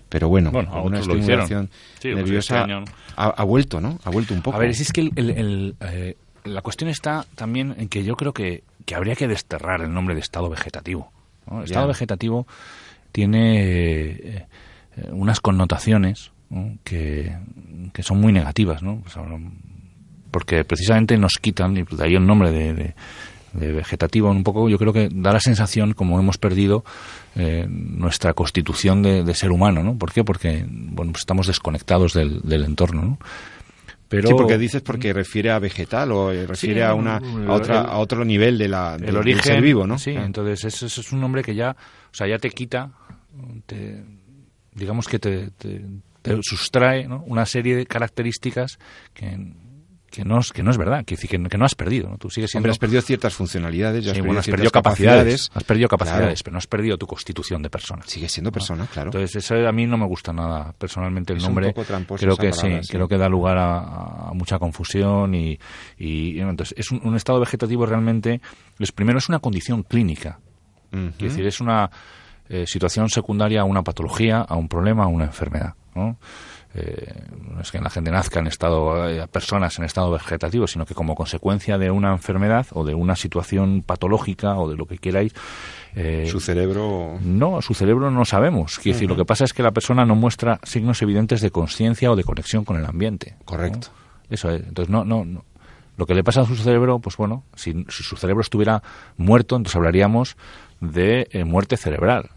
Pero 0.09 0.29
bueno, 0.29 0.51
Bueno, 0.51 0.71
a 0.73 0.81
una 0.81 0.99
estimulación 0.99 1.69
Sí, 1.99 2.11
pues 2.11 2.15
nerviosa 2.17 2.61
este 2.61 2.71
año- 2.73 2.85
ha, 3.17 3.25
ha 3.27 3.43
vuelto, 3.43 3.81
¿no? 3.81 3.99
Ha 4.03 4.09
vuelto 4.09 4.33
un 4.33 4.41
poco. 4.41 4.55
A 4.55 4.59
ver, 4.59 4.73
si 4.73 4.83
es 4.83 4.91
que 4.93 5.01
el- 5.01 5.11
el- 5.15 5.29
el, 5.31 5.75
eh, 5.81 6.15
la 6.45 6.61
cuestión 6.61 6.89
está 6.89 7.25
también 7.35 7.75
en 7.77 7.89
que 7.89 8.03
yo 8.03 8.15
creo 8.15 8.31
que, 8.33 8.63
que 8.85 8.95
habría 8.95 9.15
que 9.15 9.27
desterrar 9.27 9.81
el 9.81 9.91
nombre 9.93 10.13
de 10.15 10.21
estado 10.21 10.49
vegetativo. 10.49 11.11
¿no? 11.49 11.57
El 11.61 11.65
Ya. 11.65 11.73
estado 11.73 11.87
vegetativo 11.87 12.47
tiene 13.11 13.61
eh, 13.63 14.45
eh, 14.97 15.09
unas 15.11 15.39
connotaciones 15.41 16.31
¿no? 16.49 16.77
que, 16.83 17.35
que 17.93 18.03
son 18.03 18.19
muy 18.21 18.31
negativas, 18.33 18.81
¿no? 18.83 19.01
Pues, 19.01 19.15
porque 20.31 20.63
precisamente 20.65 21.17
nos 21.17 21.33
quitan, 21.41 21.77
y 21.77 21.83
de 21.83 22.03
ahí 22.03 22.15
el 22.15 22.25
nombre 22.25 22.51
de, 22.51 22.73
de- 22.73 22.95
de 23.53 23.71
vegetativo, 23.71 24.29
un 24.29 24.43
poco 24.43 24.67
yo 24.67 24.77
creo 24.77 24.91
que 24.91 25.07
da 25.09 25.31
la 25.31 25.39
sensación 25.39 25.93
como 25.93 26.19
hemos 26.19 26.37
perdido 26.37 26.83
eh, 27.37 27.65
nuestra 27.69 28.33
constitución 28.33 29.01
de, 29.01 29.23
de 29.23 29.33
ser 29.33 29.49
humano, 29.51 29.81
¿no? 29.81 29.97
¿Por 29.97 30.11
qué? 30.11 30.25
Porque 30.25 30.65
bueno, 30.69 31.13
pues 31.13 31.21
estamos 31.21 31.47
desconectados 31.47 32.13
del, 32.13 32.41
del 32.41 32.65
entorno, 32.65 33.01
¿no? 33.01 33.17
Pero, 34.09 34.27
Sí, 34.27 34.33
porque 34.37 34.57
dices 34.57 34.81
porque 34.81 35.13
refiere 35.13 35.51
a 35.51 35.59
vegetal 35.59 36.11
o 36.11 36.33
eh, 36.33 36.45
refiere 36.45 36.83
a 36.83 36.93
una 36.93 37.15
a 37.17 37.53
otra 37.53 37.79
el- 37.79 37.85
a 37.85 37.95
otro 37.97 38.25
nivel 38.25 38.57
de 38.57 38.67
la 38.67 38.91
del, 38.97 39.01
el 39.03 39.05
del 39.07 39.17
origen 39.17 39.41
ser 39.41 39.61
vivo, 39.61 39.87
¿no? 39.87 39.97
Sí, 39.97 40.11
Claro. 40.11 40.25
entonces 40.27 40.65
eso, 40.65 40.85
eso 40.87 40.99
es 40.99 41.11
un 41.13 41.21
nombre 41.21 41.41
que 41.41 41.55
ya, 41.55 41.71
o 42.11 42.13
sea, 42.13 42.27
ya 42.27 42.37
te 42.37 42.49
quita, 42.49 42.91
te, 43.65 44.03
digamos 44.73 45.07
que 45.07 45.17
te, 45.17 45.49
te- 45.51 45.85
te 46.33 46.39
sustrae 46.41 47.07
¿no? 47.07 47.23
una 47.27 47.45
serie 47.45 47.75
de 47.75 47.85
características 47.85 48.77
que, 49.13 49.53
que 50.11 50.23
no 50.23 50.39
es 50.39 50.53
que 50.53 50.63
no 50.63 50.71
es 50.71 50.77
verdad, 50.77 51.03
que, 51.03 51.17
que, 51.17 51.37
no- 51.37 51.49
que 51.49 51.57
no 51.57 51.65
has 51.65 51.75
perdido, 51.75 52.09
¿no? 52.09 52.17
Tú 52.17 52.29
sigues 52.29 52.49
siendo 52.51 52.61
Hombre, 52.63 52.71
has 52.71 52.79
perdido 52.79 53.01
ciertas 53.01 53.33
funcionalidades, 53.33 54.05
ya 54.05 54.13
Sí, 54.13 54.19
has 54.19 54.25
bueno, 54.25 54.35
perdido 54.35 54.39
has 54.39 54.45
ciertas 54.45 54.57
perdido 54.59 54.71
capacidades, 54.71 55.51
has 55.53 55.63
perdido 55.65 55.87
capacidades, 55.89 56.41
pero 56.43 56.53
no 56.53 56.57
has 56.59 56.67
perdido 56.67 56.97
tu 56.97 57.05
constitución 57.05 57.61
de 57.61 57.69
persona. 57.69 58.03
Sigue 58.05 58.29
siendo 58.29 58.49
persona, 58.51 58.87
claro. 58.87 59.09
Entonces, 59.09 59.35
eso 59.35 59.55
a 59.67 59.71
mí 59.73 59.85
no 59.85 59.97
me 59.97 60.05
gusta 60.05 60.31
nada 60.31 60.73
personalmente 60.77 61.33
el 61.33 61.37
Es 61.39 61.43
un 61.43 61.49
nombre. 61.49 61.67
poco 61.73 61.83
tramposa 61.83 62.21
creo 62.25 62.37
que 62.37 62.49
palabra, 62.51 62.77
sí, 62.81 62.87
sí. 62.87 62.91
creo 62.93 63.07
que 63.09 63.17
da 63.17 63.27
lugar 63.27 63.57
a, 63.57 64.29
a 64.29 64.33
mucha 64.33 64.57
confusión 64.57 65.35
y, 65.35 65.59
y, 65.97 66.39
entonces 66.39 66.73
es 66.77 66.91
un, 66.91 67.01
un 67.05 67.15
estado 67.17 67.39
vegetativo 67.41 67.85
realmente. 67.85 68.39
Es 68.79 68.91
primero 68.93 69.17
es 69.19 69.27
una 69.27 69.39
condición 69.39 69.83
clínica, 69.83 70.39
es 70.93 71.17
decir, 71.19 71.45
es 71.45 71.59
una 71.59 71.89
eh, 72.47 72.63
situación 72.65 73.09
secundaria 73.09 73.59
a 73.61 73.63
una 73.65 73.81
patología, 73.83 74.39
a 74.39 74.55
un 74.55 74.69
problema, 74.69 75.03
a 75.03 75.07
una 75.07 75.25
enfermedad. 75.25 75.73
¿No? 75.95 76.17
Eh, 76.77 77.23
no 77.53 77.61
es 77.61 77.71
que 77.71 77.79
la 77.79 77.89
gente 77.89 78.11
nazca 78.11 78.41
en 78.41 78.47
estado, 78.47 79.09
eh, 79.09 79.25
personas 79.29 79.79
en 79.79 79.85
estado 79.85 80.11
vegetativo, 80.11 80.67
sino 80.67 80.85
que 80.85 80.93
como 80.93 81.15
consecuencia 81.15 81.77
de 81.77 81.89
una 81.89 82.11
enfermedad 82.11 82.67
o 82.73 82.83
de 82.83 82.93
una 82.93 83.15
situación 83.15 83.81
patológica 83.81 84.57
o 84.57 84.69
de 84.69 84.75
lo 84.75 84.85
que 84.85 84.97
queráis, 84.97 85.33
eh, 85.95 86.27
Su 86.29 86.41
cerebro 86.41 87.17
no, 87.23 87.61
su 87.61 87.73
cerebro 87.73 88.11
no 88.11 88.25
sabemos. 88.25 88.79
Quiero 88.79 88.97
decir, 88.97 89.09
lo 89.09 89.15
que 89.15 89.23
pasa 89.23 89.45
es 89.45 89.53
que 89.53 89.63
la 89.63 89.71
persona 89.71 90.05
no 90.05 90.15
muestra 90.15 90.59
signos 90.63 91.01
evidentes 91.01 91.39
de 91.39 91.51
conciencia 91.51 92.11
o 92.11 92.17
de 92.17 92.25
conexión 92.25 92.65
con 92.65 92.75
el 92.75 92.85
ambiente. 92.85 93.35
¿no? 93.39 93.45
Correcto. 93.45 93.87
Eso 94.29 94.49
es. 94.49 94.61
Entonces, 94.67 94.91
no, 94.91 95.05
no, 95.05 95.23
no. 95.23 95.45
Lo 95.95 96.05
que 96.05 96.13
le 96.13 96.25
pasa 96.25 96.41
a 96.41 96.45
su 96.45 96.57
cerebro, 96.57 96.99
pues 96.99 97.15
bueno, 97.15 97.45
si, 97.55 97.85
si 97.87 98.03
su 98.03 98.17
cerebro 98.17 98.41
estuviera 98.41 98.83
muerto, 99.15 99.55
entonces 99.55 99.77
hablaríamos 99.77 100.35
de 100.81 101.29
eh, 101.31 101.45
muerte 101.45 101.77
cerebral. 101.77 102.31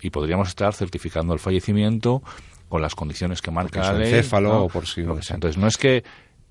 Y 0.00 0.10
podríamos 0.10 0.48
estar 0.48 0.72
certificando 0.72 1.34
el 1.34 1.40
fallecimiento 1.40 2.22
las 2.78 2.94
condiciones 2.94 3.42
que 3.42 3.50
marca 3.50 3.92
ley. 3.92 4.12
encéfalo 4.12 4.48
¿no? 4.50 4.62
o 4.64 4.68
por 4.68 4.86
si- 4.86 5.02
Lo 5.02 5.16
que 5.16 5.22
sea. 5.22 5.34
Entonces, 5.34 5.60
no 5.60 5.66
es 5.66 5.76
que 5.76 6.04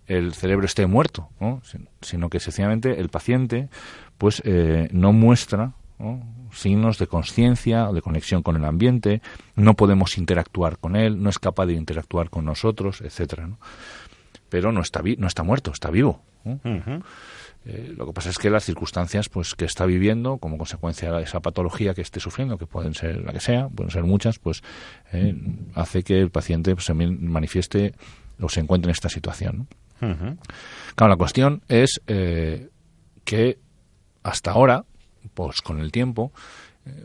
el 0.07 0.33
cerebro 0.33 0.65
esté 0.65 0.85
muerto, 0.85 1.29
¿no? 1.39 1.61
Sin- 1.63 1.89
sino 2.01 2.29
que 2.29 2.39
sencillamente 2.39 2.99
el 2.99 3.09
paciente 3.09 3.69
pues 4.17 4.41
eh, 4.45 4.87
no 4.91 5.13
muestra 5.13 5.73
¿no? 5.99 6.21
signos 6.51 6.97
de 6.99 7.07
conciencia 7.07 7.89
o 7.89 7.93
de 7.93 8.01
conexión 8.01 8.43
con 8.43 8.55
el 8.55 8.65
ambiente, 8.65 9.21
no 9.55 9.73
podemos 9.75 10.17
interactuar 10.17 10.77
con 10.77 10.95
él, 10.95 11.21
no 11.21 11.29
es 11.29 11.39
capaz 11.39 11.65
de 11.65 11.73
interactuar 11.73 12.29
con 12.29 12.45
nosotros, 12.45 13.01
etcétera, 13.01 13.47
¿no? 13.47 13.59
Pero 14.49 14.71
no 14.71 14.81
está, 14.81 15.01
vi- 15.01 15.15
no 15.17 15.27
está 15.27 15.43
muerto, 15.43 15.71
está 15.71 15.89
vivo. 15.89 16.21
Eh, 17.65 17.93
lo 17.97 18.05
que 18.05 18.13
pasa 18.13 18.29
es 18.29 18.37
que 18.37 18.49
las 18.51 18.63
circunstancias 18.63 19.27
pues 19.27 19.55
que 19.55 19.65
está 19.65 19.85
viviendo 19.87 20.37
como 20.37 20.57
consecuencia 20.57 21.11
de 21.11 21.23
esa 21.23 21.39
patología 21.39 21.93
que 21.95 22.01
esté 22.01 22.19
sufriendo, 22.19 22.57
que 22.57 22.67
pueden 22.67 22.93
ser 22.93 23.23
la 23.23 23.33
que 23.33 23.39
sea, 23.39 23.69
pueden 23.69 23.91
ser 23.91 24.03
muchas, 24.03 24.37
pues 24.37 24.61
eh, 25.11 25.35
hace 25.73 26.03
que 26.03 26.19
el 26.19 26.29
paciente 26.29 26.75
pues, 26.75 26.85
se 26.85 26.93
manifieste 26.93 27.95
o 28.39 28.49
se 28.49 28.59
encuentre 28.59 28.89
en 28.89 28.93
esta 28.93 29.09
situación. 29.09 29.67
Claro, 29.99 31.09
la 31.09 31.17
cuestión 31.17 31.61
es 31.67 32.01
eh, 32.05 32.69
que 33.23 33.57
hasta 34.21 34.51
ahora, 34.51 34.85
pues 35.33 35.61
con 35.61 35.79
el 35.79 35.91
tiempo, 35.91 36.31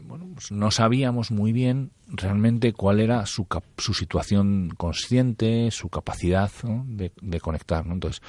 bueno, 0.03 0.27
pues 0.35 0.53
no 0.53 0.71
sabíamos 0.71 1.31
muy 1.31 1.53
bien 1.53 1.91
realmente 2.07 2.75
cuál 2.75 3.01
era 3.01 3.25
su, 3.25 3.47
cap- 3.47 3.65
su 3.79 3.95
situación 3.95 4.75
consciente, 4.77 5.71
su 5.71 5.89
capacidad 5.89 6.51
¿no? 6.65 6.85
de, 6.87 7.13
de 7.23 7.41
conectar. 7.41 7.87
¿no? 7.87 7.95
Entonces, 7.95 8.21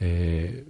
eh, 0.00 0.64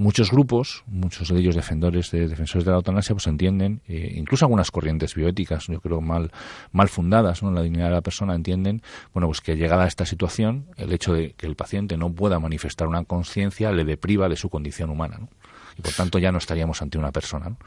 muchos 0.00 0.30
grupos, 0.30 0.82
muchos 0.86 1.28
de 1.28 1.38
ellos 1.38 1.54
defensores 1.54 2.10
de, 2.10 2.26
defensores 2.26 2.64
de 2.64 2.70
la 2.70 2.78
eutanasia, 2.78 3.14
pues 3.14 3.26
entienden, 3.26 3.82
eh, 3.86 4.14
incluso 4.16 4.46
algunas 4.46 4.70
corrientes 4.70 5.14
bioéticas, 5.14 5.66
yo 5.66 5.78
creo 5.82 6.00
mal, 6.00 6.32
mal 6.72 6.88
fundadas 6.88 7.42
¿no? 7.42 7.50
en 7.50 7.54
la 7.54 7.62
dignidad 7.62 7.88
de 7.88 7.94
la 7.96 8.00
persona, 8.00 8.34
entienden, 8.34 8.82
bueno, 9.12 9.26
pues 9.26 9.42
que 9.42 9.56
llegada 9.56 9.84
a 9.84 9.86
esta 9.86 10.06
situación, 10.06 10.64
el 10.78 10.94
hecho 10.94 11.12
de 11.12 11.34
que 11.34 11.46
el 11.46 11.54
paciente 11.54 11.98
no 11.98 12.10
pueda 12.10 12.40
manifestar 12.40 12.88
una 12.88 13.04
conciencia 13.04 13.72
le 13.72 13.84
depriva 13.84 14.30
de 14.30 14.36
su 14.36 14.48
condición 14.48 14.88
humana, 14.88 15.18
¿no? 15.20 15.28
Y 15.76 15.82
por 15.82 15.92
tanto 15.92 16.18
ya 16.18 16.32
no 16.32 16.38
estaríamos 16.38 16.80
ante 16.80 16.96
una 16.96 17.12
persona, 17.12 17.50
¿no? 17.50 17.58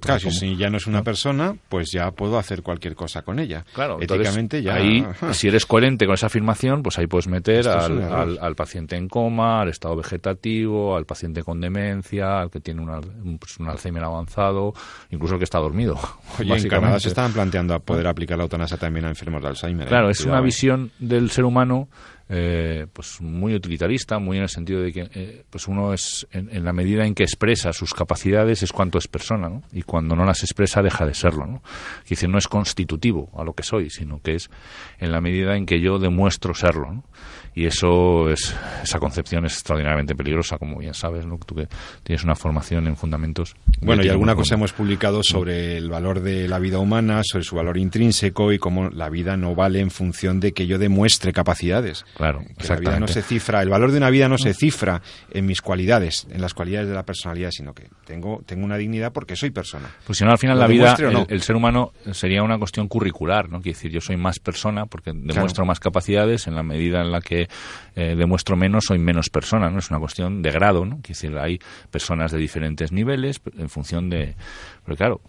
Claro, 0.00 0.20
si- 0.20 0.26
como- 0.26 0.38
si 0.38 0.56
ya 0.56 0.70
no 0.70 0.76
es 0.76 0.86
una 0.86 1.02
persona, 1.02 1.54
pues 1.68 1.90
ya 1.92 2.10
puedo 2.10 2.38
hacer 2.38 2.62
cualquier 2.62 2.94
cosa 2.94 3.22
con 3.22 3.38
ella. 3.38 3.64
Claro, 3.74 3.98
éticamente 4.00 4.62
ya. 4.62 4.74
Ahí, 4.74 5.04
si 5.32 5.48
eres 5.48 5.66
coherente 5.66 6.06
con 6.06 6.14
esa 6.14 6.26
afirmación, 6.26 6.82
pues 6.82 6.98
ahí 6.98 7.06
puedes 7.06 7.28
meter 7.28 7.68
al, 7.68 8.02
al- 8.02 8.38
al 8.40 8.54
paciente 8.54 8.96
en 8.96 9.08
coma, 9.08 9.60
al 9.62 9.68
estado 9.68 9.96
vegetativo, 9.96 10.96
al 10.96 11.04
paciente 11.06 11.42
con 11.42 11.60
demencia, 11.60 12.40
al 12.40 12.50
que 12.50 12.60
tiene 12.60 12.82
pues, 13.38 13.58
un 13.58 13.68
Alzheimer 13.68 14.04
avanzado, 14.04 14.74
incluso 15.10 15.34
el 15.34 15.38
que 15.38 15.44
está 15.44 15.58
dormido. 15.58 15.98
Oye, 16.38 16.54
en. 16.56 16.68
Canadá 16.68 17.00
se 17.00 17.08
estaban 17.08 17.32
planteando 17.32 17.74
a 17.74 17.78
poder 17.78 18.06
aplicar 18.06 18.36
la 18.38 18.44
eutanasia 18.44 18.76
también 18.76 19.04
a 19.06 19.08
enfermos 19.08 19.42
de 19.42 19.48
Alzheimer. 19.48 19.86
¿eh? 19.86 19.88
Claro, 19.88 20.10
es 20.10 20.18
Cuidado, 20.18 20.32
una 20.34 20.40
¿eh? 20.40 20.44
visión 20.44 20.90
del 20.98 21.30
ser 21.30 21.44
humano 21.44 21.88
eh, 22.28 22.86
pues 22.92 23.20
muy 23.20 23.54
utilitarista, 23.54 24.18
muy 24.18 24.38
en 24.38 24.44
el 24.44 24.48
sentido 24.48 24.80
de 24.80 24.92
que 24.92 25.08
eh, 25.14 25.44
pues 25.48 25.68
uno 25.68 25.92
es 25.92 26.26
en, 26.32 26.48
en 26.50 26.64
la 26.64 26.72
medida 26.72 27.06
en 27.06 27.14
que 27.14 27.22
expresa 27.22 27.72
sus 27.72 27.94
capacidades 27.94 28.62
es 28.62 28.72
cuanto 28.72 28.98
es 28.98 29.06
persona, 29.06 29.48
¿no? 29.48 29.62
Y 29.72 29.82
cuando 29.82 30.16
no 30.16 30.24
las 30.24 30.42
expresa 30.42 30.82
deja 30.82 31.06
de 31.06 31.14
serlo, 31.14 31.46
¿no? 31.46 31.62
Decir, 32.08 32.28
no 32.28 32.38
es 32.38 32.48
constitutivo 32.48 33.30
a 33.36 33.44
lo 33.44 33.52
que 33.52 33.62
soy, 33.62 33.90
sino 33.90 34.20
que 34.20 34.34
es 34.34 34.50
en 34.98 35.12
la 35.12 35.20
medida 35.20 35.56
en 35.56 35.66
que 35.66 35.80
yo 35.80 35.98
demuestro 35.98 36.54
serlo, 36.54 36.92
¿no? 36.92 37.04
Y 37.56 37.64
eso 37.64 38.28
es 38.28 38.54
esa 38.82 38.98
concepción 38.98 39.46
es 39.46 39.54
extraordinariamente 39.54 40.14
peligrosa, 40.14 40.58
como 40.58 40.78
bien 40.78 40.92
sabes, 40.92 41.24
¿no? 41.24 41.38
Tú 41.38 41.54
que 41.54 41.66
tienes 42.02 42.22
una 42.22 42.34
formación 42.34 42.86
en 42.86 42.96
fundamentos. 42.96 43.56
Bueno, 43.80 44.04
y 44.04 44.10
alguna 44.10 44.34
cosa 44.34 44.56
hemos 44.56 44.74
publicado 44.74 45.22
sobre 45.22 45.78
el 45.78 45.88
valor 45.88 46.20
de 46.20 46.48
la 46.48 46.58
vida 46.58 46.78
humana, 46.78 47.22
sobre 47.24 47.44
su 47.44 47.56
valor 47.56 47.78
intrínseco 47.78 48.52
y 48.52 48.58
cómo 48.58 48.90
la 48.90 49.08
vida 49.08 49.38
no 49.38 49.54
vale 49.54 49.80
en 49.80 49.90
función 49.90 50.38
de 50.38 50.52
que 50.52 50.66
yo 50.66 50.78
demuestre 50.78 51.32
capacidades. 51.32 52.04
Claro, 52.14 52.40
Que 52.40 52.44
la 52.44 52.50
vida 52.50 52.56
exactamente. 52.58 53.00
no 53.00 53.08
se 53.08 53.22
cifra, 53.22 53.62
el 53.62 53.70
valor 53.70 53.90
de 53.90 53.96
una 53.96 54.10
vida 54.10 54.28
no 54.28 54.36
se 54.36 54.52
cifra 54.52 55.00
en 55.30 55.46
mis 55.46 55.62
cualidades, 55.62 56.26
en 56.30 56.42
las 56.42 56.52
cualidades 56.52 56.90
de 56.90 56.94
la 56.94 57.04
personalidad, 57.04 57.52
sino 57.52 57.72
que 57.72 57.88
tengo, 58.04 58.42
tengo 58.44 58.66
una 58.66 58.76
dignidad 58.76 59.14
porque 59.14 59.34
soy 59.34 59.48
persona. 59.48 59.88
Pues 60.04 60.18
si 60.18 60.24
no, 60.26 60.30
al 60.30 60.38
final 60.38 60.56
¿Lo 60.56 60.60
la 60.60 60.68
vida, 60.68 60.94
no? 61.10 61.22
el, 61.22 61.26
el 61.30 61.40
ser 61.40 61.56
humano 61.56 61.94
sería 62.12 62.42
una 62.42 62.58
cuestión 62.58 62.86
curricular, 62.86 63.48
¿no? 63.48 63.62
Quiere 63.62 63.76
decir, 63.76 63.90
yo 63.90 64.02
soy 64.02 64.18
más 64.18 64.40
persona 64.40 64.84
porque 64.84 65.12
demuestro 65.14 65.64
más 65.64 65.80
capacidades 65.80 66.46
en 66.48 66.54
la 66.54 66.62
medida 66.62 67.00
en 67.00 67.10
la 67.10 67.22
que 67.22 67.45
eh, 67.94 68.14
demuestro 68.16 68.56
menos, 68.56 68.84
soy 68.86 68.98
menos 68.98 69.28
persona, 69.30 69.70
¿no? 69.70 69.78
Es 69.78 69.90
una 69.90 69.98
cuestión 69.98 70.42
de 70.42 70.50
grado, 70.50 70.84
¿no? 70.84 70.96
Quiere 70.96 71.08
decir, 71.08 71.38
hay 71.38 71.58
personas 71.90 72.32
de 72.32 72.38
diferentes 72.38 72.92
niveles 72.92 73.40
en 73.56 73.68
función 73.68 74.10
de... 74.10 74.34
Pero 74.84 74.96
claro, 74.96 75.20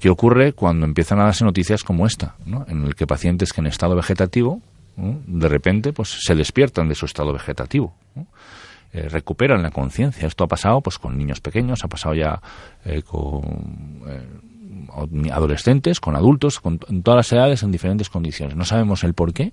¿qué 0.00 0.10
ocurre 0.10 0.52
cuando 0.52 0.86
empiezan 0.86 1.20
a 1.20 1.24
darse 1.24 1.44
noticias 1.44 1.82
como 1.82 2.06
esta, 2.06 2.36
¿no? 2.46 2.64
En 2.68 2.84
el 2.84 2.94
que 2.94 3.06
pacientes 3.06 3.52
que 3.52 3.60
en 3.60 3.66
estado 3.66 3.94
vegetativo, 3.94 4.60
de 4.96 5.48
repente, 5.48 5.92
pues 5.92 6.16
se 6.20 6.34
despiertan 6.34 6.88
de 6.88 6.94
su 6.94 7.06
estado 7.06 7.32
vegetativo, 7.32 7.94
eh, 8.92 9.08
recuperan 9.08 9.62
la 9.62 9.70
conciencia. 9.70 10.28
Esto 10.28 10.44
ha 10.44 10.46
pasado 10.46 10.80
pues 10.80 10.98
con 10.98 11.18
niños 11.18 11.40
pequeños, 11.40 11.82
ha 11.82 11.88
pasado 11.88 12.14
ya 12.14 12.40
eh, 12.84 13.02
con 13.02 14.02
eh, 14.06 15.30
adolescentes, 15.32 15.98
con 15.98 16.14
adultos, 16.14 16.60
con 16.60 16.78
en 16.88 17.02
todas 17.02 17.18
las 17.18 17.32
edades, 17.32 17.62
en 17.64 17.72
diferentes 17.72 18.08
condiciones. 18.08 18.54
No 18.54 18.64
sabemos 18.64 19.02
el 19.02 19.14
por 19.14 19.32
qué, 19.32 19.52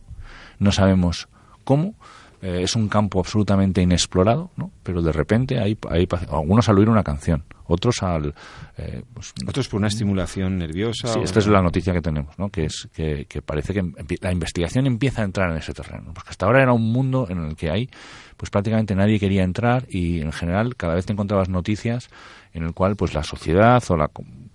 no 0.59 0.72
sabemos 0.72 1.28
cómo, 1.72 1.95
eh, 2.41 2.63
es 2.63 2.76
un 2.76 2.89
campo 2.89 3.19
absolutamente 3.19 3.82
inexplorado, 3.82 4.51
¿no? 4.57 4.72
Pero 4.84 5.01
de 5.01 5.13
repente 5.13 5.57
hay, 5.57 5.78
hay 5.89 6.05
algunos 6.30 6.67
al 6.67 6.80
oír 6.80 6.89
una 6.89 7.01
canción, 7.01 7.45
otros 7.65 8.03
al... 8.03 8.34
Eh, 8.78 9.03
pues, 9.13 9.34
otros 9.47 9.69
por 9.69 9.78
una 9.78 9.88
estimulación 9.88 10.57
nerviosa. 10.57 11.07
Sí, 11.07 11.19
esta 11.24 11.39
es 11.39 11.47
la 11.47 11.61
noticia 11.61 11.93
que 11.93 12.01
tenemos, 12.01 12.38
¿no? 12.38 12.49
Que, 12.49 12.65
es, 12.65 12.89
que, 12.93 13.26
que 13.26 13.41
parece 13.41 13.74
que 13.74 13.84
la 14.19 14.34
investigación 14.34 14.86
empieza 14.86 15.22
a 15.22 15.26
entrar 15.26 15.49
en 15.49 15.59
ese 15.59 15.72
terreno. 15.72 16.11
Porque 16.13 16.32
hasta 16.32 16.45
ahora 16.45 16.61
era 16.61 16.74
un 16.74 16.91
mundo 16.91 17.28
en 17.30 17.38
el 17.38 17.55
que 17.55 17.69
hay, 17.69 17.89
pues 18.36 18.49
prácticamente 18.49 18.95
nadie 18.95 19.17
quería 19.17 19.43
entrar 19.43 19.86
y 19.88 20.19
en 20.19 20.34
general 20.34 20.76
cada 20.76 20.95
vez 20.95 21.05
te 21.05 21.13
encontrabas 21.13 21.47
noticias 21.47 22.09
en 22.53 22.63
el 22.63 22.74
cual 22.74 22.97
pues 22.97 23.13
la 23.13 23.24
sociedad 23.24 23.82
o 23.88 23.95
la 23.95 24.09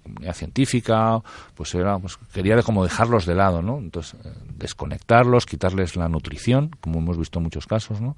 comunidad 0.06 0.34
científica 0.34 1.20
pues 1.54 1.74
era 1.74 1.98
pues 1.98 2.16
quería 2.32 2.62
como 2.62 2.84
dejarlos 2.84 3.26
de 3.26 3.34
lado 3.34 3.62
no 3.62 3.78
entonces 3.78 4.14
eh, 4.24 4.32
desconectarlos 4.56 5.46
quitarles 5.46 5.96
la 5.96 6.08
nutrición 6.08 6.70
como 6.80 6.98
hemos 6.98 7.18
visto 7.18 7.38
en 7.38 7.44
muchos 7.44 7.66
casos 7.66 8.00
no 8.00 8.16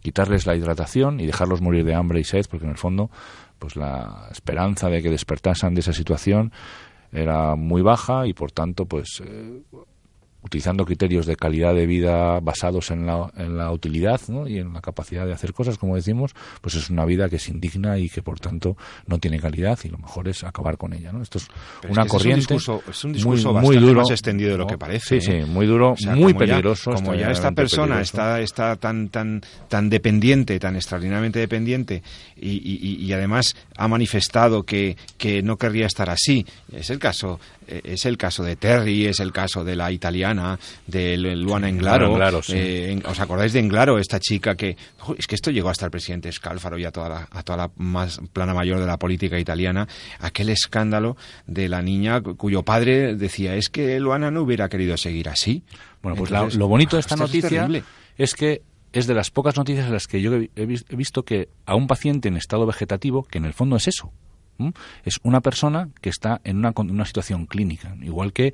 quitarles 0.00 0.46
la 0.46 0.54
hidratación 0.56 1.20
y 1.20 1.26
dejarlos 1.26 1.60
morir 1.60 1.84
de 1.84 1.94
hambre 1.94 2.20
y 2.20 2.24
sed 2.24 2.46
porque 2.50 2.64
en 2.64 2.72
el 2.72 2.78
fondo 2.78 3.10
pues 3.58 3.76
la 3.76 4.28
esperanza 4.30 4.88
de 4.88 5.02
que 5.02 5.10
despertasen 5.10 5.74
de 5.74 5.80
esa 5.80 5.92
situación 5.92 6.52
era 7.12 7.56
muy 7.56 7.82
baja 7.82 8.26
y 8.26 8.32
por 8.32 8.52
tanto 8.52 8.86
pues 8.86 9.22
eh, 9.24 9.62
utilizando 10.46 10.84
criterios 10.84 11.26
de 11.26 11.36
calidad 11.36 11.74
de 11.74 11.86
vida 11.86 12.40
basados 12.40 12.90
en 12.90 13.06
la, 13.06 13.30
en 13.36 13.58
la 13.58 13.70
utilidad 13.72 14.20
y 14.46 14.58
en 14.58 14.72
la 14.72 14.80
capacidad 14.80 15.26
de 15.26 15.32
hacer 15.32 15.52
cosas, 15.52 15.76
como 15.76 15.96
decimos, 15.96 16.34
pues 16.60 16.74
es 16.76 16.88
una 16.88 17.04
vida 17.04 17.28
que 17.28 17.36
es 17.36 17.48
indigna 17.48 17.98
y 17.98 18.08
que 18.08 18.22
por 18.22 18.40
tanto 18.40 18.76
no 19.06 19.18
tiene 19.18 19.38
calidad 19.40 19.78
y 19.84 19.88
lo 19.88 19.98
mejor 19.98 20.28
es 20.28 20.44
acabar 20.44 20.78
con 20.78 20.92
ella. 20.92 21.12
¿no? 21.12 21.22
Esto 21.22 21.38
es 21.38 21.48
una 21.88 22.06
corriente. 22.06 22.54
Es 22.54 23.04
un 23.04 23.12
discurso, 23.12 23.52
muy, 23.52 23.76
duro, 23.76 24.00
más 24.00 24.10
extendido 24.10 24.52
de 24.52 24.58
lo 24.58 24.66
que 24.66 24.78
parece. 24.78 25.20
Sí, 25.20 25.26
sí, 25.26 25.32
¿eh? 25.32 25.46
muy 25.46 25.66
duro, 25.66 25.94
muy 26.14 26.34
peligroso. 26.34 26.92
como 26.92 27.14
ya 27.14 27.30
esta 27.30 27.52
persona 27.52 28.00
está, 28.00 28.40
está 28.40 28.76
tan, 28.76 29.08
tan, 29.08 29.42
tan 29.68 29.90
dependiente, 29.90 30.58
tan 30.58 30.76
extraordinariamente 30.76 31.40
dependiente 31.40 32.02
y, 32.36 32.50
y, 32.50 33.04
y 33.04 33.12
además 33.12 33.56
ha 33.76 33.88
manifestado 33.88 34.62
que, 34.62 34.96
que 35.18 35.42
no 35.42 35.56
querría 35.56 35.86
estar 35.86 36.08
así. 36.08 36.46
Es 36.72 36.90
el 36.90 36.98
caso 36.98 37.40
es 37.66 38.06
el 38.06 38.16
caso 38.16 38.42
de 38.42 38.56
Terry, 38.56 39.06
es 39.06 39.20
el 39.20 39.32
caso 39.32 39.64
de 39.64 39.76
la 39.76 39.90
italiana, 39.92 40.58
de 40.86 41.16
Luana 41.16 41.68
Englaro. 41.68 42.40
Eh, 42.48 43.00
¿Os 43.04 43.20
acordáis 43.20 43.52
de 43.52 43.60
Englaro, 43.60 43.98
esta 43.98 44.20
chica 44.20 44.54
que... 44.54 44.76
Es 45.18 45.26
que 45.26 45.34
esto 45.34 45.50
llegó 45.50 45.68
hasta 45.68 45.84
el 45.84 45.90
presidente 45.90 46.30
Scalfaro 46.30 46.78
y 46.78 46.84
a 46.84 46.92
toda 46.92 47.08
la, 47.08 47.28
a 47.30 47.42
toda 47.42 47.58
la 47.58 47.70
más 47.76 48.20
plana 48.32 48.54
mayor 48.54 48.80
de 48.80 48.86
la 48.86 48.98
política 48.98 49.38
italiana, 49.38 49.86
aquel 50.20 50.48
escándalo 50.48 51.16
de 51.46 51.68
la 51.68 51.82
niña 51.82 52.20
cuyo 52.20 52.62
padre 52.62 53.14
decía 53.14 53.54
es 53.54 53.68
que 53.68 53.98
Luana 54.00 54.30
no 54.30 54.42
hubiera 54.42 54.68
querido 54.68 54.96
seguir 54.96 55.28
así. 55.28 55.64
Bueno, 56.02 56.16
pues 56.16 56.30
lo 56.54 56.68
bonito 56.68 56.96
de 56.96 57.00
esta 57.00 57.16
noticia 57.16 57.68
es, 58.16 58.34
que 58.34 58.62
es 58.92 59.06
de 59.06 59.14
las 59.14 59.30
pocas 59.30 59.56
noticias 59.56 59.86
en 59.86 59.92
las 59.92 60.06
que 60.06 60.20
yo 60.20 60.32
he 60.34 60.96
visto 60.96 61.24
que 61.24 61.48
a 61.64 61.74
un 61.74 61.86
paciente 61.86 62.28
en 62.28 62.36
estado 62.36 62.66
vegetativo, 62.66 63.24
que 63.24 63.38
en 63.38 63.44
el 63.44 63.52
fondo 63.52 63.76
es 63.76 63.88
eso, 63.88 64.12
es 65.04 65.18
una 65.22 65.40
persona 65.40 65.88
que 66.00 66.08
está 66.08 66.40
en 66.44 66.58
una, 66.58 66.72
una 66.76 67.04
situación 67.04 67.46
clínica, 67.46 67.94
igual 68.00 68.32
que 68.32 68.52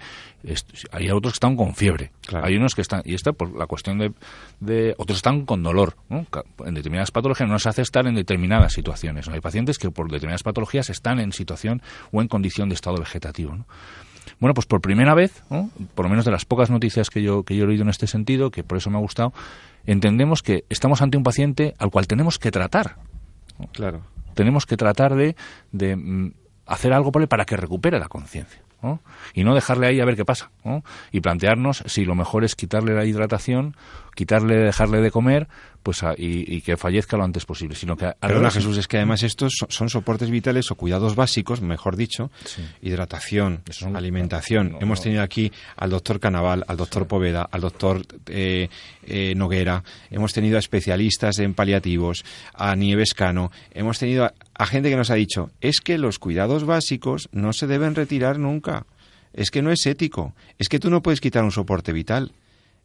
hay 0.91 1.11
otros 1.11 1.35
que 1.35 1.37
están 1.37 1.57
con 1.57 1.75
fiebre, 1.75 2.13
hay 2.43 2.57
unos 2.57 2.75
que 2.75 2.83
están, 2.83 3.03
y 3.05 3.15
esta 3.15 3.33
por 3.33 3.57
la 3.57 3.67
cuestión 3.67 3.99
de, 3.99 4.13
de 4.61 4.95
otros 4.99 5.19
están 5.19 5.45
con 5.45 5.63
dolor, 5.63 5.97
en 6.11 6.75
determinadas 6.75 7.11
patologías 7.11 7.49
no 7.49 7.59
se 7.59 7.69
hace 7.69 7.83
estar 7.83 8.07
en 8.07 8.15
determinadas 8.15 8.73
situaciones, 8.73 9.29
hay 9.29 9.41
pacientes 9.41 9.79
que 9.79 9.91
por 9.91 10.07
determinadas 10.07 10.43
patologías 10.43 10.91
están 10.91 11.21
en 11.21 11.33
situación 11.33 11.83
o 12.11 12.21
en 12.21 12.29
condición 12.29 12.69
de 12.69 12.75
estado 12.75 12.99
vegetativo. 12.99 13.65
Bueno, 14.39 14.55
pues 14.55 14.67
por 14.67 14.81
primera 14.81 15.15
vez, 15.15 15.43
por 15.95 16.05
lo 16.05 16.09
menos 16.09 16.25
de 16.25 16.31
las 16.31 16.45
pocas 16.45 16.71
noticias 16.71 17.11
que 17.11 17.23
yo, 17.23 17.45
que 17.45 17.57
yo 17.57 17.65
he 17.65 17.67
leído 17.67 17.83
en 17.83 17.89
este 17.89 18.07
sentido, 18.07 18.51
que 18.51 18.65
por 18.65 18.79
eso 18.79 18.91
me 18.91 18.97
ha 18.97 19.01
gustado, 19.01 19.33
entendemos 19.85 20.43
que 20.43 20.65
estamos 20.69 21.03
ante 21.03 21.17
un 21.17 21.23
paciente 21.23 21.75
al 21.79 21.91
cual 21.91 22.07
tenemos 22.07 22.39
que 22.39 22.51
tratar. 22.51 22.97
Claro 23.73 24.03
tenemos 24.35 24.67
que 24.67 24.77
tratar 24.77 25.15
de, 25.15 25.37
de 25.73 25.97
mm, 25.97 26.33
hacer 26.67 26.93
algo 26.93 27.13
por 27.13 27.23
él 27.23 27.29
para 27.29 27.45
que 27.45 27.57
recupere 27.57 27.99
la 27.99 28.09
conciencia. 28.09 28.63
y 29.33 29.45
no 29.45 29.55
dejarle 29.55 29.87
ahí 29.87 30.01
a 30.01 30.05
ver 30.05 30.17
qué 30.17 30.25
pasa 30.25 30.51
y 31.13 31.21
plantearnos 31.21 31.85
si 31.87 32.05
lo 32.05 32.17
mejor 32.17 32.43
es 32.43 32.57
quitarle 32.57 32.95
la 32.95 33.05
hidratación 33.05 33.77
quitarle 34.15 34.57
dejarle 34.57 35.01
de 35.01 35.11
comer 35.11 35.49
pues 35.83 36.05
y, 36.17 36.61
que 36.61 36.77
fallezca 36.77 37.17
lo 37.17 37.25
antes 37.25 37.45
posible 37.45 37.75
sino 37.75 37.97
que 37.97 38.13
Perdona 38.21 38.51
Jesús 38.51 38.79
es 38.79 38.87
que 38.87 38.99
además 38.99 39.23
estos 39.23 39.53
son, 39.69 39.89
soportes 39.89 40.31
vitales 40.31 40.71
o 40.71 40.77
cuidados 40.77 41.17
básicos 41.17 41.61
mejor 41.61 41.97
dicho 41.97 42.31
hidratación 42.81 43.63
alimentación. 43.95 44.77
hemos 44.81 45.01
tenido 45.01 45.23
aquí 45.23 45.51
al 45.77 45.91
doctor 45.91 46.21
Canaval 46.21 46.65
al 46.69 46.77
doctor 46.77 47.07
Poveda 47.07 47.49
al 47.51 47.61
doctor 47.61 48.03
eh, 48.27 48.69
eh, 49.05 49.35
Noguera. 49.35 49.83
Hemos 50.11 50.33
tenido 50.33 50.57
a 50.57 50.61
especialistas 50.61 51.39
en 51.39 51.55
paliativos 51.55 52.25
a 52.55 52.75
Nieves 52.77 53.15
Cano. 53.15 53.51
Hemos 53.73 53.99
tenido 53.99 54.33
a 54.55 54.67
gente 54.67 54.91
que 54.91 54.97
nos 54.97 55.11
ha 55.11 55.15
dicho 55.15 55.51
es 55.61 55.81
que 55.81 55.99
los 55.99 56.19
cuidados 56.19 56.65
básicos 56.65 57.29
no 57.33 57.53
se 57.53 57.67
deben 57.67 57.95
retirar 57.95 58.39
nunca. 58.39 58.87
Es 59.33 59.51
que 59.51 59.63
no 59.63 59.73
es 59.73 59.87
ético. 59.87 60.35
Es 60.59 60.69
que 60.69 60.79
tú 60.79 60.91
no 60.91 61.03
puedes 61.03 61.21
quitar 61.21 61.43
un 61.43 61.53
soporte 61.53 61.93
vital 61.93 62.33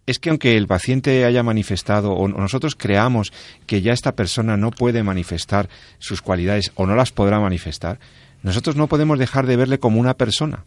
es 0.07 0.19
que 0.19 0.29
aunque 0.29 0.57
el 0.57 0.67
paciente 0.67 1.25
haya 1.25 1.43
manifestado 1.43 2.13
o 2.13 2.27
nosotros 2.27 2.75
creamos 2.75 3.31
que 3.67 3.81
ya 3.81 3.93
esta 3.93 4.13
persona 4.13 4.57
no 4.57 4.71
puede 4.71 5.03
manifestar 5.03 5.69
sus 5.99 6.21
cualidades 6.21 6.71
o 6.75 6.87
no 6.87 6.95
las 6.95 7.11
podrá 7.11 7.39
manifestar, 7.39 7.99
nosotros 8.41 8.75
no 8.77 8.87
podemos 8.87 9.19
dejar 9.19 9.45
de 9.45 9.57
verle 9.57 9.79
como 9.79 9.99
una 9.99 10.15
persona. 10.15 10.63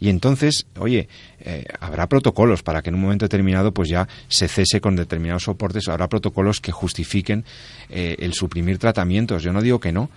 Y 0.00 0.10
entonces, 0.10 0.66
oye, 0.78 1.08
eh, 1.40 1.64
habrá 1.80 2.06
protocolos 2.06 2.62
para 2.62 2.82
que 2.82 2.88
en 2.88 2.94
un 2.94 3.02
momento 3.02 3.24
determinado 3.24 3.74
pues 3.74 3.88
ya 3.88 4.08
se 4.28 4.46
cese 4.46 4.80
con 4.80 4.94
determinados 4.94 5.42
soportes, 5.42 5.88
habrá 5.88 6.08
protocolos 6.08 6.60
que 6.60 6.70
justifiquen 6.70 7.44
eh, 7.90 8.16
el 8.20 8.32
suprimir 8.32 8.78
tratamientos. 8.78 9.42
Yo 9.42 9.52
no 9.52 9.60
digo 9.60 9.80
que 9.80 9.92
no, 9.92 10.08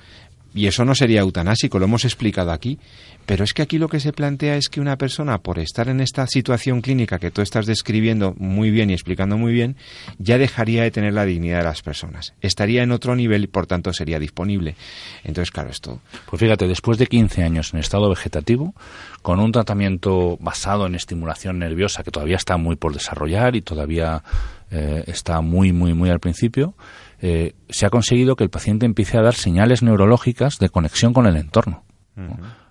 y 0.54 0.68
eso 0.68 0.84
no 0.86 0.96
sería 0.96 1.22
eutanásico, 1.22 1.80
lo 1.80 1.86
hemos 1.86 2.06
explicado 2.06 2.52
aquí. 2.52 2.80
Pero 3.26 3.44
es 3.44 3.54
que 3.54 3.62
aquí 3.62 3.78
lo 3.78 3.88
que 3.88 4.00
se 4.00 4.14
plantea 4.14 4.56
es 4.56 4.68
que 4.68 4.82
una 4.82 4.98
persona, 4.98 5.38
por 5.38 5.60
estar 5.60 5.88
en 5.88 6.02
esta 6.02 6.26
situación 6.28 6.82
clínica 6.82 7.20
que 7.20 7.32
tú 7.32 7.42
estás 7.42 7.66
describiendo 7.66 8.34
muy 8.38 8.72
bien 8.72 8.90
y 8.90 8.94
explicando 8.94 9.38
muy 9.38 9.54
bien, 9.54 9.78
ya 10.18 10.38
dejaría 10.38 10.84
de 10.84 10.92
tener 10.92 11.14
la 11.14 11.26
dignidad 11.26 11.60
de 11.60 11.66
las 11.66 11.82
personas. 11.82 12.34
Estaría 12.42 12.84
en 12.84 12.92
otro 12.92 13.16
nivel 13.16 13.44
y 13.44 13.48
por 13.48 13.68
tanto 13.68 13.94
sería 13.94 14.20
disponible. 14.20 14.76
Entonces, 15.24 15.52
claro, 15.52 15.70
esto. 15.70 16.02
Pues 16.30 16.40
fíjate, 16.40 16.68
después 16.68 16.98
de 16.98 17.08
15 17.08 17.44
años 17.44 17.74
en 17.74 17.80
estado 17.80 18.10
vegetativo, 18.10 18.74
con 19.22 19.40
un 19.40 19.52
tratamiento 19.52 20.38
basado 20.42 20.88
en 20.88 20.96
estimulación 20.96 21.60
nerviosa 21.60 22.04
que 22.04 22.12
todavía 22.12 22.38
está 22.38 22.58
muy 22.58 22.76
por 22.76 22.94
desarrollar 22.94 23.56
y 23.56 23.62
todavía 23.62 24.24
eh, 24.72 25.04
está 25.08 25.42
muy, 25.42 25.74
muy, 25.74 25.94
muy 25.94 26.10
al 26.10 26.20
principio, 26.20 26.74
eh, 27.22 27.54
se 27.70 27.86
ha 27.86 27.90
conseguido 27.90 28.36
que 28.36 28.44
el 28.44 28.50
paciente 28.50 28.86
empiece 28.86 29.18
a 29.18 29.22
dar 29.22 29.36
señales 29.36 29.84
neurológicas 29.84 30.58
de 30.58 30.70
conexión 30.70 31.14
con 31.14 31.28
el 31.28 31.38
entorno. 31.38 31.84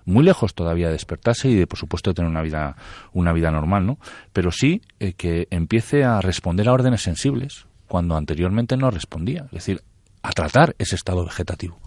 Muy 0.05 0.23
lejos 0.23 0.53
todavía 0.53 0.87
de 0.87 0.93
despertarse 0.93 1.49
y 1.49 1.55
de, 1.55 1.67
por 1.67 1.79
supuesto, 1.79 2.09
de 2.09 2.15
tener 2.15 2.29
una 2.29 2.41
vida, 2.41 2.75
una 3.13 3.33
vida 3.33 3.51
normal, 3.51 3.85
¿no? 3.85 3.97
Pero 4.33 4.51
sí 4.51 4.81
eh, 4.99 5.13
que 5.13 5.47
empiece 5.51 6.03
a 6.03 6.21
responder 6.21 6.69
a 6.69 6.73
órdenes 6.73 7.01
sensibles 7.01 7.65
cuando 7.87 8.15
anteriormente 8.15 8.77
no 8.77 8.91
respondía. 8.91 9.45
Es 9.45 9.51
decir, 9.51 9.81
a 10.21 10.31
tratar 10.31 10.75
ese 10.77 10.95
estado 10.95 11.25
vegetativo. 11.25 11.79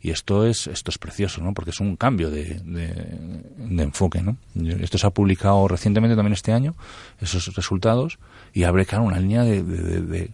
Y 0.00 0.10
esto 0.10 0.46
es 0.46 0.66
esto 0.68 0.90
es 0.90 0.96
precioso, 0.96 1.42
¿no? 1.42 1.52
Porque 1.52 1.70
es 1.70 1.80
un 1.80 1.96
cambio 1.96 2.30
de, 2.30 2.60
de, 2.64 3.82
enfoque, 3.82 4.22
¿no? 4.22 4.38
Esto 4.80 4.96
se 4.96 5.06
ha 5.06 5.10
publicado 5.10 5.68
recientemente 5.68 6.16
también 6.16 6.32
este 6.32 6.52
año, 6.52 6.74
esos 7.20 7.54
resultados, 7.54 8.18
y 8.54 8.64
abre, 8.64 8.86
claro, 8.86 9.04
una 9.04 9.20
línea 9.20 9.42
de, 9.42 9.62
de 9.62 10.30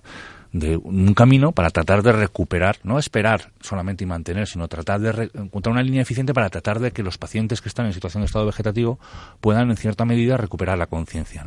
un 0.55 1.15
camino 1.15 1.51
para 1.53 1.71
tratar 1.71 2.03
de 2.03 2.13
recuperar, 2.13 2.79
no 2.85 2.99
esperar 2.99 3.51
solamente 3.61 4.05
y 4.05 4.07
mantener, 4.07 4.47
sino 4.47 4.69
tratar 4.69 5.01
de 5.01 5.31
encontrar 5.35 5.73
una 5.73 5.83
línea 5.83 6.03
eficiente 6.03 6.33
para 6.33 6.49
tratar 6.49 6.79
de 6.79 6.93
que 6.93 7.03
los 7.03 7.19
pacientes 7.19 7.61
que 7.61 7.69
están 7.69 7.87
en 7.87 7.93
situación 7.93 8.23
de 8.23 8.27
estado 8.27 8.47
vegetativo 8.47 9.01
puedan 9.41 9.71
en 9.71 9.77
cierta 9.77 10.05
medida 10.05 10.37
recuperar 10.37 10.79
la 10.79 10.87
conciencia, 10.87 11.47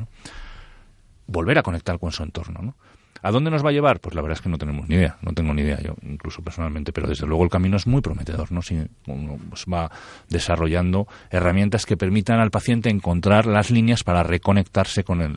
volver 1.26 1.58
a 1.58 1.64
conectar 1.64 2.00
con 2.00 2.12
su 2.12 2.24
entorno. 2.24 2.60
¿no? 2.62 2.76
¿A 3.22 3.32
dónde 3.32 3.50
nos 3.50 3.64
va 3.64 3.70
a 3.70 3.74
llevar? 3.74 4.02
Pues 4.02 4.14
la 4.14 4.22
verdad 4.22 4.38
es 4.38 4.42
que 4.42 4.50
no 4.50 4.58
tenemos 4.58 4.90
ni 4.90 4.96
idea, 4.96 5.18
no 5.22 5.34
tengo 5.34 5.54
ni 5.54 5.62
idea 5.62 5.80
yo, 5.82 5.96
incluso 6.04 6.42
personalmente, 6.42 6.92
pero 6.92 7.08
desde 7.08 7.26
luego 7.26 7.46
el 7.46 7.50
camino 7.50 7.78
es 7.78 7.88
muy 7.88 8.02
prometedor, 8.02 8.52
¿no? 8.52 8.62
Si 8.62 8.76
uno 9.08 9.40
pues, 9.50 9.66
va 9.72 9.90
desarrollando 10.30 11.08
herramientas 11.30 11.86
que 11.86 11.96
permitan 11.96 12.40
al 12.40 12.52
paciente 12.52 12.90
encontrar 12.90 13.46
las 13.46 13.72
líneas 13.72 14.04
para 14.04 14.24
reconectarse 14.24 15.04
con 15.04 15.22
el, 15.22 15.36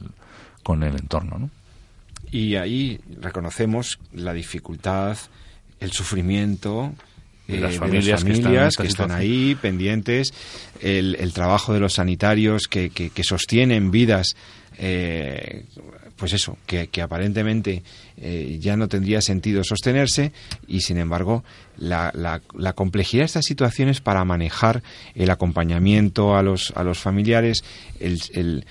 con 0.64 0.82
el 0.82 0.96
entorno, 0.96 1.38
¿no? 1.38 1.50
Y 2.30 2.56
ahí 2.56 3.00
reconocemos 3.20 3.98
la 4.12 4.32
dificultad, 4.32 5.16
el 5.80 5.92
sufrimiento, 5.92 6.94
de 7.50 7.60
las 7.60 7.76
familias, 7.76 8.76
que 8.76 8.86
están, 8.86 9.10
ahí 9.10 9.56
pendientes, 9.60 10.32
el, 10.80 11.32
trabajo 11.32 11.72
de 11.74 11.80
los 11.80 11.94
sanitarios 11.94 12.68
que, 12.68 12.90
que, 12.90 13.24
sostienen 13.24 13.90
vidas, 13.90 14.36
eh, 14.78 15.64
pues 16.16 16.32
eso, 16.32 16.58
que, 16.66 16.88
aparentemente 17.02 17.82
eh, 18.16 18.58
ya 18.60 18.76
no 18.76 18.88
tendría 18.88 19.20
sentido 19.20 19.64
sostenerse 19.64 20.32
y 20.68 20.80
sin 20.80 20.98
embargo 20.98 21.44
la, 21.76 22.12
la, 22.14 22.72
complejidad 22.74 23.22
de 23.22 23.26
estas 23.26 23.46
situaciones 23.46 24.00
para 24.00 24.24
manejar 24.24 24.82
el 25.14 25.30
acompañamiento 25.30 26.36
a 26.36 26.42
los, 26.42 26.72
a 26.76 26.84
los 26.84 26.98
familiares, 26.98 27.64
el 27.98 28.64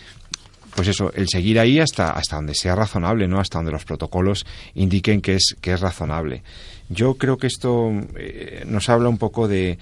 pues 0.80 0.88
eso, 0.88 1.11
el 1.13 1.27
seguir 1.27 1.59
ahí 1.59 1.77
hasta, 1.77 2.11
hasta 2.11 2.38
donde 2.38 2.55
sea 2.55 2.73
razonable, 2.73 3.27
¿no? 3.27 3.41
Hasta 3.41 3.57
donde 3.57 3.73
los 3.73 3.84
protocolos 3.84 4.45
indiquen 4.75 5.19
que 5.19 5.36
es, 5.36 5.57
que 5.59 5.73
es 5.73 5.82
razonable. 5.82 6.41
Yo 6.88 7.15
creo 7.15 7.36
que 7.36 7.47
esto 7.47 7.91
eh, 8.15 8.63
nos 8.65 8.88
habla 8.88 9.09
un 9.09 9.17
poco 9.17 9.49
de, 9.49 9.77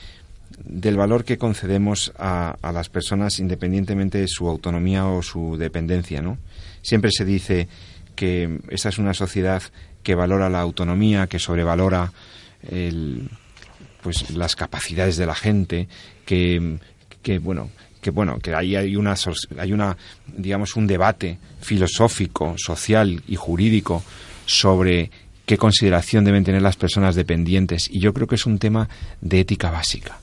del 0.57 0.97
valor 0.97 1.23
que 1.23 1.37
concedemos 1.37 2.13
a, 2.17 2.57
a, 2.63 2.71
las 2.71 2.89
personas 2.89 3.37
independientemente 3.37 4.17
de 4.17 4.27
su 4.27 4.49
autonomía 4.49 5.05
o 5.05 5.21
su 5.21 5.55
dependencia, 5.55 6.23
¿no? 6.23 6.39
Siempre 6.81 7.11
se 7.11 7.25
dice 7.25 7.67
que 8.15 8.59
esta 8.69 8.89
es 8.89 8.97
una 8.97 9.13
sociedad 9.13 9.61
que 10.01 10.15
valora 10.15 10.49
la 10.49 10.61
autonomía, 10.61 11.27
que 11.27 11.37
sobrevalora 11.37 12.11
el, 12.71 13.29
pues 14.01 14.31
las 14.31 14.55
capacidades 14.55 15.15
de 15.15 15.27
la 15.27 15.35
gente, 15.35 15.87
que, 16.25 16.79
que 17.21 17.37
bueno, 17.37 17.69
que 18.07 18.11
bueno, 18.11 18.39
que 18.39 18.55
ahí 18.55 18.77
hay 18.77 18.95
una 18.95 19.15
hay 19.57 19.73
una 19.73 19.97
digamos 20.27 20.77
un 20.77 20.87
debate 20.87 21.39
filosófico, 21.59 22.55
social 22.57 23.21
y 23.27 23.35
jurídico 23.35 24.01
sobre 24.45 25.11
qué 25.45 25.57
consideración 25.57 26.23
deben 26.23 26.45
tener 26.45 26.61
las 26.61 26.77
personas 26.77 27.15
dependientes 27.15 27.89
y 27.91 27.99
yo 27.99 28.13
creo 28.13 28.25
que 28.25 28.35
es 28.35 28.45
un 28.45 28.59
tema 28.59 28.87
de 29.19 29.41
ética 29.41 29.71
básica. 29.71 30.19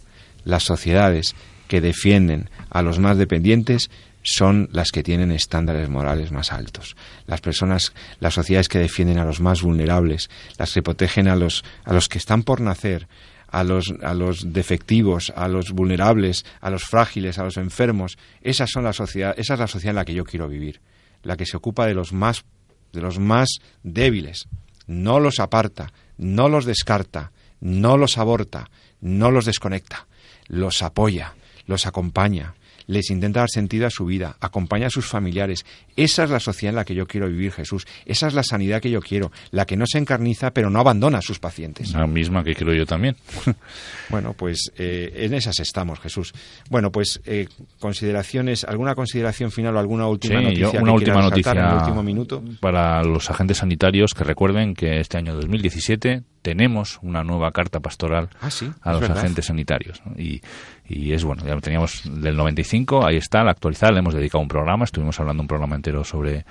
Las 0.47 0.63
sociedades 0.63 1.35
que 1.69 1.83
defienden 1.83 2.49
a 2.71 2.81
los 2.81 2.99
más 3.01 3.19
dependientes 3.19 3.91
son 4.23 4.71
las 4.73 4.91
que 4.91 5.03
tienen 5.03 5.31
estándares 5.31 5.91
morales 5.91 6.33
más 6.33 6.53
altos. 6.53 6.97
Las 7.27 7.43
personas, 7.43 7.93
las 8.19 8.33
sociedades 8.33 8.69
que 8.69 8.79
defienden 8.79 9.19
a 9.19 9.27
los 9.27 9.43
más 9.43 9.61
vulnerables, 9.61 10.31
las 10.57 10.73
que 10.73 10.81
protegen 10.81 11.29
a 11.29 11.37
los, 11.37 11.65
a 11.85 11.93
los 11.93 12.09
que 12.09 12.17
están 12.17 12.45
por 12.45 12.63
nacer, 12.63 13.09
a 13.55 13.63
los, 13.63 13.95
a 14.03 14.15
los 14.15 14.53
defectivos, 14.53 15.33
a 15.37 15.47
los 15.47 15.71
vulnerables, 15.71 16.45
a 16.61 16.71
los 16.71 16.83
frágiles, 16.83 17.39
a 17.39 17.45
los 17.45 17.57
enfermos. 17.57 18.19
Esas 18.43 18.69
son 18.69 18.83
la 18.83 18.93
sociedad, 18.93 19.33
esa 19.39 19.55
es 19.55 19.61
la 19.61 19.69
sociedad 19.69 19.93
en 19.93 19.97
la 19.97 20.05
que 20.05 20.13
yo 20.13 20.25
quiero 20.25 20.49
vivir, 20.49 20.81
la 21.23 21.37
que 21.37 21.47
se 21.47 21.57
ocupa 21.57 21.87
de 21.87 21.95
los 21.95 22.13
más, 22.13 22.45
de 22.93 23.01
los 23.01 23.21
más 23.21 23.49
débiles. 23.85 24.49
No 24.89 25.21
los 25.21 25.39
aparta, 25.39 25.93
no 26.19 26.49
los 26.49 26.65
descarta, 26.65 27.31
no 27.61 27.97
los 27.97 28.19
aborta, 28.19 28.71
no 29.01 29.31
los 29.31 29.45
desconecta, 29.45 30.09
los 30.49 30.83
apoya, 30.83 31.37
los 31.67 31.87
acompaña, 31.87 32.55
les 32.87 33.11
intenta 33.11 33.41
dar 33.41 33.51
sentido 33.51 33.87
a 33.87 33.91
su 33.91 34.05
vida, 34.05 34.37
acompaña 34.41 34.89
a 34.89 34.91
sus 34.91 35.07
familiares. 35.07 35.65
Esa 35.97 36.25
es 36.25 36.31
la 36.31 36.41
sociedad 36.41 36.71
en 36.71 36.77
la 36.77 36.85
que 36.85 36.95
yo 36.95 37.07
quiero 37.07 37.29
vivir, 37.29 37.53
Jesús. 37.53 37.87
Esa 38.07 38.27
es 38.27 38.35
la 38.35 38.43
sanidad 38.43 38.81
que 38.81 38.91
yo 38.91 39.01
quiero, 39.01 39.33
la 39.51 39.67
que 39.67 39.77
no 39.77 39.87
se 39.87 39.99
encarniza 39.99 40.53
pero 40.53 40.71
no 40.71 40.81
abandona 40.81 41.19
a 41.19 41.23
sus 41.23 41.39
pacientes. 41.39 41.93
La 41.93 42.07
misma 42.07 42.45
que 42.45 42.55
quiero 42.55 42.75
yo 42.75 42.87
también. 42.87 43.17
bueno, 44.11 44.35
pues 44.35 44.73
eh, 44.77 45.13
en 45.17 45.35
esas 45.35 45.61
estamos, 45.61 46.01
Jesús. 46.01 46.33
Bueno, 46.71 46.91
pues 46.91 47.21
eh, 47.25 47.49
consideraciones, 47.79 48.65
alguna 48.65 48.95
consideración 48.95 49.51
final 49.51 49.77
o 49.77 49.79
alguna 49.79 50.07
última 50.07 50.39
sí, 50.39 50.45
noticia. 50.45 50.73
Yo, 50.73 50.81
una 50.81 50.93
última 50.93 51.23
noticia 51.23 51.53
en 51.53 51.59
el 51.59 51.75
último 51.75 52.03
minuto. 52.03 52.43
para 52.61 53.03
los 53.03 53.31
agentes 53.31 53.59
sanitarios 53.59 54.15
que 54.15 54.25
recuerden 54.25 54.75
que 54.75 55.01
este 55.01 55.19
año 55.19 55.35
2017 55.35 56.23
tenemos 56.45 56.99
una 57.01 57.25
nueva 57.25 57.51
carta 57.53 57.81
pastoral 57.81 58.29
ah, 58.43 58.51
sí, 58.51 58.71
a 58.83 58.93
los 58.93 59.01
verdad. 59.01 59.19
agentes 59.19 59.47
sanitarios. 59.47 60.03
¿no? 60.05 60.13
Y, 60.21 60.43
y, 60.89 61.13
es 61.13 61.25
bueno, 61.25 61.45
ya 61.47 61.55
lo 61.55 61.61
teníamos 61.61 62.03
del 62.05 62.37
95, 62.37 63.07
ahí 63.07 63.17
está, 63.17 63.43
la 63.43 63.53
actualizada, 63.53 63.93
le 63.93 63.99
hemos 64.01 64.15
dedicado 64.15 64.43
un 64.43 64.49
programa, 64.49 64.85
estuvimos 64.85 65.19
hablando 65.21 65.43
un 65.43 65.49
programa 65.49 65.77
entero 65.77 66.05
sobre 66.05 66.45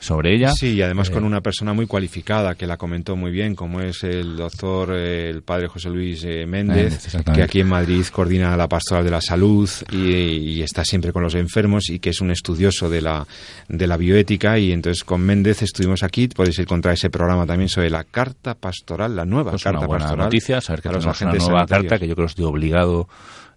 sobre 0.00 0.34
ella. 0.34 0.52
Sí, 0.52 0.74
y 0.76 0.82
además 0.82 1.10
Eh, 1.10 1.12
con 1.12 1.24
una 1.24 1.42
persona 1.42 1.74
muy 1.74 1.86
cualificada 1.86 2.54
que 2.54 2.66
la 2.66 2.78
comentó 2.78 3.16
muy 3.16 3.30
bien, 3.30 3.54
como 3.54 3.80
es 3.82 4.02
el 4.02 4.36
doctor, 4.36 4.92
eh, 4.94 5.28
el 5.28 5.42
padre 5.42 5.68
José 5.68 5.90
Luis 5.90 6.24
eh, 6.24 6.46
Méndez, 6.46 7.16
que 7.34 7.42
aquí 7.42 7.60
en 7.60 7.68
Madrid 7.68 8.04
coordina 8.10 8.56
la 8.56 8.66
pastoral 8.66 9.04
de 9.04 9.10
la 9.10 9.20
salud 9.20 9.68
y, 9.92 9.98
y 9.98 10.62
está 10.62 10.84
siempre 10.84 11.12
con 11.12 11.22
los 11.22 11.34
enfermos 11.34 11.90
y 11.90 11.98
que 11.98 12.10
es 12.10 12.20
un 12.22 12.30
estudioso 12.30 12.88
de 12.88 13.02
la, 13.02 13.26
de 13.68 13.86
la 13.86 13.98
bioética. 13.98 14.58
Y 14.58 14.72
entonces 14.72 15.04
con 15.04 15.20
Méndez 15.20 15.62
estuvimos 15.62 16.02
aquí, 16.02 16.28
podéis 16.28 16.58
encontrar 16.60 16.94
ese 16.94 17.10
programa 17.10 17.44
también 17.44 17.68
sobre 17.68 17.90
la 17.90 18.04
carta 18.04 18.54
pastoral, 18.54 19.14
la 19.14 19.26
nueva 19.26 19.50
Pues 19.50 19.64
carta 19.64 19.80
una 19.80 19.86
buena 19.86 20.04
pastoral. 20.04 20.26
noticia, 20.26 20.60
saber 20.62 20.80
que 20.80 20.88
tenemos 20.88 21.20
una 21.20 21.30
nueva 21.32 21.44
sanitarios. 21.44 21.68
carta 21.68 21.98
que 21.98 22.08
yo 22.08 22.14
creo 22.14 22.26
es 22.26 22.36
de 22.36 22.44
obligado 22.44 23.06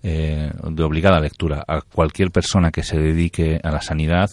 eh, 0.04 0.52
de 0.70 0.84
obligada 0.84 1.20
lectura 1.20 1.64
a 1.68 1.82
cualquier 1.82 2.30
persona 2.30 2.72
que 2.72 2.84
se 2.84 3.00
dedique 3.00 3.60
a 3.64 3.72
la 3.72 3.82
sanidad 3.82 4.30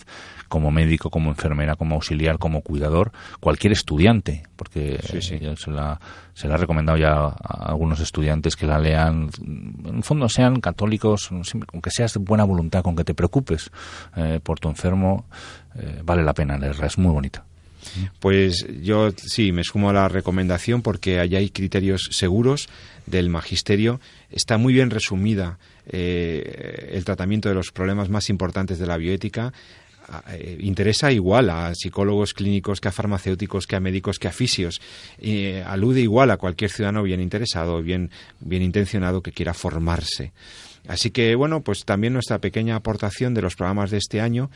como 0.49 0.73
médico, 0.73 1.11
como 1.11 1.31
enfermera, 1.31 1.77
como 1.77 1.95
auxiliar, 1.95 2.39
como 2.39 2.63
cuidador, 2.63 3.13
cualquier 3.39 3.73
estudiante, 3.73 4.43
porque 4.57 4.99
Sí, 5.01 5.23
se 5.23 5.71
la, 5.71 6.01
se 6.35 6.49
la 6.49 6.55
he 6.55 6.59
recomendado 6.59 6.99
ya 6.99 7.13
a 7.13 7.69
algunos 7.69 8.01
estudiantes 8.01 8.57
que 8.57 8.67
la 8.67 8.81
lean, 8.81 9.31
en 9.41 9.97
el 9.99 10.03
fondo 10.03 10.29
sean 10.29 10.61
católicos, 10.61 11.31
siempre, 11.43 11.69
con 11.69 11.81
que 11.81 11.93
seas 11.93 12.15
de 12.15 12.21
buena 12.21 12.43
voluntad, 12.43 12.83
con 12.83 12.97
que 12.97 13.05
te 13.05 13.15
preocupes 13.15 13.71
eh, 14.17 14.41
por 14.43 14.59
tu 14.59 14.69
enfermo, 14.69 15.27
eh, 15.77 16.03
vale 16.05 16.25
la 16.25 16.35
pena 16.35 16.59
leerla, 16.59 16.87
es 16.87 16.99
muy 16.99 17.13
bonita. 17.13 17.45
Pues 18.19 18.67
yo 18.83 19.11
sí, 19.17 19.53
me 19.53 19.65
sumo 19.65 19.91
a 19.91 19.93
la 19.93 20.09
recomendación 20.09 20.83
porque 20.83 21.19
allá 21.21 21.39
hay 21.39 21.51
criterios 21.51 22.09
seguros 22.13 22.69
del 23.07 23.29
magisterio. 23.29 24.01
Está 24.31 24.59
muy 24.59 24.73
bien 24.73 24.91
resumida 24.91 25.59
eh, 25.91 26.91
el 26.93 27.05
tratamiento 27.05 27.49
de 27.49 27.55
los 27.55 27.71
problemas 27.73 28.09
más 28.09 28.31
importantes 28.31 28.79
de 28.79 28.87
la 28.87 28.97
bioética. 28.97 29.53
A- 30.09 30.23
eh, 30.35 30.59
interesa 30.61 31.13
igual 31.13 31.51
a 31.51 31.75
psicólogos 31.75 32.35
clínicos 32.35 32.81
que 32.81 32.89
a 32.89 32.93
farmacéuticos, 32.93 33.67
que 33.67 33.77
a 33.77 33.81
médicos, 33.81 34.19
que 34.19 34.29
a 34.29 34.33
fisios. 34.33 34.81
Eh, 35.19 35.63
alude 35.67 36.01
igual 36.01 36.31
a 36.31 36.37
cualquier 36.37 36.71
ciudadano 36.71 37.03
bien 37.03 37.21
interesado, 37.21 37.83
bien, 37.83 38.11
bien 38.41 38.63
intencionado 38.63 39.23
que 39.23 39.33
quiera 39.33 39.55
formarse. 39.55 40.33
Así 40.89 41.11
que, 41.11 41.35
bueno, 41.35 41.61
pues 41.61 41.85
también 41.85 42.15
nuestra 42.15 42.39
pequeña 42.39 42.75
aportación 42.75 43.35
de 43.35 43.43
los 43.43 43.55
programas 43.55 43.91
de 43.91 43.99
este 43.99 44.21
año 44.21 44.51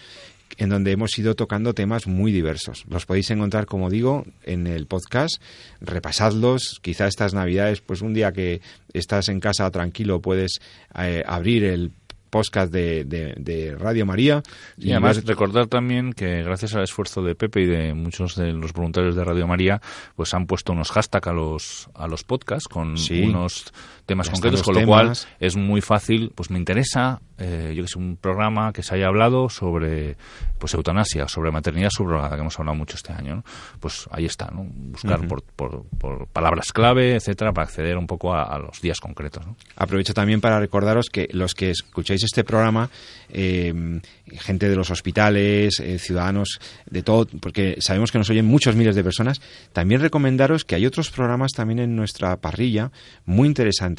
en 0.57 0.69
donde 0.71 0.93
hemos 0.93 1.19
ido 1.19 1.35
tocando 1.35 1.75
temas 1.75 2.07
muy 2.07 2.33
diversos. 2.33 2.85
Los 2.89 3.07
podéis 3.07 3.31
encontrar, 3.31 3.67
como 3.67 3.91
digo, 3.91 4.25
en 4.45 4.67
el 4.67 4.87
podcast, 4.87 5.41
repasadlos, 5.81 6.79
quizá 6.83 7.07
estas 7.07 7.35
navidades, 7.35 7.81
pues 7.81 8.03
un 8.03 8.15
día 8.15 8.33
que 8.33 8.61
estás 8.93 9.29
en 9.29 9.41
casa 9.41 9.71
tranquilo 9.71 10.21
puedes 10.21 10.61
eh, 10.99 11.23
abrir 11.27 11.65
el 11.65 11.93
podcast 12.31 12.73
de, 12.73 13.05
de- 13.05 13.35
de 13.37 13.77
Radio 13.77 14.05
María 14.07 14.43
Y 14.77 14.91
además 14.91 15.19
ver- 15.19 15.27
recordar 15.27 15.69
también 15.69 16.13
que 16.13 16.43
gracias 16.43 16.75
al 16.75 16.83
esfuerzo 16.83 17.23
de 17.23 17.37
Pepe 17.37 17.61
y 17.63 17.67
de 17.67 17.95
muchos 17.95 18.35
de 18.35 18.53
los 18.53 18.73
voluntarios 18.73 19.15
de 19.15 19.23
Radio 19.23 19.47
María, 19.47 19.81
pues 20.17 20.35
han 20.35 20.47
puesto 20.47 20.73
unos 20.73 20.91
hashtags 20.91 21.29
a 21.29 21.33
los 21.33 21.89
a 21.95 22.09
los 22.09 22.25
podcasts 22.25 22.67
con 22.67 22.99
Sí. 22.99 23.23
unos 23.23 23.73
temas 24.07 24.31
concretos, 24.31 24.63
con 24.63 24.75
lo 24.75 24.87
cual 24.87 25.13
es 25.41 25.57
muy 25.57 25.81
fácil, 25.81 26.33
pues 26.35 26.51
me 26.51 26.59
interesa, 26.59 27.21
eh, 27.39 27.73
yo 27.75 27.83
que 27.83 27.89
sé, 27.89 27.99
un 27.99 28.17
programa 28.17 28.73
que 28.73 28.83
se 28.83 28.95
haya 28.95 29.07
hablado 29.07 29.49
sobre 29.49 30.17
pues 30.59 30.75
eutanasia, 30.75 31.29
sobre 31.29 31.51
maternidad 31.51 31.91
subrogada, 31.91 32.35
que 32.35 32.41
hemos 32.41 32.59
hablado 32.59 32.77
mucho 32.77 32.97
este 32.97 33.13
año, 33.13 33.37
¿no? 33.37 33.45
Pues 33.81 34.07
ahí 34.11 34.27
está, 34.27 34.51
¿no? 34.51 34.65
Buscar 34.65 35.27
por, 35.27 35.43
por, 35.43 35.85
por 35.99 36.27
palabras 36.29 36.73
clave, 36.73 37.17
etcétera, 37.17 37.53
para 37.53 37.67
acceder 37.67 37.97
un 37.97 38.07
poco 38.07 38.35
a, 38.35 38.43
a 38.45 38.59
los 38.59 38.81
días 38.81 39.01
concretos, 39.01 39.47
¿no? 39.47 39.57
Aprovecho 39.77 40.15
también 40.15 40.41
para 40.41 40.59
recordaros 40.59 41.07
que 41.11 41.29
los 41.33 41.55
que 41.55 41.71
escucháis 41.71 42.23
este 42.25 42.45
programa, 42.45 42.91
eh, 43.29 44.01
gente 44.27 44.69
de 44.69 44.77
los 44.77 44.91
hospitales, 44.91 45.81
eh, 45.81 45.99
ciudadanos, 45.99 46.61
de 46.89 47.03
todo, 47.03 47.27
porque 47.41 47.77
sabemos 47.81 48.13
que 48.13 48.19
nos 48.19 48.31
oyen 48.31 48.47
muchos 48.47 48.77
miles 48.77 48.95
de 48.95 49.05
personas, 49.05 49.41
también 49.73 50.01
recomendaros 50.01 50.65
que 50.65 50.75
hay 50.75 50.87
otros 50.87 51.11
programas 51.11 51.53
también 51.53 51.79
en 51.79 51.97
nuestra 51.97 52.37
parrilla 52.37 52.91
muy 53.25 53.49
interesantes. 53.49 53.94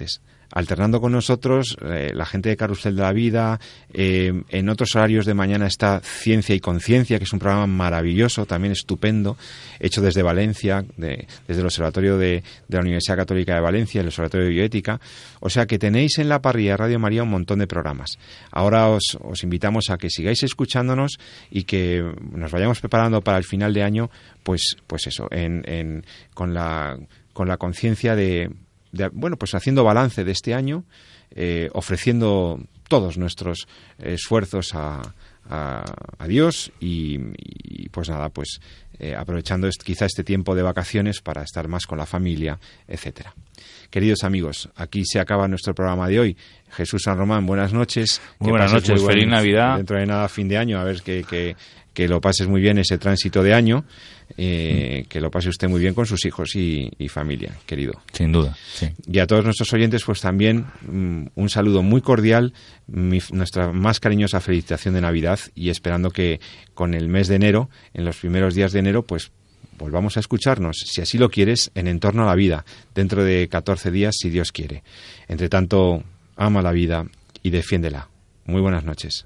Alternando 0.51 1.01
con 1.01 1.11
nosotros, 1.11 1.75
eh, 1.81 2.11
la 2.13 2.25
gente 2.25 2.49
de 2.49 2.55
Carrusel 2.55 2.95
de 2.95 3.01
la 3.01 3.11
Vida, 3.11 3.59
eh, 3.91 4.31
en 4.49 4.69
otros 4.69 4.95
horarios 4.95 5.25
de 5.25 5.33
mañana 5.33 5.65
está 5.65 5.99
Ciencia 6.01 6.53
y 6.55 6.59
Conciencia, 6.59 7.17
que 7.17 7.23
es 7.25 7.33
un 7.33 7.39
programa 7.39 7.65
maravilloso, 7.67 8.45
también 8.45 8.71
estupendo, 8.71 9.37
hecho 9.79 10.01
desde 10.01 10.21
Valencia, 10.21 10.85
de- 10.97 11.27
desde 11.47 11.61
el 11.61 11.65
Observatorio 11.65 12.17
de, 12.17 12.43
la 12.69 12.79
Universidad 12.79 13.17
Católica 13.17 13.55
de 13.55 13.61
Valencia, 13.61 14.01
el 14.01 14.07
Observatorio 14.07 14.45
de 14.45 14.51
Bioética. 14.53 15.01
O 15.39 15.49
sea 15.49 15.65
que 15.65 15.79
tenéis 15.79 16.19
en 16.19 16.29
la 16.29 16.41
parrilla 16.41 16.77
Radio 16.77 16.99
María 16.99 17.23
un 17.23 17.29
montón 17.31 17.59
de 17.59 17.67
programas. 17.67 18.11
Ahora 18.51 18.87
os, 18.87 19.17
os 19.21 19.43
invitamos 19.43 19.89
a 19.89 19.97
que 19.97 20.09
sigáis 20.11 20.43
escuchándonos 20.43 21.17
y 21.49 21.63
que 21.63 22.03
nos 22.31 22.51
vayamos 22.51 22.79
preparando 22.79 23.21
para 23.21 23.39
el 23.39 23.43
final 23.45 23.73
de 23.73 23.83
año, 23.83 24.09
pues, 24.43 24.77
pues 24.87 25.07
eso, 25.07 25.27
en, 25.31 25.63
en- 25.67 26.05
con 26.35 26.53
la, 26.53 26.97
con 27.33 27.47
la 27.47 27.57
conciencia 27.57 28.15
de, 28.15 28.49
de, 28.95 29.09
bueno, 29.09 29.37
pues 29.37 29.53
haciendo 29.55 29.83
balance 29.83 30.23
de 30.23 30.31
este 30.31 30.53
año, 30.53 30.83
eh, 31.31 31.69
ofreciendo 31.73 32.59
todos 32.87 33.17
nuestros 33.17 33.67
esfuerzos 33.99 34.73
a, 34.75 35.01
a, 35.49 35.83
a 36.17 36.27
Dios 36.27 36.71
y, 36.79 37.19
y, 37.37 37.89
pues 37.89 38.09
nada, 38.09 38.29
pues 38.29 38.59
eh, 38.99 39.15
aprovechando 39.15 39.67
est- 39.67 39.81
quizá 39.83 40.05
este 40.05 40.23
tiempo 40.23 40.55
de 40.55 40.61
vacaciones 40.61 41.21
para 41.21 41.43
estar 41.43 41.67
más 41.67 41.85
con 41.85 41.97
la 41.97 42.05
familia, 42.05 42.59
etcétera. 42.87 43.33
Queridos 43.89 44.23
amigos, 44.23 44.69
aquí 44.75 45.03
se 45.05 45.19
acaba 45.19 45.47
nuestro 45.47 45.73
programa 45.73 46.07
de 46.07 46.19
hoy. 46.19 46.37
Jesús 46.71 47.01
San 47.03 47.17
Román, 47.17 47.45
buenas 47.45 47.73
noches. 47.73 48.21
Muy 48.39 48.47
Que 48.47 48.51
buenas 48.51 48.73
noches, 48.73 49.01
buen- 49.01 49.13
feliz 49.15 49.29
Navidad. 49.29 49.77
Dentro 49.77 49.97
de 49.97 50.05
nada, 50.05 50.27
fin 50.29 50.47
de 50.47 50.57
año, 50.57 50.79
a 50.79 50.83
ver 50.83 51.01
qué, 51.01 51.25
qué, 51.29 51.55
que 51.93 52.07
lo 52.07 52.19
pases 52.21 52.47
muy 52.47 52.61
bien 52.61 52.77
ese 52.77 52.97
tránsito 52.97 53.41
de 53.43 53.53
año, 53.53 53.85
eh, 54.37 55.05
que 55.07 55.21
lo 55.21 55.31
pase 55.31 55.49
usted 55.49 55.69
muy 55.69 55.79
bien 55.79 55.93
con 55.93 56.05
sus 56.05 56.25
hijos 56.25 56.55
y, 56.55 56.91
familia, 57.09 57.55
querido. 57.65 57.93
Sin 58.11 58.31
duda. 58.31 58.57
Y 59.07 59.19
a 59.19 59.27
todos 59.27 59.45
nuestros 59.45 59.71
oyentes, 59.73 60.03
pues 60.03 60.21
también 60.21 60.65
mm, 60.87 61.27
un 61.35 61.49
saludo 61.49 61.81
muy 61.81 62.01
cordial, 62.01 62.53
nuestra 62.87 63.71
más 63.71 63.99
cariñosa 63.99 64.41
felicitación 64.41 64.93
de 64.93 65.01
Navidad 65.01 65.39
y 65.53 65.69
esperando 65.69 66.11
que 66.11 66.39
con 66.73 66.93
el 66.93 67.07
mes 67.07 67.27
de 67.27 67.35
enero, 67.35 67.69
en 67.93 68.05
los 68.05 68.17
primeros 68.17 68.55
días 68.55 68.73
de 68.73 68.79
enero, 68.79 69.03
pues 69.03 69.31
volvamos 69.77 70.17
a 70.17 70.19
escucharnos, 70.19 70.77
si 70.85 71.01
así 71.01 71.17
lo 71.17 71.29
quieres, 71.29 71.71
en 71.75 71.87
Entorno 71.87 72.23
a 72.23 72.27
la 72.27 72.35
Vida, 72.35 72.65
dentro 72.93 73.23
de 73.23 73.47
14 73.47 73.91
días, 73.91 74.15
si 74.17 74.29
Dios 74.29 74.51
quiere. 74.51 74.83
Entre 75.27 75.49
tanto, 75.49 76.03
ama 76.35 76.61
la 76.61 76.71
vida 76.71 77.05
y 77.43 77.49
defiéndela. 77.49 78.09
Muy 78.45 78.61
buenas 78.61 78.83
noches. 78.83 79.25